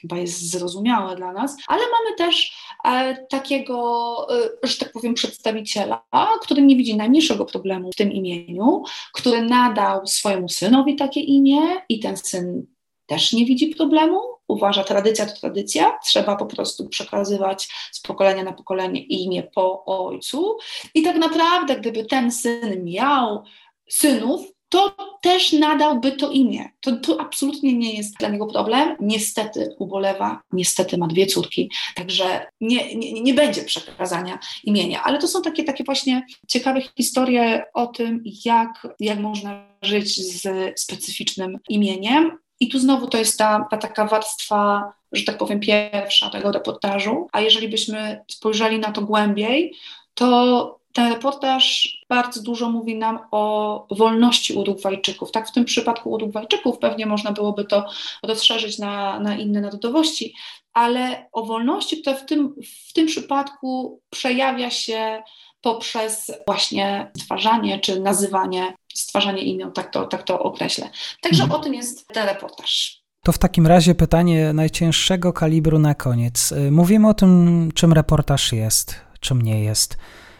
chyba 0.00 0.18
jest 0.18 0.50
zrozumiałe 0.50 1.16
dla 1.16 1.32
nas, 1.32 1.56
ale 1.66 1.82
mamy 1.82 2.16
też 2.16 2.52
e, 2.84 3.26
takiego, 3.26 4.26
e, 4.62 4.68
że 4.68 4.76
tak 4.76 4.92
powiem, 4.92 5.14
przedstawiciela, 5.14 6.02
który 6.42 6.62
nie 6.62 6.76
widzi 6.76 6.96
najmniejszego 6.96 7.44
problemu 7.44 7.90
w 7.92 7.96
tym 7.96 8.12
imieniu, 8.12 8.82
który 9.12 9.42
nadał 9.42 10.06
swojemu 10.06 10.48
synowi 10.48 10.96
takie 10.96 11.20
imię 11.20 11.60
i 11.88 12.00
ten 12.00 12.16
syn 12.16 12.66
też 13.06 13.32
nie 13.32 13.46
widzi 13.46 13.66
problemu, 13.66 14.20
uważa, 14.48 14.84
tradycja 14.84 15.26
to 15.26 15.40
tradycja, 15.40 15.98
trzeba 16.04 16.36
po 16.36 16.46
prostu 16.46 16.88
przekazywać 16.88 17.68
z 17.92 18.00
pokolenia 18.00 18.42
na 18.42 18.52
pokolenie 18.52 19.00
imię 19.00 19.42
po 19.42 19.84
ojcu. 19.84 20.58
I 20.94 21.02
tak 21.02 21.16
naprawdę, 21.16 21.76
gdyby 21.76 22.04
ten 22.04 22.32
syn 22.32 22.84
miał 22.84 23.42
synów, 23.88 24.52
to 24.72 24.96
też 25.22 25.52
nadałby 25.52 26.12
to 26.12 26.30
imię. 26.30 26.68
To, 26.80 26.96
to 26.96 27.20
absolutnie 27.20 27.72
nie 27.72 27.94
jest 27.94 28.16
dla 28.16 28.28
niego 28.28 28.46
problem. 28.46 28.96
Niestety 29.00 29.74
ubolewa, 29.78 30.40
niestety 30.52 30.98
ma 30.98 31.06
dwie 31.06 31.26
córki, 31.26 31.70
także 31.94 32.46
nie, 32.60 32.94
nie, 32.94 33.12
nie 33.22 33.34
będzie 33.34 33.62
przekazania 33.62 34.38
imienia. 34.64 35.02
Ale 35.02 35.18
to 35.18 35.28
są 35.28 35.42
takie, 35.42 35.64
takie 35.64 35.84
właśnie 35.84 36.26
ciekawe 36.48 36.82
historie 36.96 37.64
o 37.74 37.86
tym, 37.86 38.22
jak, 38.44 38.88
jak 39.00 39.18
można 39.18 39.66
żyć 39.82 40.20
z 40.20 40.48
specyficznym 40.80 41.58
imieniem. 41.68 42.38
I 42.62 42.68
tu 42.68 42.78
znowu 42.78 43.06
to 43.06 43.18
jest 43.18 43.38
ta, 43.38 43.66
ta 43.70 43.76
taka 43.76 44.06
warstwa, 44.06 44.92
że 45.12 45.24
tak 45.24 45.38
powiem, 45.38 45.60
pierwsza 45.60 46.30
tego 46.30 46.52
reportażu. 46.52 47.28
A 47.32 47.40
jeżeli 47.40 47.68
byśmy 47.68 48.24
spojrzeli 48.28 48.78
na 48.78 48.92
to 48.92 49.02
głębiej, 49.02 49.74
to 50.14 50.78
ten 50.92 51.12
reportaż 51.12 51.96
bardzo 52.08 52.42
dużo 52.42 52.70
mówi 52.70 52.96
nam 52.96 53.18
o 53.30 53.86
wolności 53.90 54.54
Urugwajczyków. 54.54 55.32
Tak, 55.32 55.48
w 55.48 55.52
tym 55.52 55.64
przypadku 55.64 56.10
Urugwajczyków 56.10 56.78
pewnie 56.78 57.06
można 57.06 57.32
byłoby 57.32 57.64
to 57.64 57.86
rozszerzyć 58.22 58.78
na, 58.78 59.20
na 59.20 59.36
inne 59.36 59.60
narodowości, 59.60 60.34
ale 60.72 61.28
o 61.32 61.44
wolności, 61.44 62.00
która 62.00 62.16
w 62.16 62.26
tym, 62.26 62.54
w 62.88 62.92
tym 62.92 63.06
przypadku 63.06 64.00
przejawia 64.10 64.70
się 64.70 65.22
poprzez 65.60 66.32
właśnie 66.46 67.10
stwarzanie 67.16 67.80
czy 67.80 68.00
nazywanie, 68.00 68.74
stwarzanie 68.94 69.42
imion, 69.42 69.72
tak 69.72 69.90
to, 69.90 70.06
tak 70.06 70.22
to 70.22 70.40
określę. 70.40 70.90
Także 71.20 71.42
mhm. 71.42 71.60
o 71.60 71.64
tym 71.64 71.74
jest 71.74 72.08
ten 72.08 72.26
reportaż. 72.26 73.02
To 73.24 73.32
w 73.32 73.38
takim 73.38 73.66
razie 73.66 73.94
pytanie 73.94 74.52
najcięższego 74.52 75.32
kalibru 75.32 75.78
na 75.78 75.94
koniec. 75.94 76.54
Mówimy 76.70 77.08
o 77.08 77.14
tym, 77.14 77.70
czym 77.74 77.92
reportaż 77.92 78.52
jest, 78.52 79.00
czym 79.20 79.42
nie 79.42 79.64
jest, 79.64 79.96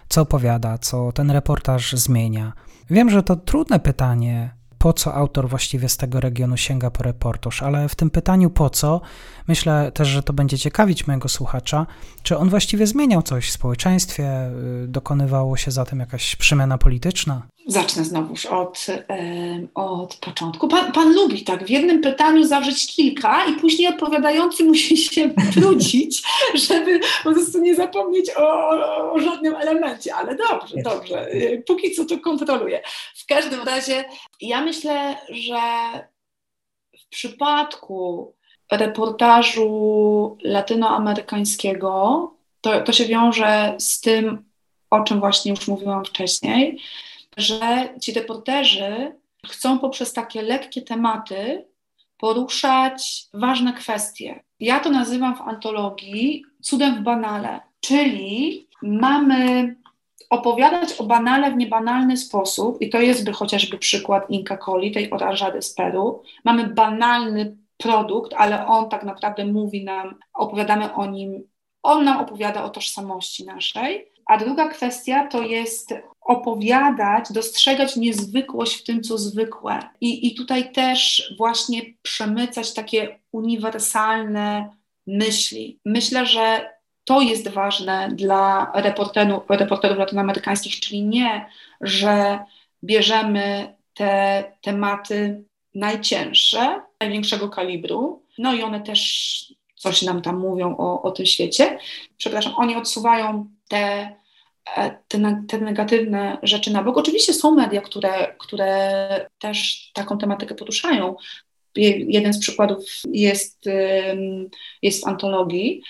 co 0.09 0.21
opowiada, 0.21 0.79
co 0.79 1.13
ten 1.13 1.31
reportaż 1.31 1.93
zmienia. 1.93 2.53
Wiem, 2.91 3.11
że 3.11 3.23
to 3.23 3.37
trudne 3.37 3.81
pytanie, 3.81 4.51
po 4.83 4.93
co 4.93 5.15
autor 5.15 5.49
właściwie 5.49 5.89
z 5.89 5.97
tego 5.97 6.21
regionu 6.21 6.57
sięga 6.57 6.91
po 6.91 7.03
reportaż, 7.03 7.63
ale 7.63 7.89
w 7.89 7.95
tym 7.95 8.11
pytaniu 8.11 8.51
po 8.51 8.71
co, 8.71 9.01
myślę 9.49 9.93
też, 9.93 10.09
że 10.09 10.23
to 10.23 10.33
będzie 10.33 10.59
ciekawić 10.59 11.07
mojego 11.07 11.29
słuchacza, 11.29 11.87
czy 12.23 12.39
on 12.39 12.49
właściwie 12.49 12.87
zmieniał 12.87 13.23
coś 13.23 13.49
w 13.49 13.53
społeczeństwie, 13.53 14.51
y, 14.85 14.89
dokonywało 14.89 15.57
się 15.57 15.71
za 15.71 15.85
tym 15.85 16.01
jakaś 16.01 16.37
przemiana 16.37 16.79
polityczna? 16.79 17.43
Zacznę 17.67 18.05
znowuż 18.05 18.47
od, 18.47 18.87
od 19.75 20.17
początku. 20.17 20.69
Pan, 20.69 20.93
pan 20.93 21.15
lubi 21.15 21.45
tak 21.45 21.65
w 21.65 21.71
jednym 21.71 22.01
pytaniu 22.01 22.45
zawrzeć 22.45 22.97
kilka 22.97 23.45
i 23.45 23.53
później 23.53 23.89
odpowiadający 23.89 24.65
musi 24.65 24.97
się 24.97 25.31
trudzić, 25.55 26.23
żeby 26.55 27.01
po 27.25 27.33
prostu 27.33 27.61
nie 27.61 27.75
zapomnieć 27.75 28.31
o, 28.37 28.71
o, 29.13 29.21
żadnym 29.21 29.55
elemencie, 29.55 30.15
ale 30.15 30.37
dobrze, 30.37 30.77
dobrze. 30.85 31.35
Y, 31.35 31.63
póki 31.67 31.91
co 31.95 32.05
to 32.05 32.19
kontroluję. 32.19 32.83
W 33.15 33.27
każdym 33.27 33.63
razie 33.63 34.05
ja 34.41 34.61
myślę, 34.61 35.17
że 35.29 35.61
w 36.99 37.09
przypadku 37.09 38.33
reportażu 38.73 40.39
latynoamerykańskiego 40.45 42.31
to, 42.61 42.81
to 42.81 42.93
się 42.93 43.05
wiąże 43.05 43.75
z 43.79 44.01
tym, 44.01 44.45
o 44.91 45.01
czym 45.01 45.21
właśnie 45.21 45.51
już 45.51 45.69
mówiłam 45.69 46.05
wcześniej, 46.05 46.79
że 47.37 47.89
ci 48.01 48.13
reporterzy 48.13 49.13
chcą 49.47 49.79
poprzez 49.79 50.13
takie 50.13 50.43
lekkie 50.43 50.83
tematy 50.83 51.65
poruszać 52.19 53.25
ważne 53.35 53.73
kwestie. 53.73 54.45
Ja 54.61 54.81
to 54.81 54.91
nazywam 54.91 55.37
w 55.37 55.41
antologii 55.41 56.45
cudem 56.61 56.97
w 56.97 57.01
banale, 57.01 57.61
czyli 57.81 58.69
mamy 58.83 59.77
opowiadać 60.31 60.93
o 60.93 61.05
banale 61.05 61.51
w 61.51 61.57
niebanalny 61.57 62.17
sposób, 62.17 62.83
i 62.83 62.91
to 62.91 63.01
jest 63.01 63.25
by 63.25 63.33
chociażby 63.33 63.79
przykład 63.79 64.31
Inka 64.31 64.57
Coli, 64.57 64.93
tej 64.93 65.11
oranżady 65.11 65.63
z 65.63 65.75
Peru. 65.75 66.23
Mamy 66.45 66.67
banalny 66.67 67.57
produkt, 67.77 68.35
ale 68.37 68.67
on 68.67 68.89
tak 68.89 69.05
naprawdę 69.05 69.47
mówi 69.47 69.85
nam, 69.85 70.19
opowiadamy 70.35 70.95
o 70.95 71.07
nim, 71.07 71.49
on 71.83 72.05
nam 72.05 72.21
opowiada 72.21 72.65
o 72.65 72.71
tożsamości 72.71 73.47
naszej. 73.47 74.12
A 74.27 74.37
druga 74.37 74.69
kwestia 74.69 75.27
to 75.27 75.43
jest 75.43 75.95
opowiadać, 76.21 77.33
dostrzegać 77.33 77.97
niezwykłość 77.97 78.75
w 78.75 78.85
tym, 78.85 79.03
co 79.03 79.19
zwykłe. 79.19 79.79
I, 80.01 80.27
i 80.27 80.35
tutaj 80.35 80.73
też 80.73 81.33
właśnie 81.39 81.83
przemycać 82.03 82.75
takie 82.75 83.19
uniwersalne 83.33 84.71
myśli. 85.07 85.81
Myślę, 85.85 86.27
że 86.27 86.71
to 87.05 87.21
jest 87.21 87.49
ważne 87.49 88.09
dla 88.15 88.73
reporterów, 88.75 89.43
reporterów 89.49 89.99
latynoamerykańskich, 89.99 90.81
czyli 90.81 91.03
nie, 91.03 91.47
że 91.81 92.39
bierzemy 92.85 93.75
te 93.95 94.45
tematy 94.61 95.45
najcięższe, 95.75 96.81
największego 97.01 97.49
kalibru, 97.49 98.23
no 98.39 98.55
i 98.55 98.63
one 98.63 98.81
też 98.81 99.55
coś 99.77 100.03
nam 100.03 100.23
tam 100.23 100.39
mówią 100.39 100.77
o, 100.77 101.03
o 101.03 101.11
tym 101.11 101.27
świecie. 101.27 101.79
Przepraszam, 102.17 102.55
oni 102.57 102.77
odsuwają 102.77 103.47
te, 103.69 104.17
e, 104.77 104.99
te, 105.09 105.43
te, 105.49 105.59
negatywne 105.59 106.39
rzeczy 106.43 106.71
na 106.73 106.83
bok. 106.83 106.99
Oczywiście 106.99 107.35
są 107.35 107.55
media, 107.55 107.81
które, 107.81 108.35
które 108.39 109.31
też 109.39 109.91
taką 109.95 110.19
tematykę 110.19 110.55
poruszają. 110.55 111.17
Jeden 111.77 112.33
z 112.33 112.39
przykładów 112.39 112.85
jest, 113.13 113.65
jest 114.83 115.05
w 115.05 115.09
antologii. 115.09 115.83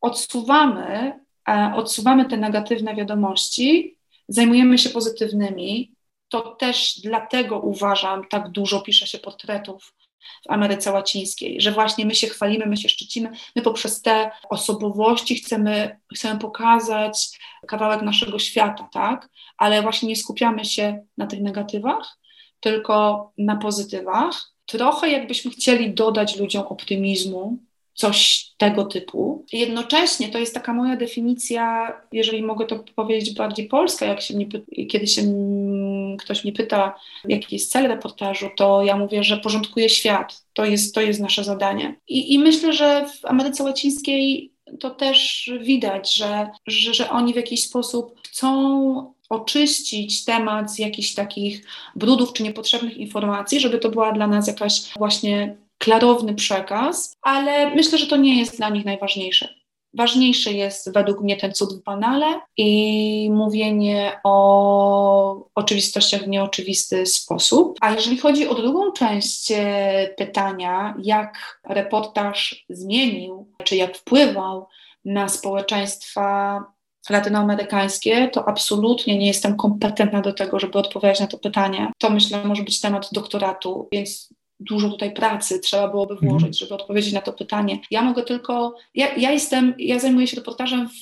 Odsuwamy, 0.00 1.12
e, 1.48 1.72
odsuwamy 1.76 2.24
te 2.24 2.36
negatywne 2.36 2.94
wiadomości, 2.94 3.96
zajmujemy 4.28 4.78
się 4.78 4.90
pozytywnymi. 4.90 5.92
To 6.28 6.40
też 6.40 7.00
dlatego 7.04 7.60
uważam, 7.60 8.28
tak 8.30 8.48
dużo 8.48 8.80
pisze 8.80 9.06
się 9.06 9.18
portretów 9.18 9.94
w 10.48 10.50
Ameryce 10.50 10.92
Łacińskiej, 10.92 11.60
że 11.60 11.72
właśnie 11.72 12.06
my 12.06 12.14
się 12.14 12.26
chwalimy, 12.26 12.66
my 12.66 12.76
się 12.76 12.88
szczycimy, 12.88 13.30
my 13.56 13.62
poprzez 13.62 14.02
te 14.02 14.30
osobowości 14.50 15.34
chcemy, 15.34 16.00
chcemy 16.14 16.40
pokazać 16.40 17.38
kawałek 17.68 18.02
naszego 18.02 18.38
świata, 18.38 18.88
tak? 18.92 19.28
Ale 19.58 19.82
właśnie 19.82 20.08
nie 20.08 20.16
skupiamy 20.16 20.64
się 20.64 21.04
na 21.16 21.26
tych 21.26 21.40
negatywach, 21.40 22.18
tylko 22.60 23.32
na 23.38 23.56
pozytywach. 23.56 24.52
Trochę 24.66 25.10
jakbyśmy 25.10 25.50
chcieli 25.50 25.94
dodać 25.94 26.36
ludziom 26.36 26.62
optymizmu, 26.66 27.58
coś 27.98 28.50
tego 28.56 28.84
typu. 28.84 29.44
Jednocześnie 29.52 30.28
to 30.28 30.38
jest 30.38 30.54
taka 30.54 30.72
moja 30.72 30.96
definicja, 30.96 31.92
jeżeli 32.12 32.42
mogę 32.42 32.66
to 32.66 32.84
powiedzieć 32.96 33.34
bardziej 33.34 33.68
polska, 33.68 34.06
jak 34.06 34.20
się 34.20 34.34
mnie, 34.34 34.46
kiedy 34.88 35.06
się 35.06 35.22
ktoś 36.18 36.44
mnie 36.44 36.52
pyta, 36.52 36.94
jaki 37.28 37.56
jest 37.56 37.72
cel 37.72 37.88
reportażu, 37.88 38.50
to 38.56 38.82
ja 38.84 38.96
mówię, 38.96 39.24
że 39.24 39.36
porządkuję 39.36 39.88
świat. 39.88 40.44
To 40.52 40.64
jest, 40.64 40.94
to 40.94 41.00
jest 41.00 41.20
nasze 41.20 41.44
zadanie. 41.44 41.96
I, 42.08 42.34
I 42.34 42.38
myślę, 42.38 42.72
że 42.72 43.06
w 43.08 43.26
Ameryce 43.26 43.64
Łacińskiej 43.64 44.52
to 44.80 44.90
też 44.90 45.50
widać, 45.60 46.14
że, 46.14 46.50
że, 46.66 46.94
że 46.94 47.10
oni 47.10 47.32
w 47.32 47.36
jakiś 47.36 47.62
sposób 47.62 48.20
chcą 48.24 49.14
oczyścić 49.28 50.24
temat 50.24 50.72
z 50.72 50.78
jakichś 50.78 51.14
takich 51.14 51.66
brudów 51.96 52.32
czy 52.32 52.42
niepotrzebnych 52.42 52.96
informacji, 52.96 53.60
żeby 53.60 53.78
to 53.78 53.88
była 53.88 54.12
dla 54.12 54.26
nas 54.26 54.46
jakaś 54.46 54.94
właśnie 54.96 55.56
klarowny 55.78 56.34
przekaz, 56.34 57.16
ale 57.22 57.74
myślę, 57.74 57.98
że 57.98 58.06
to 58.06 58.16
nie 58.16 58.38
jest 58.38 58.56
dla 58.56 58.68
nich 58.68 58.84
najważniejsze. 58.84 59.58
Ważniejszy 59.94 60.52
jest 60.52 60.92
według 60.92 61.20
mnie 61.20 61.36
ten 61.36 61.52
cud 61.54 61.74
w 61.74 61.82
banale 61.82 62.40
i 62.56 63.30
mówienie 63.32 64.20
o 64.24 65.48
oczywistościach 65.54 66.22
w 66.22 66.28
nieoczywisty 66.28 67.06
sposób. 67.06 67.78
A 67.80 67.90
jeżeli 67.90 68.18
chodzi 68.18 68.48
o 68.48 68.54
drugą 68.54 68.92
część 68.92 69.52
e, 69.54 70.14
pytania, 70.16 70.94
jak 71.02 71.60
reportaż 71.68 72.64
zmienił, 72.68 73.52
czy 73.64 73.76
jak 73.76 73.96
wpływał 73.96 74.66
na 75.04 75.28
społeczeństwa 75.28 76.64
latynoamerykańskie, 77.10 78.28
to 78.28 78.48
absolutnie 78.48 79.18
nie 79.18 79.26
jestem 79.26 79.56
kompetentna 79.56 80.20
do 80.20 80.32
tego, 80.32 80.60
żeby 80.60 80.78
odpowiadać 80.78 81.20
na 81.20 81.26
to 81.26 81.38
pytanie. 81.38 81.92
To 81.98 82.10
myślę 82.10 82.44
może 82.44 82.62
być 82.62 82.80
temat 82.80 83.08
doktoratu, 83.12 83.88
więc 83.92 84.28
dużo 84.60 84.90
tutaj 84.90 85.14
pracy 85.14 85.58
trzeba 85.58 85.88
byłoby 85.88 86.14
mhm. 86.14 86.30
włożyć, 86.30 86.58
żeby 86.58 86.74
odpowiedzieć 86.74 87.12
na 87.12 87.20
to 87.20 87.32
pytanie. 87.32 87.78
Ja 87.90 88.02
mogę 88.02 88.22
tylko, 88.22 88.74
ja, 88.94 89.14
ja 89.14 89.30
jestem, 89.30 89.74
ja 89.78 89.98
zajmuję 89.98 90.26
się 90.26 90.36
reportażem 90.36 90.88
w, 90.88 90.92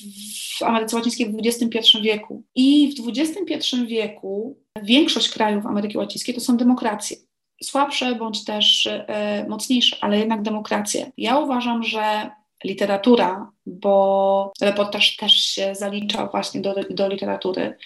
w 0.59 0.63
Ameryce 0.63 0.95
Łacińskiej 0.95 1.31
w 1.31 1.37
XXI 1.45 2.01
wieku 2.01 2.43
i 2.55 2.95
w 2.97 3.19
XXI 3.19 3.85
wieku 3.85 4.57
większość 4.83 5.29
krajów 5.29 5.65
Ameryki 5.65 5.97
Łacińskiej 5.97 6.35
to 6.35 6.41
są 6.41 6.57
demokracje. 6.57 7.17
Słabsze 7.63 8.15
bądź 8.15 8.45
też 8.45 8.87
e, 8.87 9.45
mocniejsze, 9.49 9.97
ale 10.01 10.19
jednak 10.19 10.41
demokracje. 10.41 11.11
Ja 11.17 11.39
uważam, 11.39 11.83
że 11.83 12.29
literatura, 12.63 13.51
bo 13.65 14.53
reportaż 14.61 15.15
też 15.15 15.33
się 15.33 15.75
zalicza 15.75 16.25
właśnie 16.27 16.61
do, 16.61 16.75
do 16.89 17.07
literatury. 17.07 17.77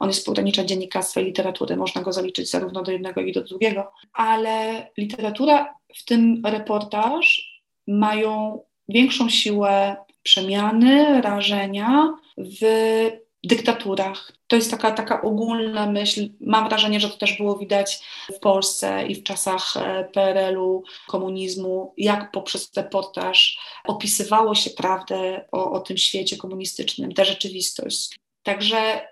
On 0.00 0.08
jest 0.08 0.26
pogranicza 0.26 0.64
dziennikarstwa 0.64 1.20
i 1.20 1.24
literatury, 1.24 1.76
można 1.76 2.02
go 2.02 2.12
zaliczyć 2.12 2.50
zarówno 2.50 2.82
do 2.82 2.92
jednego, 2.92 3.20
jak 3.20 3.30
i 3.30 3.32
do 3.32 3.44
drugiego, 3.44 3.92
ale 4.12 4.86
literatura, 4.96 5.74
w 5.96 6.04
tym 6.04 6.42
reportaż, 6.46 7.58
mają 7.86 8.60
większą 8.88 9.28
siłę 9.28 9.96
przemiany, 10.22 11.22
rażenia 11.22 12.16
w 12.38 12.62
dyktaturach. 13.44 14.32
To 14.46 14.56
jest 14.56 14.70
taka, 14.70 14.90
taka 14.90 15.22
ogólna 15.22 15.86
myśl. 15.86 16.28
Mam 16.40 16.68
wrażenie, 16.68 17.00
że 17.00 17.10
to 17.10 17.16
też 17.16 17.36
było 17.36 17.58
widać 17.58 18.00
w 18.36 18.38
Polsce 18.38 19.06
i 19.06 19.14
w 19.14 19.22
czasach 19.22 19.76
e, 19.76 20.04
PRL-u, 20.04 20.82
komunizmu, 21.08 21.94
jak 21.96 22.32
poprzez 22.32 22.70
reportaż 22.76 23.58
opisywało 23.84 24.54
się 24.54 24.70
prawdę 24.70 25.44
o, 25.52 25.70
o 25.72 25.80
tym 25.80 25.96
świecie 25.96 26.36
komunistycznym, 26.36 27.12
tę 27.12 27.24
rzeczywistość. 27.24 28.18
Także 28.42 29.08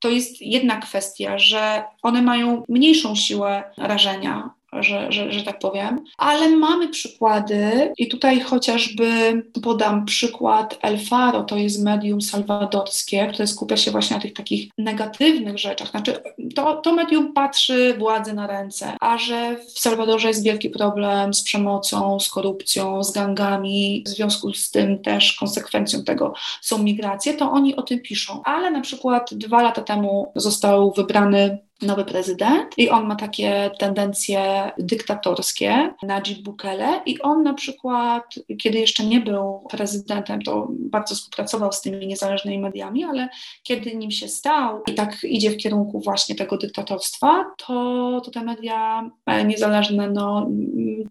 to 0.00 0.08
jest 0.08 0.42
jedna 0.42 0.76
kwestia, 0.76 1.38
że 1.38 1.84
one 2.02 2.22
mają 2.22 2.64
mniejszą 2.68 3.14
siłę 3.14 3.72
rażenia, 3.76 4.54
że, 4.72 5.12
że, 5.12 5.32
że 5.32 5.42
tak 5.42 5.58
powiem, 5.58 6.04
ale 6.18 6.48
mamy 6.48 6.88
przykłady 6.88 7.92
i 7.98 8.08
tutaj 8.08 8.40
chociażby 8.40 9.42
podam 9.62 10.04
przykład 10.04 10.78
El 10.82 10.98
Faro, 10.98 11.42
to 11.42 11.56
jest 11.56 11.84
medium 11.84 12.20
salwadorskie, 12.20 13.28
które 13.32 13.46
skupia 13.46 13.76
się 13.76 13.90
właśnie 13.90 14.16
na 14.16 14.22
tych 14.22 14.32
takich 14.32 14.70
negatywnych 14.78 15.58
rzeczach. 15.58 15.90
Znaczy, 15.90 16.16
to, 16.54 16.76
to 16.76 16.92
medium 16.92 17.32
patrzy 17.32 17.94
władzy 17.98 18.32
na 18.32 18.46
ręce, 18.46 18.96
a 19.00 19.18
że 19.18 19.56
w 19.56 19.78
Salwadorze 19.78 20.28
jest 20.28 20.44
wielki 20.44 20.70
problem 20.70 21.34
z 21.34 21.42
przemocą, 21.42 22.20
z 22.20 22.28
korupcją, 22.28 23.04
z 23.04 23.12
gangami, 23.12 24.04
w 24.06 24.08
związku 24.08 24.52
z 24.52 24.70
tym 24.70 24.98
też 24.98 25.32
konsekwencją 25.32 26.04
tego 26.04 26.32
są 26.60 26.78
migracje, 26.82 27.34
to 27.34 27.50
oni 27.50 27.76
o 27.76 27.82
tym 27.82 28.00
piszą. 28.00 28.42
Ale 28.44 28.70
na 28.70 28.80
przykład 28.80 29.34
dwa 29.34 29.62
lata 29.62 29.82
temu 29.82 30.32
został 30.36 30.92
wybrany 30.92 31.58
nowy 31.82 32.04
prezydent 32.04 32.78
i 32.78 32.90
on 32.90 33.06
ma 33.06 33.16
takie 33.16 33.70
tendencje 33.78 34.70
dyktatorskie, 34.78 35.94
Najib 36.02 36.42
Bukele 36.42 37.00
i 37.06 37.20
on 37.20 37.42
na 37.42 37.54
przykład, 37.54 38.34
kiedy 38.62 38.78
jeszcze 38.78 39.04
nie 39.04 39.20
był 39.20 39.66
prezydentem, 39.70 40.42
to 40.42 40.68
bardzo 40.70 41.14
współpracował 41.14 41.72
z 41.72 41.80
tymi 41.80 42.06
niezależnymi 42.06 42.58
mediami, 42.58 43.04
ale 43.04 43.28
kiedy 43.62 43.96
nim 43.96 44.10
się 44.10 44.28
stał 44.28 44.82
i 44.86 44.94
tak 44.94 45.24
idzie 45.24 45.50
w 45.50 45.56
kierunku 45.56 46.00
właśnie 46.00 46.34
tego 46.34 46.56
dyktatorstwa, 46.56 47.44
to, 47.56 48.20
to 48.24 48.30
te 48.30 48.44
media 48.44 49.10
e, 49.26 49.44
niezależne 49.44 50.10
no, 50.10 50.48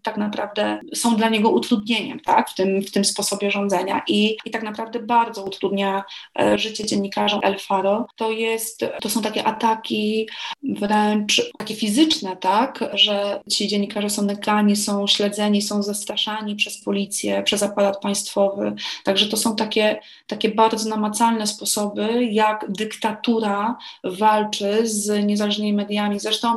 tak 0.02 0.16
naprawdę 0.16 0.80
są 0.94 1.16
dla 1.16 1.28
niego 1.28 1.50
utrudnieniem 1.50 2.20
tak, 2.20 2.50
w, 2.50 2.54
tym, 2.54 2.82
w 2.82 2.90
tym 2.90 3.04
sposobie 3.04 3.50
rządzenia 3.50 4.02
i, 4.08 4.36
i 4.44 4.50
tak 4.50 4.62
naprawdę 4.62 5.00
bardzo 5.00 5.44
utrudnia 5.44 6.04
e, 6.40 6.58
życie 6.58 6.86
dziennikarzom 6.86 7.40
El 7.42 7.58
Faro. 7.58 8.06
To, 8.16 8.30
jest, 8.30 8.84
to 9.00 9.10
są 9.10 9.22
takie 9.22 9.44
ataki 9.44 10.28
wręcz 10.62 11.42
takie 11.58 11.74
fizyczne, 11.74 12.36
tak, 12.36 12.84
że 12.92 13.40
ci 13.50 13.68
dziennikarze 13.68 14.10
są 14.10 14.22
nękani, 14.22 14.76
są 14.76 15.06
śledzeni, 15.06 15.62
są 15.62 15.82
zastraszani 15.82 16.56
przez 16.56 16.78
policję, 16.78 17.42
przez 17.42 17.62
aparat 17.62 18.00
państwowy. 18.00 18.74
Także 19.04 19.26
to 19.26 19.36
są 19.36 19.56
takie, 19.56 20.00
takie 20.26 20.48
bardzo 20.48 20.88
namacalne 20.88 21.46
sposoby, 21.46 22.24
jak 22.24 22.66
dyktatura 22.68 23.76
walczy 24.04 24.88
z 24.88 25.26
niezależnymi 25.26 25.72
mediami. 25.72 26.20
Zresztą 26.20 26.56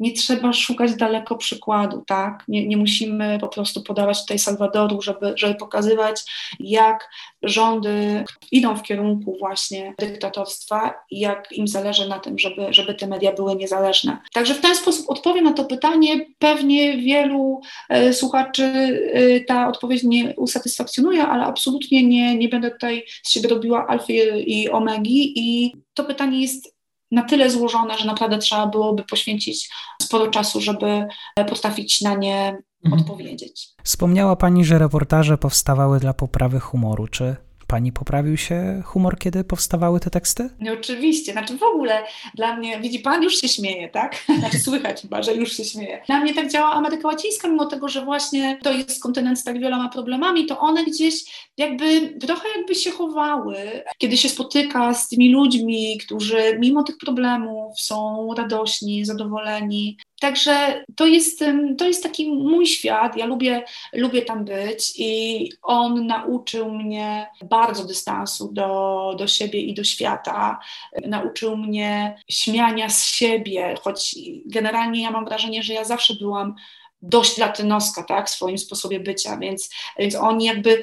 nie 0.00 0.12
trzeba 0.12 0.52
szukać 0.52 0.94
daleko 0.94 1.36
przykładu, 1.36 2.04
tak? 2.06 2.44
Nie, 2.48 2.66
nie 2.66 2.76
musimy 2.76 3.38
po 3.40 3.48
prostu 3.48 3.82
podawać 3.82 4.20
tutaj 4.20 4.38
Salwadoru, 4.38 5.02
żeby, 5.02 5.32
żeby 5.36 5.54
pokazywać, 5.54 6.22
jak 6.60 7.10
rządy 7.42 8.24
idą 8.52 8.76
w 8.76 8.82
kierunku 8.82 9.36
właśnie 9.38 9.94
dyktatorstwa 9.98 10.94
i 11.10 11.20
jak 11.20 11.52
im 11.52 11.68
zależy 11.68 12.08
na 12.08 12.18
tym, 12.18 12.38
żeby, 12.38 12.72
żeby 12.72 12.94
te 12.94 13.06
media 13.06 13.32
były 13.32 13.56
niezależne. 13.56 14.18
Także 14.32 14.54
w 14.54 14.60
ten 14.60 14.74
sposób 14.76 15.10
odpowiem 15.10 15.44
na 15.44 15.52
to 15.52 15.64
pytanie. 15.64 16.26
Pewnie 16.38 16.96
wielu 16.96 17.60
e, 17.88 18.12
słuchaczy 18.12 18.64
e, 18.64 19.40
ta 19.40 19.68
odpowiedź 19.68 20.02
nie 20.02 20.34
usatysfakcjonuje, 20.36 21.26
ale 21.26 21.44
absolutnie 21.44 22.06
nie, 22.06 22.36
nie 22.36 22.48
będę 22.48 22.70
tutaj 22.70 23.04
z 23.22 23.30
siebie 23.30 23.48
robiła 23.48 23.86
alfy 23.86 24.12
i 24.46 24.70
omegi 24.70 25.32
i 25.36 25.72
to 25.94 26.04
pytanie 26.04 26.40
jest 26.40 26.79
na 27.10 27.22
tyle 27.22 27.50
złożone, 27.50 27.98
że 27.98 28.04
naprawdę 28.04 28.38
trzeba 28.38 28.66
byłoby 28.66 29.04
poświęcić 29.04 29.70
sporo 30.02 30.28
czasu, 30.28 30.60
żeby 30.60 31.06
potrafić 31.48 32.00
na 32.00 32.14
nie 32.14 32.58
mhm. 32.84 33.02
odpowiedzieć. 33.02 33.68
Wspomniała 33.84 34.36
Pani, 34.36 34.64
że 34.64 34.78
reportaże 34.78 35.38
powstawały 35.38 36.00
dla 36.00 36.14
poprawy 36.14 36.60
humoru. 36.60 37.08
Czy 37.08 37.36
pani 37.70 37.92
poprawił 37.92 38.36
się 38.36 38.82
humor, 38.84 39.18
kiedy 39.18 39.44
powstawały 39.44 40.00
te 40.00 40.10
teksty? 40.10 40.50
No, 40.60 40.72
oczywiście, 40.72 41.32
znaczy 41.32 41.58
w 41.58 41.62
ogóle 41.62 42.04
dla 42.34 42.56
mnie, 42.56 42.80
widzi 42.80 42.98
pan, 42.98 43.22
już 43.22 43.40
się 43.40 43.48
śmieje, 43.48 43.88
tak? 43.88 44.24
Znaczy 44.40 44.58
słychać 44.58 45.02
chyba, 45.02 45.22
że 45.22 45.34
już 45.34 45.52
się 45.52 45.64
śmieje. 45.64 46.02
Dla 46.06 46.20
mnie 46.20 46.34
tak 46.34 46.50
działa 46.50 46.72
Ameryka 46.72 47.08
Łacińska, 47.08 47.48
mimo 47.48 47.66
tego, 47.66 47.88
że 47.88 48.04
właśnie 48.04 48.58
to 48.62 48.72
jest 48.72 49.02
kontynent 49.02 49.38
z 49.38 49.44
tak 49.44 49.60
wieloma 49.60 49.88
problemami, 49.88 50.46
to 50.46 50.58
one 50.58 50.84
gdzieś 50.84 51.14
jakby 51.56 52.18
trochę 52.20 52.48
jakby 52.56 52.74
się 52.74 52.90
chowały. 52.90 53.56
Kiedy 53.98 54.16
się 54.16 54.28
spotyka 54.28 54.94
z 54.94 55.08
tymi 55.08 55.32
ludźmi, 55.32 55.98
którzy 55.98 56.58
mimo 56.58 56.82
tych 56.82 56.98
problemów 56.98 57.80
są 57.80 58.28
radośni, 58.36 59.04
zadowoleni, 59.04 59.96
Także 60.20 60.84
to 60.96 61.06
jest, 61.06 61.44
to 61.78 61.86
jest 61.86 62.02
taki 62.02 62.30
mój 62.30 62.66
świat. 62.66 63.16
Ja 63.16 63.26
lubię, 63.26 63.64
lubię 63.92 64.22
tam 64.22 64.44
być 64.44 64.92
i 64.96 65.52
on 65.62 66.06
nauczył 66.06 66.72
mnie 66.72 67.26
bardzo 67.44 67.84
dystansu 67.84 68.52
do, 68.52 69.14
do 69.18 69.26
siebie 69.26 69.60
i 69.60 69.74
do 69.74 69.84
świata. 69.84 70.60
Nauczył 71.06 71.56
mnie 71.56 72.22
śmiania 72.28 72.88
z 72.88 73.06
siebie, 73.06 73.74
choć 73.82 74.14
generalnie 74.46 75.02
ja 75.02 75.10
mam 75.10 75.24
wrażenie, 75.24 75.62
że 75.62 75.74
ja 75.74 75.84
zawsze 75.84 76.14
byłam 76.14 76.54
dość 77.02 77.38
latynoska, 77.38 78.02
tak, 78.02 78.28
w 78.28 78.30
swoim 78.30 78.58
sposobie 78.58 79.00
bycia, 79.00 79.36
więc, 79.36 79.70
więc 79.98 80.14
oni 80.14 80.44
jakby 80.44 80.82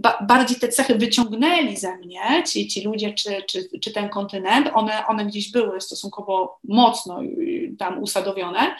ba, 0.00 0.18
bardziej 0.28 0.58
te 0.58 0.68
cechy 0.68 0.94
wyciągnęli 0.94 1.76
ze 1.76 1.96
mnie, 1.96 2.42
ci, 2.46 2.68
ci 2.68 2.82
ludzie 2.82 3.14
czy, 3.14 3.42
czy, 3.48 3.68
czy 3.80 3.92
ten 3.92 4.08
kontynent, 4.08 4.70
one, 4.74 5.06
one 5.06 5.26
gdzieś 5.26 5.50
były 5.50 5.80
stosunkowo 5.80 6.58
mocno 6.64 7.20
tam 7.78 8.02
usadowione, 8.02 8.76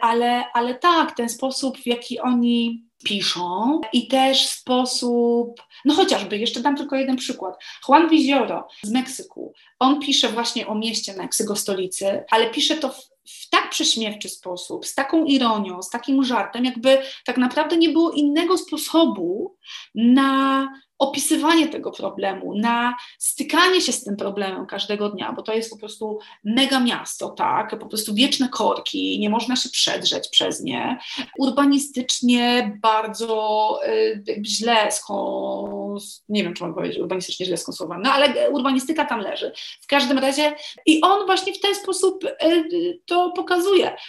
ale, 0.00 0.44
ale 0.52 0.74
tak, 0.74 1.16
ten 1.16 1.28
sposób, 1.28 1.78
w 1.78 1.86
jaki 1.86 2.20
oni 2.20 2.90
piszą 3.04 3.80
i 3.92 4.08
też 4.08 4.46
sposób, 4.46 5.62
no 5.84 5.94
chociażby, 5.94 6.38
jeszcze 6.38 6.60
dam 6.60 6.76
tylko 6.76 6.96
jeden 6.96 7.16
przykład. 7.16 7.54
Juan 7.88 8.08
Vizioro 8.08 8.68
z 8.82 8.90
Meksyku, 8.90 9.52
on 9.78 10.00
pisze 10.00 10.28
właśnie 10.28 10.66
o 10.66 10.74
mieście 10.74 11.14
Meksyko, 11.14 11.56
stolicy, 11.56 12.24
ale 12.30 12.50
pisze 12.50 12.76
to 12.76 12.88
w, 12.88 13.10
w 13.24 13.50
tak 13.50 13.69
prześmiewczy 13.70 14.28
sposób, 14.28 14.86
z 14.86 14.94
taką 14.94 15.24
ironią, 15.24 15.82
z 15.82 15.90
takim 15.90 16.24
żartem, 16.24 16.64
jakby 16.64 16.98
tak 17.24 17.36
naprawdę 17.36 17.76
nie 17.76 17.88
było 17.88 18.10
innego 18.10 18.58
sposobu 18.58 19.56
na 19.94 20.68
opisywanie 21.00 21.68
tego 21.68 21.90
problemu, 21.90 22.54
na 22.58 22.96
stykanie 23.18 23.80
się 23.80 23.92
z 23.92 24.04
tym 24.04 24.16
problemem 24.16 24.66
każdego 24.66 25.08
dnia, 25.08 25.32
bo 25.32 25.42
to 25.42 25.54
jest 25.54 25.70
po 25.70 25.78
prostu 25.78 26.18
mega 26.44 26.80
miasto, 26.80 27.28
tak, 27.28 27.78
po 27.78 27.86
prostu 27.86 28.14
wieczne 28.14 28.48
korki, 28.48 29.18
nie 29.20 29.30
można 29.30 29.56
się 29.56 29.68
przedrzeć 29.68 30.28
przez 30.28 30.60
nie. 30.60 30.98
Urbanistycznie 31.38 32.72
bardzo 32.82 33.80
y, 33.88 34.42
źle 34.46 34.92
skons... 34.92 36.24
nie 36.28 36.44
wiem, 36.44 36.54
czy 36.54 36.62
mam 36.64 36.74
powiedzieć 36.74 36.98
urbanistycznie 36.98 37.46
źle 37.46 37.56
skonstruowane, 37.56 38.02
no 38.04 38.12
ale 38.12 38.50
urbanistyka 38.50 39.04
tam 39.04 39.20
leży. 39.20 39.52
W 39.82 39.86
każdym 39.86 40.18
razie 40.18 40.52
i 40.86 41.00
on 41.00 41.26
właśnie 41.26 41.52
w 41.52 41.60
ten 41.60 41.74
sposób 41.74 42.24
y, 42.24 43.00
to 43.06 43.32
pokazuje. 43.36 43.59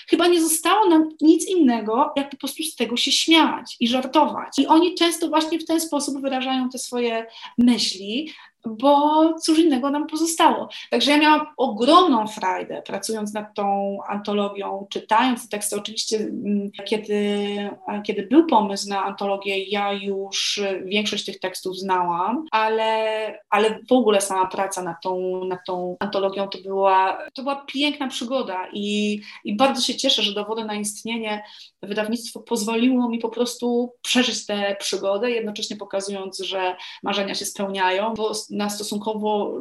Chyba 0.09 0.27
nie 0.27 0.41
zostało 0.41 0.89
nam 0.89 1.09
nic 1.21 1.49
innego, 1.49 2.13
jak 2.15 2.29
po 2.29 2.37
prostu 2.37 2.63
z 2.63 2.75
tego 2.75 2.97
się 2.97 3.11
śmiać 3.11 3.77
i 3.79 3.87
żartować. 3.87 4.59
I 4.59 4.67
oni 4.67 4.95
często 4.95 5.27
właśnie 5.27 5.59
w 5.59 5.65
ten 5.65 5.81
sposób 5.81 6.21
wyrażają 6.21 6.69
te 6.69 6.77
swoje 6.77 7.25
myśli, 7.57 8.33
bo 8.65 9.33
cóż 9.39 9.59
innego 9.59 9.89
nam 9.89 10.07
pozostało. 10.07 10.69
Także 10.89 11.11
ja 11.11 11.17
miałam 11.17 11.45
ogromną 11.57 12.27
frajdę 12.27 12.81
pracując 12.85 13.33
nad 13.33 13.55
tą 13.55 13.97
antologią, 14.07 14.87
czytając 14.89 15.43
te 15.43 15.57
teksty. 15.57 15.75
Oczywiście, 15.75 16.17
mm, 16.17 16.71
kiedy, 16.85 17.69
kiedy 18.03 18.23
był 18.23 18.45
pomysł 18.45 18.89
na 18.89 19.03
antologię, 19.03 19.63
ja 19.63 19.93
już 19.93 20.61
większość 20.85 21.25
tych 21.25 21.39
tekstów 21.39 21.77
znałam, 21.77 22.45
ale, 22.51 23.39
ale 23.49 23.79
w 23.89 23.91
ogóle 23.91 24.21
sama 24.21 24.47
praca 24.47 24.83
nad 24.83 25.01
tą, 25.03 25.45
nad 25.45 25.59
tą 25.67 25.95
antologią 25.99 26.47
to 26.47 26.57
była, 26.61 27.17
to 27.33 27.41
była 27.41 27.55
piękna 27.55 28.07
przygoda 28.07 28.67
i, 28.73 29.21
i 29.43 29.55
bardzo 29.55 29.81
się 29.81 29.95
cieszę, 29.95 30.21
że 30.21 30.33
dowody 30.33 30.65
na 30.65 30.75
istnienie 30.75 31.43
wydawnictwo 31.81 32.39
pozwoliło 32.39 33.09
mi 33.09 33.19
po 33.19 33.29
prostu 33.29 33.93
przeżyć 34.01 34.45
tę 34.45 34.75
przygodę, 34.79 35.31
jednocześnie 35.31 35.75
pokazując, 35.75 36.39
że 36.39 36.75
marzenia 37.03 37.35
się 37.35 37.45
spełniają, 37.45 38.13
bo 38.13 38.31
na 38.51 38.69
stosunkowo 38.69 39.53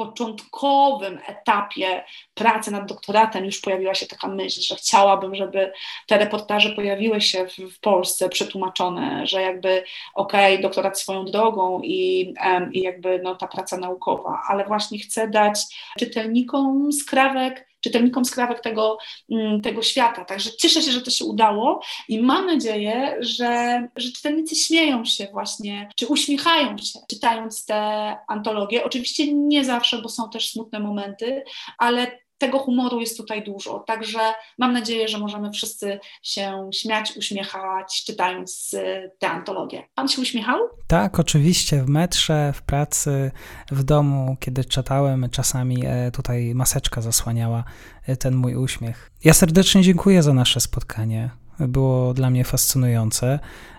początkowym 0.00 1.18
etapie 1.26 2.04
pracy 2.34 2.70
nad 2.70 2.86
doktoratem 2.86 3.44
już 3.44 3.60
pojawiła 3.60 3.94
się 3.94 4.06
taka 4.06 4.28
myśl, 4.28 4.60
że 4.60 4.76
chciałabym, 4.76 5.34
żeby 5.34 5.72
te 6.06 6.18
reportaże 6.18 6.70
pojawiły 6.70 7.20
się 7.20 7.46
w, 7.46 7.74
w 7.74 7.80
Polsce 7.80 8.28
przetłumaczone, 8.28 9.26
że 9.26 9.42
jakby 9.42 9.84
okej, 10.14 10.54
okay, 10.54 10.62
doktorat 10.62 11.00
swoją 11.00 11.24
drogą 11.24 11.80
i, 11.84 12.34
um, 12.44 12.72
i 12.72 12.80
jakby 12.80 13.20
no, 13.22 13.34
ta 13.34 13.46
praca 13.46 13.76
naukowa, 13.76 14.42
ale 14.48 14.64
właśnie 14.64 14.98
chcę 14.98 15.28
dać 15.28 15.60
czytelnikom 15.98 16.92
skrawek 16.92 17.69
czytelnikom 17.80 18.24
skrawek 18.24 18.60
tego, 18.60 18.98
mm, 19.30 19.60
tego 19.60 19.82
świata. 19.82 20.24
Także 20.24 20.50
cieszę 20.50 20.82
się, 20.82 20.92
że 20.92 21.00
to 21.00 21.10
się 21.10 21.24
udało 21.24 21.82
i 22.08 22.22
mam 22.22 22.46
nadzieję, 22.46 23.16
że, 23.20 23.82
że 23.96 24.12
czytelnicy 24.12 24.56
śmieją 24.56 25.04
się 25.04 25.28
właśnie, 25.32 25.88
czy 25.96 26.06
uśmiechają 26.06 26.78
się, 26.78 26.98
czytając 27.10 27.66
te 27.66 28.16
antologie. 28.28 28.84
Oczywiście 28.84 29.34
nie 29.34 29.64
zawsze, 29.64 30.02
bo 30.02 30.08
są 30.08 30.30
też 30.30 30.52
smutne 30.52 30.80
momenty, 30.80 31.42
ale 31.78 32.19
tego 32.40 32.58
humoru 32.58 33.00
jest 33.00 33.16
tutaj 33.16 33.44
dużo. 33.44 33.78
Także 33.78 34.18
mam 34.58 34.72
nadzieję, 34.72 35.08
że 35.08 35.18
możemy 35.18 35.50
wszyscy 35.50 36.00
się 36.22 36.70
śmiać, 36.74 37.16
uśmiechać, 37.16 38.04
czytając 38.06 38.74
y, 38.74 39.10
tę 39.18 39.30
antologię. 39.30 39.88
Pan 39.94 40.08
się 40.08 40.22
uśmiechał? 40.22 40.58
Tak, 40.86 41.20
oczywiście. 41.20 41.82
W 41.82 41.88
metrze, 41.88 42.52
w 42.54 42.62
pracy, 42.62 43.30
w 43.70 43.82
domu, 43.82 44.36
kiedy 44.40 44.64
czytałem, 44.64 45.30
czasami 45.30 45.86
e, 45.86 46.10
tutaj 46.10 46.54
maseczka 46.54 47.00
zasłaniała 47.00 47.64
e, 48.06 48.16
ten 48.16 48.34
mój 48.34 48.56
uśmiech. 48.56 49.10
Ja 49.24 49.34
serdecznie 49.34 49.82
dziękuję 49.82 50.22
za 50.22 50.34
nasze 50.34 50.60
spotkanie 50.60 51.30
było 51.68 52.14
dla 52.14 52.30
mnie 52.30 52.44
fascynujące. 52.44 53.38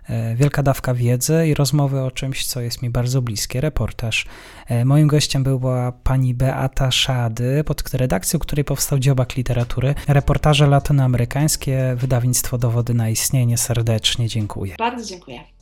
E, 0.09 0.35
wielka 0.35 0.63
dawka 0.63 0.93
wiedzy 0.93 1.47
i 1.47 1.53
rozmowy 1.53 2.01
o 2.01 2.11
czymś, 2.11 2.45
co 2.45 2.61
jest 2.61 2.81
mi 2.81 2.89
bardzo 2.89 3.21
bliskie, 3.21 3.61
reportaż. 3.61 4.25
E, 4.67 4.85
moim 4.85 5.07
gościem 5.07 5.43
była 5.43 5.91
pani 5.91 6.33
Beata 6.33 6.91
Szady, 6.91 7.63
pod 7.63 7.93
redakcją 7.93 8.39
której 8.39 8.65
powstał 8.65 8.99
dziobak 8.99 9.35
literatury. 9.35 9.95
Reportaże 10.07 10.67
latynoamerykańskie, 10.67 11.95
wydawnictwo 11.97 12.57
Dowody 12.57 12.93
na 12.93 13.09
istnienie. 13.09 13.57
Serdecznie 13.57 14.27
dziękuję. 14.27 14.75
Bardzo 14.79 15.05
dziękuję. 15.05 15.60